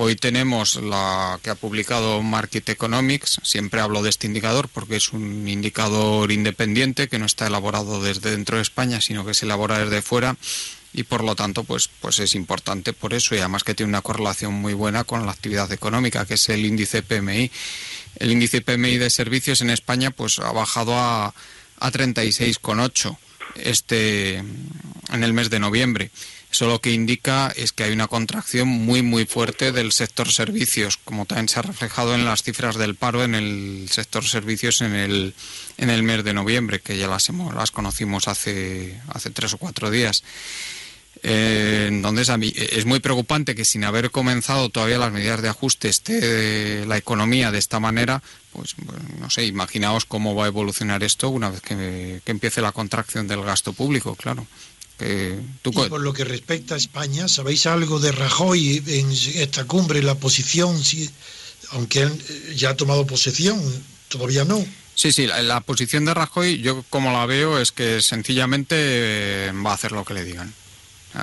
Hoy 0.00 0.14
tenemos 0.14 0.76
la 0.76 1.40
que 1.42 1.50
ha 1.50 1.56
publicado 1.56 2.22
Market 2.22 2.68
Economics, 2.68 3.40
siempre 3.42 3.80
hablo 3.80 4.00
de 4.00 4.10
este 4.10 4.28
indicador 4.28 4.68
porque 4.68 4.94
es 4.94 5.12
un 5.12 5.48
indicador 5.48 6.30
independiente 6.30 7.08
que 7.08 7.18
no 7.18 7.26
está 7.26 7.48
elaborado 7.48 8.00
desde 8.00 8.30
dentro 8.30 8.58
de 8.58 8.62
España, 8.62 9.00
sino 9.00 9.26
que 9.26 9.34
se 9.34 9.44
elabora 9.44 9.80
desde 9.80 10.00
fuera 10.00 10.36
y 10.92 11.02
por 11.02 11.24
lo 11.24 11.34
tanto 11.34 11.64
pues 11.64 11.90
pues 12.00 12.20
es 12.20 12.36
importante 12.36 12.92
por 12.92 13.12
eso 13.12 13.34
y 13.34 13.38
además 13.38 13.64
que 13.64 13.74
tiene 13.74 13.90
una 13.90 14.02
correlación 14.02 14.54
muy 14.54 14.72
buena 14.72 15.02
con 15.02 15.26
la 15.26 15.32
actividad 15.32 15.72
económica, 15.72 16.24
que 16.26 16.34
es 16.34 16.48
el 16.48 16.64
índice 16.64 17.02
PMI. 17.02 17.50
El 18.20 18.30
índice 18.30 18.60
PMI 18.60 18.98
de 18.98 19.10
servicios 19.10 19.62
en 19.62 19.70
España 19.70 20.12
pues 20.12 20.38
ha 20.38 20.52
bajado 20.52 20.96
a 20.96 21.34
a 21.80 21.90
36,8 21.90 23.16
este 23.56 24.36
en 24.36 25.24
el 25.24 25.32
mes 25.32 25.50
de 25.50 25.58
noviembre. 25.58 26.12
Eso 26.50 26.66
lo 26.66 26.80
que 26.80 26.92
indica 26.92 27.52
es 27.56 27.72
que 27.72 27.84
hay 27.84 27.92
una 27.92 28.08
contracción 28.08 28.68
muy 28.68 29.02
muy 29.02 29.26
fuerte 29.26 29.70
del 29.70 29.92
sector 29.92 30.32
servicios, 30.32 30.96
como 30.96 31.26
también 31.26 31.48
se 31.48 31.58
ha 31.58 31.62
reflejado 31.62 32.14
en 32.14 32.24
las 32.24 32.42
cifras 32.42 32.76
del 32.76 32.94
paro 32.94 33.22
en 33.22 33.34
el 33.34 33.88
sector 33.90 34.24
servicios 34.24 34.80
en 34.80 34.94
el, 34.94 35.34
en 35.76 35.90
el 35.90 36.02
mes 36.02 36.24
de 36.24 36.32
noviembre, 36.32 36.80
que 36.80 36.96
ya 36.96 37.06
las, 37.06 37.28
hemos, 37.28 37.54
las 37.54 37.70
conocimos 37.70 38.28
hace, 38.28 38.98
hace 39.08 39.30
tres 39.30 39.52
o 39.52 39.58
cuatro 39.58 39.90
días. 39.90 40.24
Eh, 41.22 41.86
entonces, 41.88 42.28
a 42.30 42.38
mí 42.38 42.52
es 42.56 42.84
muy 42.86 43.00
preocupante 43.00 43.54
que 43.54 43.64
sin 43.64 43.84
haber 43.84 44.10
comenzado 44.10 44.68
todavía 44.68 44.98
las 44.98 45.12
medidas 45.12 45.42
de 45.42 45.48
ajuste 45.48 45.88
esté 45.88 46.86
la 46.86 46.96
economía 46.96 47.50
de 47.50 47.58
esta 47.58 47.80
manera. 47.80 48.22
Pues, 48.52 48.74
no 49.18 49.28
sé, 49.28 49.44
imaginaos 49.44 50.04
cómo 50.04 50.34
va 50.34 50.44
a 50.44 50.48
evolucionar 50.48 51.02
esto 51.02 51.28
una 51.28 51.50
vez 51.50 51.60
que, 51.60 52.20
que 52.24 52.30
empiece 52.30 52.60
la 52.60 52.72
contracción 52.72 53.26
del 53.26 53.42
gasto 53.42 53.72
público, 53.72 54.14
claro. 54.14 54.46
Y 55.00 55.70
por 55.70 56.00
lo 56.00 56.12
que 56.12 56.24
respecta 56.24 56.74
a 56.74 56.78
España, 56.78 57.28
¿sabéis 57.28 57.66
algo 57.66 58.00
de 58.00 58.10
Rajoy 58.10 58.82
en 58.86 59.12
esta 59.12 59.64
cumbre, 59.64 60.02
la 60.02 60.16
posición, 60.16 60.82
si, 60.82 61.08
aunque 61.70 62.02
él 62.02 62.24
eh, 62.28 62.54
ya 62.56 62.70
ha 62.70 62.76
tomado 62.76 63.06
posesión, 63.06 63.60
todavía 64.08 64.44
no? 64.44 64.64
Sí, 64.94 65.12
sí, 65.12 65.28
la, 65.28 65.60
posición 65.60 66.04
de 66.04 66.14
Rajoy, 66.14 66.60
yo 66.60 66.82
como 66.90 67.12
la 67.12 67.26
veo, 67.26 67.60
es 67.60 67.70
que 67.70 68.02
sencillamente 68.02 68.74
eh, 68.76 69.52
va 69.64 69.70
a 69.70 69.74
hacer 69.74 69.92
lo 69.92 70.04
que 70.04 70.14
le 70.14 70.24
digan. 70.24 70.52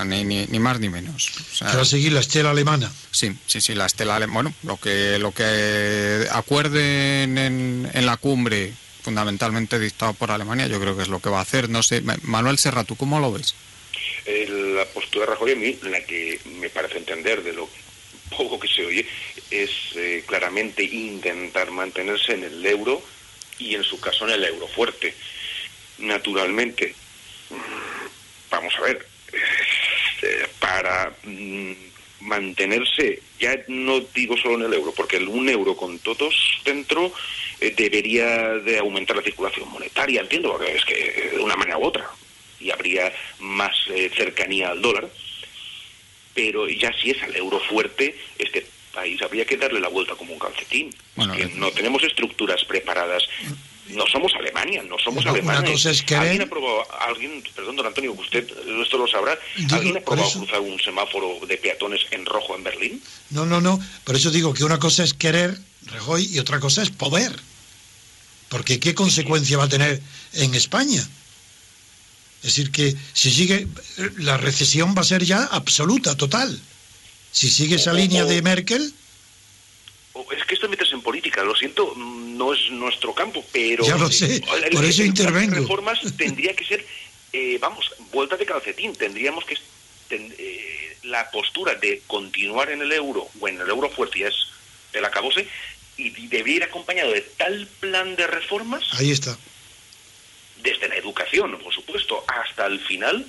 Ni, 0.06 0.24
ni, 0.24 0.46
ni 0.48 0.60
más 0.60 0.80
ni 0.80 0.90
menos. 0.90 1.32
va 1.62 1.82
a 1.82 1.86
seguir 1.86 2.12
la 2.12 2.20
estela 2.20 2.52
alemana. 2.52 2.92
Sí, 3.12 3.38
sí, 3.46 3.62
sí, 3.62 3.76
la 3.76 3.86
estela 3.86 4.16
alemana. 4.16 4.34
Bueno, 4.34 4.56
lo 4.64 4.78
que, 4.78 5.20
lo 5.20 5.32
que 5.32 6.28
acuerden 6.32 7.38
en, 7.38 7.90
en 7.94 8.06
la 8.06 8.18
cumbre 8.18 8.74
fundamentalmente 9.06 9.78
dictado 9.78 10.14
por 10.14 10.32
Alemania, 10.32 10.66
yo 10.66 10.80
creo 10.82 10.98
que 10.98 11.04
es 11.04 11.10
lo 11.10 11.20
que 11.20 11.30
va 11.30 11.38
a 11.38 11.44
hacer. 11.44 11.70
No 11.70 11.84
sé, 11.84 12.02
Manuel 12.24 12.58
Serra, 12.58 12.84
¿tú 12.84 12.96
cómo 12.96 13.20
lo 13.20 13.32
ves? 13.32 13.54
La 14.26 14.86
postura 14.86 15.26
de 15.26 15.32
Rajoy 15.32 15.52
a 15.52 15.56
mí, 15.56 15.78
la 15.84 16.04
que 16.06 16.40
me 16.46 16.70
parece 16.70 16.98
entender 16.98 17.44
de 17.44 17.54
lo 17.54 17.70
poco 18.36 18.60
que 18.60 18.68
se 18.68 18.86
oye, 18.86 19.06
es 19.50 19.72
eh, 19.96 20.24
claramente 20.26 20.84
intentar 20.84 21.72
mantenerse 21.72 22.34
en 22.34 22.44
el 22.44 22.66
euro 22.66 23.02
y 23.60 23.76
en 23.76 23.84
su 23.84 24.00
caso 24.00 24.26
en 24.26 24.34
el 24.34 24.44
euro 24.44 24.68
fuerte. 24.68 25.14
Naturalmente, 26.00 26.94
vamos 28.50 28.74
a 28.78 28.82
ver, 28.82 29.08
eh, 30.22 30.48
para 30.60 31.16
mm, 31.24 31.72
mantenerse, 32.22 33.22
ya 33.40 33.56
no 33.68 34.02
digo 34.02 34.36
solo 34.38 34.56
en 34.56 34.64
el 34.64 34.74
euro, 34.74 34.94
porque 34.94 35.18
el 35.18 35.28
un 35.28 35.48
euro 35.48 35.78
con 35.78 36.00
todos 36.00 36.36
dentro 36.66 37.14
eh, 37.62 37.74
debería 37.76 38.56
de 38.56 38.80
aumentar 38.80 39.16
la 39.16 39.24
circulación 39.24 39.70
monetaria, 39.70 40.22
entiendo, 40.22 40.52
porque 40.52 40.76
es 40.76 40.86
que 40.86 41.30
de 41.34 41.40
una 41.40 41.56
manera 41.56 41.78
u 41.78 41.86
otra, 41.86 42.10
y 42.66 42.72
habría 42.72 43.14
más 43.40 43.76
eh, 43.90 44.12
cercanía 44.16 44.70
al 44.70 44.82
dólar, 44.82 45.08
pero 46.34 46.68
ya 46.68 46.92
si 47.00 47.12
es 47.12 47.22
al 47.22 47.36
euro 47.36 47.60
fuerte, 47.60 48.16
este 48.40 48.66
país 48.94 49.22
habría 49.22 49.46
que 49.46 49.58
darle 49.58 49.80
la 49.80 49.90
vuelta 49.90 50.16
como 50.16 50.34
un 50.34 50.40
calcetín. 50.40 50.90
Eh, 51.18 51.52
no 51.56 51.72
tenemos 51.72 52.04
estructuras 52.04 52.64
preparadas 52.66 53.24
no 53.90 54.04
somos 54.12 54.34
Alemania, 54.34 54.82
no 54.84 54.98
somos 54.98 55.24
Alemania. 55.28 55.76
¿Alguien 56.18 56.42
ha 56.42 56.48
probado, 56.48 56.88
alguien, 57.02 57.44
perdón, 57.56 57.76
don 57.76 57.86
Antonio, 57.86 58.14
usted 58.14 58.50
esto 58.82 58.98
lo 58.98 59.08
sabrá, 59.08 59.38
¿alguien 59.72 59.98
ha 59.98 60.02
probado 60.02 60.32
cruzar 60.32 60.60
un 60.60 60.80
semáforo 60.80 61.40
de 61.46 61.58
peatones 61.58 62.02
en 62.10 62.26
rojo 62.26 62.56
en 62.56 62.64
Berlín? 62.64 63.04
No, 63.30 63.46
no, 63.46 63.62
no, 63.62 63.80
por 64.04 64.16
eso 64.16 64.32
digo 64.32 64.56
que 64.56 64.64
una 64.64 64.80
cosa 64.80 65.04
es 65.04 65.14
querer, 65.14 65.56
Rejoy, 65.86 66.26
y 66.26 66.40
otra 66.40 66.60
cosa 66.60 66.82
es 66.82 66.90
poder. 66.90 67.32
Porque 68.50 68.80
¿qué 68.80 68.96
consecuencia 68.96 69.58
va 69.58 69.66
a 69.66 69.70
tener 69.70 70.02
en 70.34 70.56
España? 70.56 71.08
Es 72.46 72.56
decir, 72.56 72.72
que 72.72 72.96
si 73.14 73.32
sigue, 73.32 73.68
la 74.20 74.38
recesión 74.38 74.94
va 74.96 75.02
a 75.02 75.04
ser 75.04 75.24
ya 75.24 75.46
absoluta, 75.46 76.16
total. 76.16 76.60
Si 77.32 77.50
sigue 77.50 77.78
esa 77.78 77.92
línea 77.92 78.24
de 78.24 78.40
Merkel... 78.44 78.94
Es 80.38 80.46
que 80.46 80.54
esto 80.54 80.70
metes 80.70 80.94
en 80.94 81.02
política, 81.02 81.44
lo 81.44 81.56
siento, 81.56 81.96
no 81.98 82.54
es 82.54 82.70
nuestro 82.70 83.16
campo, 83.16 83.44
pero... 83.52 83.84
Ya 83.84 83.98
lo 83.98 84.12
sé, 84.12 84.44
por 84.72 84.86
eso 84.86 85.04
intervengo. 85.04 85.56
reformas 85.56 86.00
tendría 86.16 86.56
que 86.56 86.66
ser, 86.66 86.86
eh, 87.34 87.58
vamos, 87.60 87.92
vuelta 88.14 88.38
de 88.38 88.46
calcetín, 88.46 88.94
tendríamos 88.94 89.44
que... 89.44 89.58
Eh, 90.12 90.98
la 91.02 91.32
postura 91.32 91.74
de 91.76 92.04
continuar 92.06 92.70
en 92.70 92.82
el 92.82 92.92
euro 92.92 93.28
o 93.40 93.48
en 93.48 93.60
el 93.60 93.70
euro 93.70 93.90
fuerte 93.90 94.20
ya 94.20 94.28
es 94.28 94.36
el 94.94 95.04
acabose 95.04 95.48
y 95.98 96.10
debería 96.28 96.58
ir 96.58 96.64
acompañado 96.64 97.12
de 97.12 97.22
tal 97.22 97.68
plan 97.80 98.16
de 98.16 98.28
reformas. 98.28 98.84
Ahí 98.94 99.12
está. 99.12 99.36
Desde 100.66 100.90
la 100.90 100.96
educación, 100.96 101.58
por 101.64 101.74
supuesto, 101.74 102.26
hasta 102.28 102.66
el 102.66 102.80
final, 102.82 103.26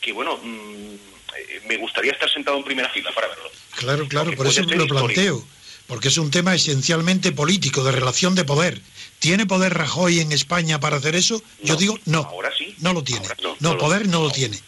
que 0.00 0.12
bueno, 0.12 0.38
mm, 0.42 1.66
me 1.68 1.76
gustaría 1.76 2.12
estar 2.12 2.28
sentado 2.30 2.56
en 2.56 2.64
primera 2.64 2.88
fila 2.88 3.12
para 3.14 3.28
verlo. 3.28 3.50
Claro, 3.76 4.08
claro, 4.08 4.32
por 4.34 4.46
eso 4.48 4.62
lo 4.62 4.86
planteo, 4.88 5.46
porque 5.86 6.08
es 6.08 6.18
un 6.18 6.30
tema 6.30 6.54
esencialmente 6.54 7.30
político, 7.30 7.84
de 7.84 7.92
relación 7.92 8.34
de 8.34 8.44
poder. 8.44 8.80
¿Tiene 9.18 9.46
poder 9.46 9.74
Rajoy 9.74 10.20
en 10.20 10.32
España 10.32 10.80
para 10.80 10.96
hacer 10.96 11.14
eso? 11.14 11.42
Yo 11.62 11.76
digo 11.76 11.98
no. 12.06 12.22
Ahora 12.22 12.50
sí. 12.56 12.74
No 12.78 12.92
lo 12.92 13.04
tiene. 13.04 13.28
no, 13.60 13.78
poder 13.78 14.08
no, 14.08 14.22
lo 14.22 14.30
tiene. 14.30 14.58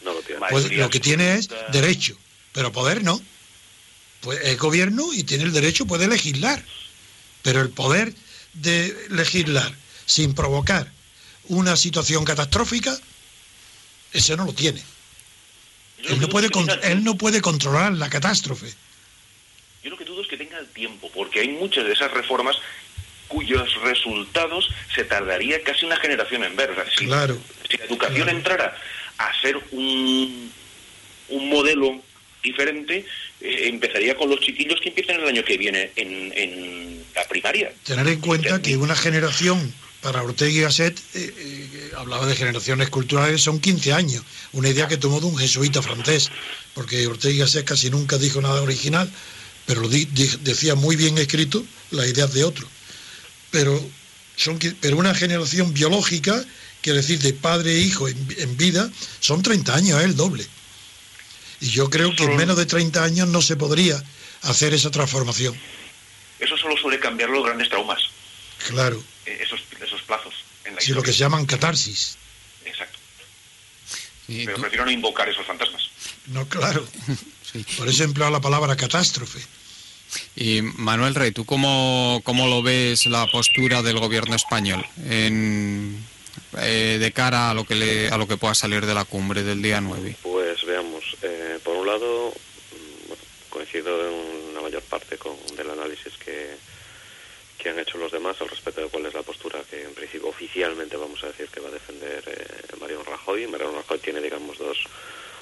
Pues 0.51 0.71
lo 0.73 0.89
que 0.91 1.01
tiene 1.01 1.35
es 1.35 1.49
derecho, 1.73 2.17
pero 2.53 2.71
poder 2.71 3.03
no. 3.03 3.21
Pues 4.21 4.41
es 4.43 4.59
gobierno 4.59 5.13
y 5.13 5.25
tiene 5.25 5.45
el 5.45 5.53
derecho, 5.53 5.87
puede 5.87 6.07
legislar 6.07 6.63
pero 7.43 7.61
el 7.61 7.71
poder 7.71 8.13
de 8.55 8.95
legislar 9.11 9.75
sin 10.07 10.35
provocar 10.35 10.93
una 11.49 11.77
situación 11.77 12.25
catastrófica, 12.25 12.97
ese 14.13 14.37
no 14.37 14.45
lo 14.45 14.53
tiene. 14.53 14.83
Él 16.05 16.21
no, 16.21 16.29
puede, 16.29 16.49
él 16.85 17.05
no 17.05 17.17
puede 17.17 17.41
controlar 17.41 17.93
la 17.93 18.09
catástrofe. 18.09 18.73
Yo 19.83 19.91
lo 19.91 19.99
que 19.99 20.05
dudo 20.05 20.23
es 20.23 20.29
que 20.29 20.37
tenga 20.37 20.59
el 20.59 20.69
tiempo, 20.69 21.11
porque 21.13 21.41
hay 21.41 21.49
muchas 21.49 21.85
de 21.85 21.93
esas 21.93 22.11
reformas 22.13 22.57
cuyos 23.27 23.69
resultados 23.83 24.71
se 24.95 25.05
tardaría 25.05 25.63
casi 25.63 25.87
una 25.87 25.97
generación 25.97 26.45
en 26.45 26.57
ver. 26.57 26.75
Si, 26.97 27.07
claro, 27.07 27.39
si 27.69 27.77
la 27.77 27.85
educación 27.85 28.29
entrara 28.29 28.77
a 29.19 29.41
ser 29.41 29.57
un, 29.73 30.51
un 31.29 31.49
modelo 31.49 32.01
diferente, 32.43 33.05
eh, 33.41 33.69
empezaría 33.69 34.17
con 34.17 34.31
los 34.31 34.41
chiquillos 34.41 34.81
que 34.81 34.89
empiezan 34.89 35.21
el 35.21 35.29
año 35.29 35.45
que 35.45 35.57
viene 35.57 35.91
en, 35.97 37.05
la 37.15 37.25
primaria. 37.25 37.73
Tener 37.85 38.07
en 38.07 38.21
cuenta 38.21 38.63
que 38.63 38.77
una 38.77 38.95
generación, 38.95 39.73
para 40.01 40.23
Ortega 40.23 40.51
y 40.51 40.61
Gasset, 40.61 40.99
eh, 41.15 41.35
eh, 41.37 41.93
hablaba 41.97 42.27
de 42.27 42.37
generaciones 42.37 42.89
culturales, 42.89 43.43
son 43.43 43.61
15 43.61 43.93
años, 43.93 44.23
una 44.53 44.69
idea 44.69 44.89
que 44.89 44.97
tomó 44.97 45.21
de 45.21 45.27
un 45.27 45.37
jesuita 45.37 45.83
francés, 45.83 46.31
porque 46.75 47.07
Ortega 47.07 47.35
y 47.35 47.39
Gasset 47.39 47.65
casi 47.65 47.91
nunca 47.91 48.19
dijo 48.19 48.41
nada 48.41 48.63
original, 48.63 49.11
pero 49.67 49.83
lo 49.83 49.89
decía 49.89 50.75
muy 50.75 50.97
bien 50.97 51.19
escrito 51.19 51.65
las 51.91 52.07
ideas 52.07 52.33
de 52.33 52.45
otro. 52.45 52.67
Pero, 53.51 53.79
son, 54.37 54.59
pero 54.81 54.97
una 54.97 55.15
generación 55.15 55.75
biológica, 55.75 56.45
quiere 56.81 56.99
decir 57.01 57.19
de 57.19 57.33
padre 57.33 57.73
e 57.73 57.81
hijo 57.81 58.09
en, 58.09 58.37
en 58.39 58.57
vida, 58.57 58.91
son 59.21 59.43
30 59.43 59.75
años, 59.75 59.99
es 59.99 60.05
el 60.05 60.17
doble. 60.17 60.47
Y 61.61 61.71
yo 61.71 61.91
creo 61.91 62.15
que 62.15 62.25
en 62.25 62.37
menos 62.37 62.57
de 62.57 62.67
30 62.67 63.03
años 63.03 63.29
no 63.29 63.43
se 63.43 63.57
podría 63.57 64.03
hacer 64.43 64.75
esa 64.75 64.91
transformación. 64.91 65.59
Eso 66.39 66.57
solo 66.57 66.77
suele 66.77 67.01
cambiar 67.01 67.31
los 67.31 67.45
grandes 67.45 67.69
traumas. 67.69 68.01
Claro. 68.69 69.03
Eh, 69.27 69.41
esos, 69.43 69.61
sí, 70.79 70.93
lo 70.93 71.03
que 71.03 71.13
se 71.13 71.19
llaman 71.19 71.47
catarsis. 71.47 72.17
Exacto. 72.65 72.99
Pero 74.27 74.61
prefiero 74.61 74.85
no 74.85 74.91
invocar 74.91 75.29
esos 75.29 75.47
fantasmas. 75.47 75.91
No, 76.27 76.47
claro. 76.49 76.87
Por 77.79 77.89
eso 77.89 78.03
he 78.03 78.07
empleado 78.07 78.31
la 78.31 78.41
palabra 78.41 78.77
catástrofe. 78.77 79.41
Y 80.37 80.63
Manuel 80.63 81.15
Rey, 81.15 81.33
¿tú 81.33 81.45
cómo, 81.45 82.21
cómo 82.25 82.47
lo 82.47 82.63
ves 82.63 83.07
la 83.07 83.27
postura 83.27 83.83
del 83.83 83.99
gobierno 83.99 84.37
español 84.37 84.85
en, 85.05 86.03
eh, 86.59 86.99
de 86.99 87.13
cara 87.13 87.51
a 87.51 87.55
lo 87.55 87.65
que 87.65 87.75
le, 87.75 88.09
a 88.09 88.17
lo 88.17 88.27
que 88.27 88.37
pueda 88.37 88.55
salir 88.55 88.87
de 88.87 88.95
la 88.95 89.05
cumbre 89.05 89.43
del 89.43 89.61
día 89.61 89.81
9? 89.81 90.17
Pues 90.23 90.65
veamos, 90.65 91.05
eh, 91.23 91.59
por 91.63 91.77
un 91.77 91.87
lado 91.87 92.31
mm, 92.31 93.51
coincido 93.51 94.09
en 94.09 94.51
una 94.51 94.63
mayor 94.63 94.83
parte 94.83 95.19
con 95.19 95.35
del 95.57 95.71
análisis 95.71 96.15
que, 96.25 96.57
que 97.59 97.71
han 97.71 97.79
hecho 97.79 97.99
los 97.99 98.13
demás 98.13 98.41
al 98.41 98.49
respecto 98.49 98.81
de 98.81 98.89
cuál 98.89 99.07
es 99.07 99.15
la 99.15 99.23
postura 99.23 99.61
que 99.69 99.83
en 99.83 99.95
principio 99.95 100.29
oficialmente 100.29 100.97
vamos 100.97 101.23
a 101.25 101.27
decir 101.27 101.49
que 101.49 101.61
va 101.61 101.69
a 101.69 101.73
defender 101.73 102.23
eh, 102.27 102.77
Mariano 102.81 103.03
Rajoy. 103.03 103.47
Mariano 103.49 103.73
Rajoy 103.73 103.99
tiene 103.99 104.21
digamos 104.21 104.59
dos 104.59 104.79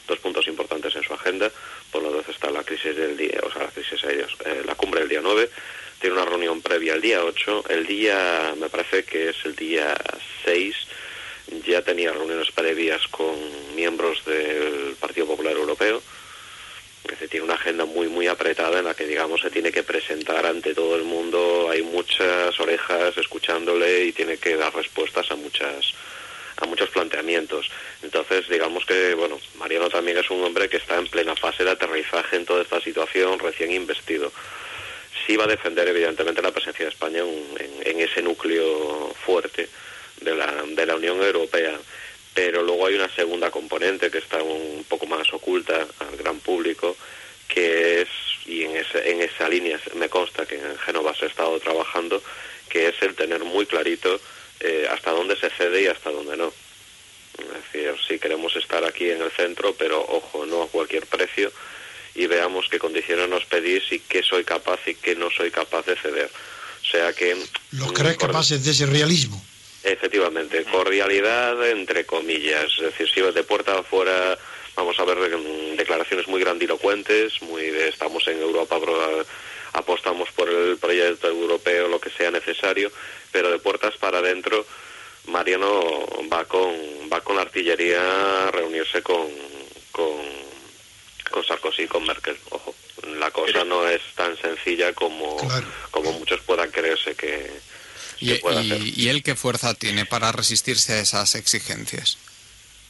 dos 0.07 0.19
puntos 0.21 0.47
importantes 0.47 0.95
en 0.95 1.03
su 1.03 1.13
agenda. 1.15 1.51
Por 1.91 2.03
un 2.03 2.11
lado 2.11 2.25
está 2.29 2.51
la 2.51 2.63
crisis 2.63 2.97
del 2.97 3.17
día, 3.17 3.41
o 3.43 3.51
sea, 3.51 3.65
la 3.65 3.71
crisis 3.71 4.03
eh, 4.05 4.63
la 4.65 4.75
cumbre 4.75 5.01
del 5.01 5.09
día 5.09 5.21
9, 5.23 5.51
tiene 6.01 6.17
una 6.17 6.25
reunión 6.25 6.63
previa 6.63 6.95
al 6.95 7.01
día 7.01 7.25
8, 7.25 7.65
el 7.71 7.87
día, 7.87 8.55
me 8.59 8.69
parece 8.69 9.05
que 9.05 9.31
es 9.31 9.37
el 9.45 9.57
día 9.57 9.97
6, 10.45 10.75
ya 11.67 11.83
tenía 11.83 12.13
reuniones 12.13 12.51
previas 12.51 13.07
con 13.09 13.35
miembros 13.75 14.25
del 14.25 14.97
Partido 14.99 15.27
Popular 15.27 15.55
Europeo. 15.55 16.03
Es 17.05 17.31
tiene 17.31 17.45
una 17.45 17.55
agenda 17.55 17.85
apretada 18.27 18.79
en 18.79 18.85
la 18.85 18.95
que, 18.95 19.07
digamos, 19.07 19.41
se 19.41 19.51
tiene 19.51 19.73
que 19.73 19.83
presentar 19.83 20.47
ante 20.47 20.75
todo 20.75 20.97
el 20.97 21.05
mundo. 21.05 21.69
Hay 21.71 21.83
muchas 21.83 22.59
orejas 22.61 23.17
escuchándole 23.17 24.05
y 24.05 24.13
tiene 24.13 24.39
que 24.39 24.57
dar 24.57 24.75
respuestas 24.75 25.31
a 25.31 25.37
muchas, 25.37 25.93
a 26.57 26.67
muchos 26.67 26.91
planteamientos. 26.91 27.71
Entonces, 28.03 28.49
digamos 28.49 28.85
que, 28.85 29.15
bueno, 29.15 29.39
Mariano 29.59 29.89
también 29.89 30.19
es 30.19 30.31
un 30.31 30.43
hombre 30.45 30.69
que 30.69 30.79
está 30.79 30.97
en 30.99 31.07
plena 31.09 31.35
fase 31.37 31.65
de 31.65 31.71
aterrizaje 31.71 32.37
en 32.37 32.47
toda 32.47 32.63
esta 32.63 32.81
situación, 32.81 33.39
recién 33.39 33.73
investido. 33.73 34.33
Sí 35.27 35.37
va 35.37 35.45
a 35.45 35.49
defender, 35.49 35.89
evidentemente, 35.89 36.43
la 36.43 36.53
presencia 36.53 36.85
de 36.85 36.91
España 36.91 37.21
en, 37.21 38.01
ese 38.01 38.23
núcleo 38.23 39.15
fuerte 39.25 39.69
de 40.21 40.35
la, 40.35 40.63
de 40.69 40.87
la 40.87 40.97
Unión 40.97 41.23
Europea 41.23 41.79
pero 42.37 42.63
luego 42.63 42.87
hay 42.87 42.95
una 42.97 43.09
segunda 43.09 43.51
componente 43.51 44.11
que 44.11 44.19
está 44.19 44.43
un 44.43 44.85
poco 44.87 45.07
más 45.07 45.33
oculta 45.33 45.89
al 46.01 46.17
gran 46.19 46.39
público, 46.41 46.95
que 47.49 48.03
es, 48.03 48.09
y 48.47 48.63
en, 48.65 48.77
en 48.77 49.23
esa 49.23 49.49
línea 49.49 49.81
me 49.95 50.09
consta 50.09 50.47
que 50.47 50.57
en 50.57 50.79
Génova 50.79 51.15
se 51.15 51.27
ha 51.27 51.29
estado 51.29 51.59
trabajando, 51.61 52.23
que 52.69 52.89
es 52.89 52.95
el 53.03 53.15
tener 53.15 53.45
muy 53.45 53.67
clarito 53.67 54.21
eh, 54.61 54.87
hasta 54.91 55.11
dónde 55.11 55.37
se 55.37 55.51
cede 55.51 55.83
y 55.83 55.87
hasta 55.87 56.11
dónde 56.11 56.37
no. 56.37 56.53
Es 57.39 57.73
decir, 57.73 57.95
si 58.09 58.19
queremos 58.19 58.57
estar 58.57 58.85
aquí 58.85 59.11
en 59.11 59.21
el 59.21 59.31
centro, 59.31 59.75
pero 59.75 60.01
ojo, 60.01 60.47
no 60.47 60.63
a 60.63 60.69
cualquier 60.69 61.07
precio, 61.07 61.53
y 62.15 62.27
veamos 62.27 62.67
qué 62.71 62.79
condiciones 62.79 63.29
nos 63.29 63.45
pedís 63.45 63.83
y 63.93 64.01
qué 64.01 64.23
soy 64.23 64.45
capaz 64.45 64.81
y 64.87 64.95
qué 64.95 65.15
no 65.15 65.31
soy 65.31 65.51
capaz 65.51 65.85
de 65.85 65.97
ceder. 65.97 66.31
O 66.83 66.87
sea 66.87 67.13
que... 67.13 67.37
¿Los 67.73 67.93
crees 67.93 68.17
capaces 68.17 68.65
de 68.65 68.71
ese 68.71 68.87
realismo? 68.87 69.43
Efectivamente, 69.83 70.65
cordialidad 70.65 71.69
entre 71.69 72.07
comillas, 72.07 72.73
es 72.79 72.85
decir, 72.85 73.09
si 73.13 73.21
de 73.21 73.45
puerta 73.45 73.79
afuera 73.79 74.39
vamos 74.77 74.99
a 74.99 75.05
ver 75.05 75.19
declaraciones 75.77 76.29
muy 76.29 76.41
grandilocuentes, 76.41 77.41
muy 77.43 77.71
de 77.71 77.89
estamos 77.89 78.27
en 78.29 78.41
Europa, 78.41 78.79
apostamos 79.73 80.31
por 80.33 80.49
el 80.49 80.77
proyecto 80.79 81.29
europeo, 81.29 81.89
lo 81.89 82.01
que 82.01 82.11
sea 82.11 82.31
necesario, 82.31 82.93
pero 83.33 83.51
de 83.51 83.59
puertas 83.59 83.97
para 83.97 84.19
adentro, 84.19 84.65
Mariano 85.27 85.81
va 86.33 86.45
con, 86.45 86.75
va 87.13 87.21
con 87.23 87.37
la 87.37 87.43
artillería 87.43 88.47
a 88.47 88.51
reunirse 88.51 89.03
con, 89.03 89.27
con, 89.91 90.21
con 91.31 91.45
Sarkozy 91.45 91.83
y 91.83 91.89
con 91.89 92.05
Merkel, 92.07 92.37
ojo. 92.51 92.75
La 93.19 93.31
cosa 93.31 93.65
no 93.65 93.87
es 93.89 94.01
tan 94.15 94.37
sencilla 94.39 94.93
como, 94.93 95.37
como 95.91 96.13
muchos 96.13 96.41
puedan 96.41 96.71
creerse 96.71 97.15
que, 97.15 97.51
¿Y, 98.19 99.09
él 99.09 99.23
qué 99.23 99.35
fuerza 99.35 99.75
tiene 99.75 100.07
para 100.07 100.33
resistirse 100.33 100.95
a 100.95 101.01
esas 101.01 101.35
exigencias? 101.35 102.19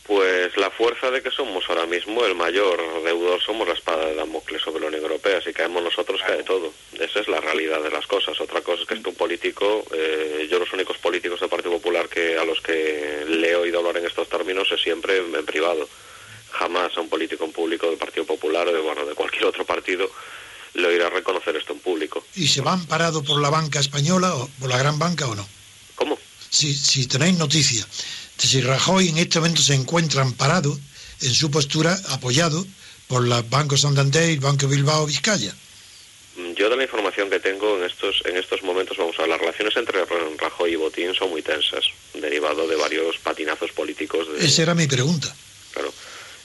Pues 0.07 0.57
la 0.57 0.71
fuerza 0.71 1.11
de 1.11 1.21
que 1.21 1.33
somos 1.33 1.65
ahora 1.69 1.85
mismo 1.85 2.25
el 2.25 2.37
mayor 2.37 2.81
deudor, 3.03 3.43
somos 3.43 3.67
la 3.67 3.75
espada 3.75 4.07
de 4.07 4.15
Damocles 4.15 4.63
sobre 4.63 4.81
la 4.81 4.87
Unión 4.87 5.03
Europea. 5.03 5.41
Si 5.43 5.53
caemos 5.53 5.83
nosotros, 5.83 6.21
cae 6.25 6.45
todo. 6.45 6.73
Esa 6.93 7.21
es 7.21 7.27
la 7.27 7.41
realidad 7.41 7.83
de 7.83 7.91
las 7.91 8.07
cosas. 8.07 8.41
Otra 8.41 8.61
cosa 8.61 8.83
es 8.83 8.89
que 8.89 8.95
este 8.95 9.09
un 9.09 9.17
político, 9.17 9.85
eh, 9.93 10.47
yo 10.49 10.61
los 10.61 10.73
únicos 10.73 10.97
políticos 10.99 11.41
del 11.41 11.49
Partido 11.49 11.73
Popular 11.73 12.09
que 12.09 12.39
a 12.39 12.45
los 12.45 12.61
que 12.61 13.25
le 13.27 13.51
he 13.51 13.57
oído 13.57 13.81
hablar 13.81 13.97
en 13.97 14.07
estos 14.07 14.29
términos 14.29 14.71
es 14.71 14.81
siempre 14.81 15.17
en, 15.17 15.45
privado. 15.45 15.89
Jamás 16.53 16.97
a 16.97 17.01
un 17.01 17.09
político 17.09 17.45
en 17.45 17.53
público 17.53 17.89
del 17.89 17.99
Partido 17.99 18.25
Popular 18.27 18.69
o 18.69 18.73
de, 18.73 18.81
bueno, 18.81 19.05
de 19.05 19.15
cualquier 19.15 19.47
otro 19.47 19.65
partido 19.65 20.09
lo 20.75 20.93
irá 20.93 21.09
a 21.09 21.11
reconocer 21.11 21.57
esto 21.57 21.73
en 21.73 21.81
público. 21.81 22.25
¿Y 22.37 22.47
se 22.47 22.61
van 22.61 22.87
parado 22.87 23.25
por 23.25 23.41
la 23.41 23.51
banca 23.51 23.81
española 23.81 24.37
o 24.37 24.49
por 24.61 24.69
la 24.69 24.79
gran 24.79 24.99
banca 24.99 25.27
o 25.27 25.35
no? 25.35 25.47
¿Cómo? 25.97 26.19
Si, 26.51 26.73
si 26.75 27.09
tenéis 27.09 27.39
noticia 27.39 27.85
si 28.39 28.61
Rajoy 28.61 29.09
en 29.09 29.19
este 29.19 29.39
momento 29.39 29.63
se 29.63 29.75
encuentra 29.75 30.23
amparado 30.23 30.79
en 31.23 31.35
su 31.35 31.51
postura, 31.51 31.99
apoyado 32.11 32.67
por 33.09 33.27
los 33.27 33.49
bancos 33.49 33.83
Santander 33.83 34.31
y 34.31 34.37
Banco 34.37 34.67
Bilbao 34.67 35.07
Vizcaya. 35.07 35.55
Mm, 36.37 36.53
yo 36.53 36.69
de 36.69 36.77
la 36.77 36.83
información 36.83 37.31
que 37.31 37.41
tengo 37.41 37.79
en 37.79 37.85
estos 37.85 38.23
en 38.27 38.37
estos 38.37 38.63
momentos, 38.63 38.97
vamos 38.97 39.17
a 39.19 39.23
ver, 39.23 39.31
las 39.31 39.41
relaciones 39.41 39.77
entre 39.77 40.05
Rajoy 40.39 40.73
y 40.73 40.77
Botín 40.77 41.15
son 41.15 41.31
muy 41.31 41.43
tensas, 41.43 41.85
derivado 42.15 42.67
de 42.69 42.77
varios 42.77 43.17
patinazos 43.19 43.73
políticos. 43.73 44.27
De... 44.33 44.45
Esa 44.45 44.63
era 44.63 44.75
mi 44.75 44.87
pregunta. 44.87 45.35
Claro. 45.73 45.93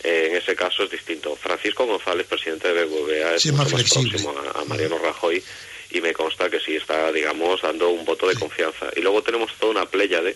Eh, 0.03 0.29
en 0.31 0.37
ese 0.37 0.55
caso 0.55 0.83
es 0.83 0.91
distinto. 0.91 1.35
Francisco 1.35 1.85
González, 1.85 2.25
presidente 2.25 2.73
de 2.73 2.85
BBVA, 2.85 3.35
es 3.35 3.51
más, 3.53 3.69
próximo 3.69 4.33
a, 4.55 4.65
Mariano 4.65 4.97
Rajoy 4.97 5.43
y 5.91 6.01
me 6.01 6.13
consta 6.13 6.49
que 6.49 6.59
sí 6.59 6.75
está, 6.75 7.11
digamos, 7.11 7.61
dando 7.61 7.89
un 7.89 8.05
voto 8.05 8.27
de 8.27 8.35
confianza. 8.35 8.87
Y 8.95 9.01
luego 9.01 9.21
tenemos 9.21 9.53
toda 9.59 9.71
una 9.71 9.85
playa 9.85 10.21
de, 10.21 10.35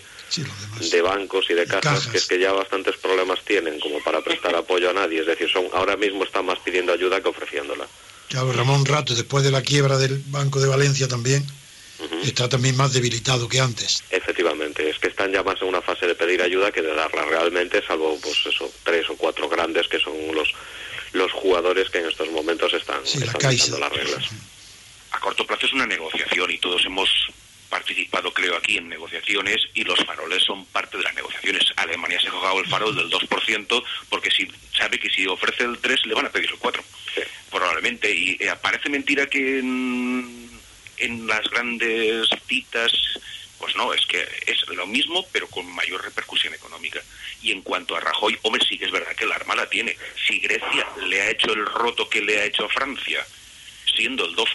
de 0.92 1.02
bancos 1.02 1.50
y 1.50 1.54
de 1.54 1.66
cajas, 1.66 2.08
que 2.08 2.18
es 2.18 2.26
que 2.26 2.40
ya 2.40 2.52
bastantes 2.52 2.98
problemas 2.98 3.40
tienen 3.46 3.80
como 3.80 4.02
para 4.04 4.22
prestar 4.22 4.56
apoyo 4.56 4.90
a 4.90 4.94
nadie. 4.94 5.22
Es 5.22 5.28
decir, 5.28 5.50
son 5.50 5.68
ahora 5.74 5.96
mismo 5.96 6.24
están 6.24 6.46
más 6.46 6.60
pidiendo 6.60 6.94
ayuda 6.94 7.22
que 7.22 7.30
ofreciéndola. 7.30 7.88
Claro, 8.30 8.52
Ramón 8.52 8.86
Rato, 8.86 9.14
después 9.14 9.44
de 9.44 9.52
la 9.52 9.62
quiebra 9.62 9.98
del 9.98 10.22
Banco 10.28 10.60
de 10.60 10.68
Valencia 10.68 11.08
también, 11.08 11.46
está 12.24 12.50
también 12.50 12.76
más 12.76 12.92
debilitado 12.92 13.48
que 13.48 13.60
antes. 13.60 14.04
Efectivamente, 14.10 14.90
es 14.90 15.00
que 15.00 15.08
están 15.08 15.32
ya 15.32 15.44
más 15.44 15.62
en 15.62 15.68
una 15.68 15.82
fase 15.82 16.08
de 16.08 16.16
pedir 16.16 16.42
ayuda 16.42 16.72
que 16.72 16.82
de 16.82 16.94
darla 16.94 17.24
realmente, 17.26 17.86
salvo 17.86 18.18
pues 18.22 18.46
eso, 18.48 18.70
tres 18.84 19.10
o 19.10 19.16
cuatro 19.16 19.48
grandes 19.48 19.88
que 19.88 20.00
son 20.00 20.14
los 20.34 20.54
los 21.14 21.32
jugadores 21.32 21.90
que 21.90 22.00
en 22.00 22.08
estos 22.08 22.30
momentos 22.30 22.74
están, 22.74 23.00
sí, 23.06 23.20
las 23.20 23.34
reglas. 23.34 24.30
A 25.16 25.20
corto 25.20 25.48
plazo 25.48 25.66
es 25.66 25.72
una 25.72 25.86
negociación 25.86 26.52
y 26.52 26.58
todos 26.58 26.84
hemos 26.86 27.10
participado, 27.70 28.34
creo, 28.34 28.58
aquí 28.58 28.78
en 28.78 28.90
negociaciones 28.90 29.56
y 29.74 29.86
los 29.86 30.04
faroles 30.06 30.44
son 30.44 30.66
parte 30.66 30.98
de 30.98 31.04
las 31.04 31.16
negociaciones. 31.16 31.72
Alemania 31.78 32.20
se 32.20 32.28
ha 32.28 32.32
jugado 32.32 32.60
el 32.60 32.68
farol 32.68 32.94
del 32.94 33.10
2% 33.10 33.84
porque 34.10 34.30
si 34.30 34.46
sabe 34.78 35.00
que 35.00 35.10
si 35.10 35.26
ofrece 35.26 35.64
el 35.64 35.78
3 35.80 36.06
le 36.08 36.16
van 36.16 36.26
a 36.26 36.30
pedir 36.30 36.50
el 36.50 36.58
4. 36.58 36.84
Probablemente. 37.50 38.14
Y 38.14 38.32
eh, 38.42 38.54
parece 38.62 38.90
mentira 38.90 39.26
que 39.28 39.60
en 39.60 41.28
las 41.28 41.50
grandes 41.50 42.28
citas, 42.46 42.92
pues 43.58 43.74
no, 43.78 43.94
es 43.94 44.06
que 44.06 44.22
es 44.48 44.68
lo 44.68 44.86
mismo, 44.86 45.26
pero 45.32 45.48
con 45.48 45.66
mayor 45.74 46.04
repercusión 46.04 46.54
económica. 46.54 47.02
Y 47.42 47.54
en 47.54 47.62
cuanto 47.62 47.96
a 47.96 48.02
Rajoy, 48.02 48.38
hombre, 48.42 48.66
sí 48.68 48.78
que 48.78 48.86
es 48.86 48.92
verdad 48.92 49.16
que 49.16 49.26
la 49.26 49.36
arma 49.36 49.56
la 49.56 49.70
tiene. 49.70 49.96
Si 50.28 50.40
Grecia 50.40 50.90
le 51.08 51.22
ha 51.22 51.30
hecho 51.30 51.54
el 51.54 51.66
roto 51.66 52.10
que 52.10 52.22
le 52.22 52.42
ha 52.42 52.46
hecho 52.46 52.66
a 52.66 52.70
Francia, 52.70 53.26
siendo 53.96 54.26
el 54.26 54.36
2, 54.36 54.50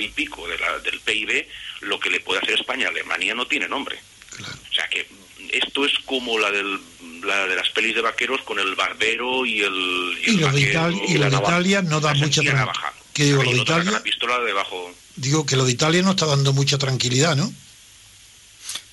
y 0.00 0.08
pico 0.08 0.46
de 0.48 0.58
la, 0.58 0.78
del 0.78 1.00
PIB, 1.00 1.46
lo 1.80 1.98
que 1.98 2.10
le 2.10 2.20
puede 2.20 2.40
hacer 2.40 2.58
España 2.58 2.86
a 2.86 2.90
Alemania 2.90 3.34
no 3.34 3.46
tiene 3.46 3.68
nombre. 3.68 3.98
O 4.40 4.72
sea 4.72 4.88
que 4.88 5.06
esto 5.52 5.84
es 5.84 5.92
como 6.06 6.38
la 6.38 6.50
del 6.50 6.78
la 7.24 7.46
de 7.46 7.54
las 7.54 7.68
pelis 7.70 7.94
de 7.94 8.00
vaqueros 8.00 8.40
con 8.42 8.58
el 8.58 8.74
barbero 8.74 9.44
y 9.44 9.60
el 9.60 10.18
y, 10.26 10.36
lo, 10.36 10.50
de, 10.52 10.60
Italia 10.60 11.82
no 11.82 12.00
da 12.00 12.14
mucha 12.14 12.42
navaja. 12.42 12.94
¿Qué 13.12 13.24
digo 13.24 13.42
lo 13.42 13.50
de 13.50 13.58
Italia? 13.58 13.90
La 13.90 14.02
pistola 14.02 14.38
debajo 14.40 14.94
digo 15.16 15.44
que 15.44 15.56
lo 15.56 15.64
de 15.64 15.72
Italia 15.72 16.02
no 16.02 16.12
está 16.12 16.26
dando 16.26 16.52
mucha 16.52 16.78
tranquilidad, 16.78 17.36
¿no? 17.36 17.52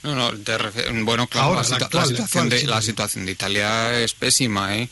No, 0.03 0.15
no, 0.15 0.31
bueno, 1.03 1.27
claro, 1.27 1.55
la, 1.55 1.63
situación 1.63 2.49
de, 2.49 2.63
la, 2.65 2.81
situación 2.81 3.25
de, 3.25 3.31
Italia 3.31 3.99
es 3.99 4.13
pésima, 4.13 4.77
¿eh? 4.77 4.89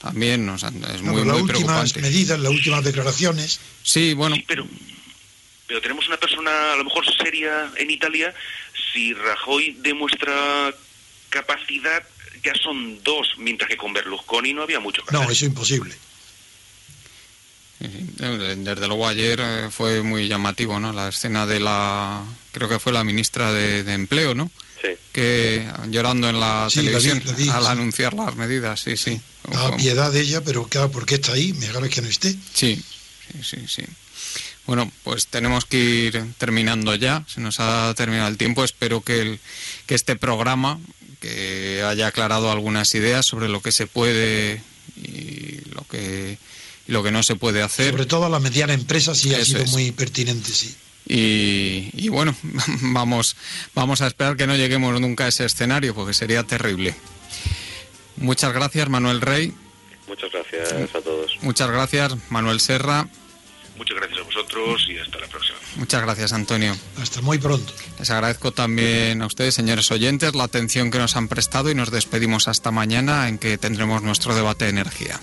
También, 0.00 0.48
o 0.48 0.58
sea, 0.58 0.68
es 0.68 1.02
muy, 1.02 1.24
las 1.24 1.38
muy 1.38 1.42
últimas 1.42 1.96
medidas, 1.96 2.38
las 2.38 2.52
últimas 2.52 2.84
declaraciones. 2.84 3.60
Sí, 3.82 4.14
bueno. 4.14 4.36
pero, 4.46 4.66
pero 5.66 5.80
tenemos 5.80 6.06
una 6.06 6.16
persona 6.16 6.72
a 6.72 6.76
lo 6.76 6.84
mejor 6.84 7.04
seria 7.16 7.70
en 7.76 7.90
Italia. 7.90 8.32
Si 8.92 9.12
Rajoy 9.12 9.76
demuestra 9.80 10.72
capacidad, 11.30 12.02
ya 12.44 12.54
son 12.54 13.02
dos, 13.02 13.34
mientras 13.38 13.68
que 13.68 13.76
con 13.76 13.92
Berlusconi 13.92 14.54
no 14.54 14.62
había 14.62 14.80
mucho. 14.80 15.02
no, 15.10 15.22
eso 15.22 15.32
es 15.32 15.42
imposible. 15.42 15.94
Desde 17.80 18.88
luego 18.88 19.06
ayer 19.06 19.38
eh, 19.40 19.68
fue 19.70 20.02
muy 20.02 20.26
llamativo, 20.26 20.80
¿no? 20.80 20.92
La 20.92 21.08
escena 21.08 21.46
de 21.46 21.60
la, 21.60 22.24
creo 22.50 22.68
que 22.68 22.80
fue 22.80 22.92
la 22.92 23.04
ministra 23.04 23.52
de, 23.52 23.92
Empleo, 23.92 24.34
¿no? 24.34 24.50
Sí. 24.80 24.88
Que 25.12 25.68
llorando 25.88 26.28
en 26.28 26.38
la 26.38 26.68
televisión 26.72 27.22
al 27.52 27.66
anunciar 27.66 28.14
las 28.14 28.36
medidas, 28.36 28.80
sí, 28.80 28.96
sí. 28.96 29.20
A 29.54 29.76
piedad 29.76 30.12
de 30.12 30.20
ella, 30.20 30.42
pero 30.42 30.66
claro, 30.68 30.90
¿por 30.90 31.06
qué 31.06 31.16
está 31.16 31.32
ahí? 31.32 31.52
Mejor 31.54 31.84
es 31.84 31.90
que 31.94 32.02
no 32.02 32.08
esté. 32.08 32.34
Sí, 32.54 32.82
sí, 33.32 33.42
sí, 33.42 33.56
sí. 33.66 33.82
Bueno, 34.66 34.92
pues 35.02 35.26
tenemos 35.26 35.64
que 35.64 35.78
ir 35.78 36.24
terminando 36.36 36.94
ya. 36.94 37.24
Se 37.26 37.40
nos 37.40 37.58
ha 37.58 37.94
terminado 37.96 38.28
el 38.28 38.36
tiempo. 38.36 38.64
Espero 38.64 39.00
que, 39.00 39.22
el, 39.22 39.40
que 39.86 39.94
este 39.94 40.14
programa 40.14 40.78
que 41.20 41.82
haya 41.82 42.06
aclarado 42.06 42.50
algunas 42.52 42.94
ideas 42.94 43.24
sobre 43.24 43.48
lo 43.48 43.62
que 43.62 43.72
se 43.72 43.86
puede 43.86 44.62
y 44.96 45.60
lo 45.70 45.86
que 45.90 46.38
lo 46.86 47.02
que 47.02 47.10
no 47.10 47.22
se 47.22 47.36
puede 47.36 47.62
hacer. 47.62 47.90
Sobre 47.90 48.06
todo 48.06 48.26
a 48.26 48.28
la 48.28 48.40
mediana 48.40 48.72
empresa 48.72 49.14
sí 49.14 49.34
ha 49.34 49.44
sido 49.44 49.64
muy 49.66 49.92
pertinente, 49.92 50.50
sí. 50.52 50.74
Y, 51.06 52.08
bueno, 52.10 52.34
vamos, 52.82 53.36
vamos 53.74 54.02
a 54.02 54.06
esperar 54.06 54.36
que 54.36 54.46
no 54.46 54.56
lleguemos 54.56 55.00
nunca 55.00 55.24
a 55.24 55.28
ese 55.28 55.44
escenario, 55.44 55.94
porque 55.94 56.14
sería 56.14 56.42
terrible. 56.42 56.94
Muchas 58.16 58.52
gracias, 58.52 58.88
Manuel 58.88 59.20
Rey. 59.20 59.54
Muchas 60.06 60.30
gracias 60.32 60.94
a 60.94 61.00
todos. 61.00 61.38
Muchas 61.42 61.70
gracias, 61.70 62.16
Manuel 62.30 62.60
Serra. 62.60 63.08
Muchas 63.78 63.96
gracias 63.96 64.18
a 64.18 64.22
vosotros 64.24 64.86
y 64.88 64.98
hasta 64.98 65.20
la 65.20 65.28
próxima. 65.28 65.56
Muchas 65.76 66.02
gracias, 66.02 66.32
Antonio. 66.32 66.76
Hasta 67.00 67.20
muy 67.20 67.38
pronto. 67.38 67.72
Les 67.98 68.10
agradezco 68.10 68.50
también 68.50 69.22
a 69.22 69.26
ustedes, 69.26 69.54
señores 69.54 69.90
oyentes, 69.92 70.34
la 70.34 70.44
atención 70.44 70.90
que 70.90 70.98
nos 70.98 71.14
han 71.14 71.28
prestado 71.28 71.70
y 71.70 71.76
nos 71.76 71.92
despedimos 71.92 72.48
hasta 72.48 72.72
mañana 72.72 73.28
en 73.28 73.38
que 73.38 73.56
tendremos 73.56 74.02
nuestro 74.02 74.34
debate 74.34 74.64
de 74.64 74.70
energía. 74.72 75.20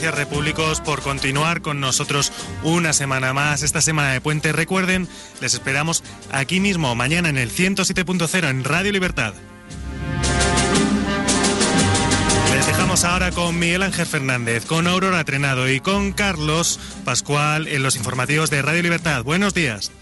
Gracias 0.00 0.30
Repúblicos 0.30 0.80
por 0.80 1.02
continuar 1.02 1.60
con 1.60 1.78
nosotros 1.78 2.32
una 2.62 2.94
semana 2.94 3.34
más, 3.34 3.62
esta 3.62 3.82
semana 3.82 4.12
de 4.12 4.22
puente. 4.22 4.50
Recuerden, 4.50 5.06
les 5.42 5.52
esperamos 5.52 6.02
aquí 6.32 6.58
mismo 6.58 6.94
mañana 6.94 7.28
en 7.28 7.36
el 7.36 7.50
107.0 7.50 8.48
en 8.48 8.64
Radio 8.64 8.92
Libertad. 8.92 9.34
Les 12.54 12.66
dejamos 12.66 13.04
ahora 13.04 13.30
con 13.30 13.58
Miguel 13.58 13.82
Ángel 13.82 14.06
Fernández, 14.06 14.64
con 14.64 14.86
Aurora 14.86 15.22
Trenado 15.24 15.68
y 15.68 15.80
con 15.80 16.12
Carlos 16.12 16.80
Pascual 17.04 17.68
en 17.68 17.82
los 17.82 17.96
informativos 17.96 18.48
de 18.48 18.62
Radio 18.62 18.82
Libertad. 18.82 19.22
Buenos 19.22 19.52
días. 19.52 19.92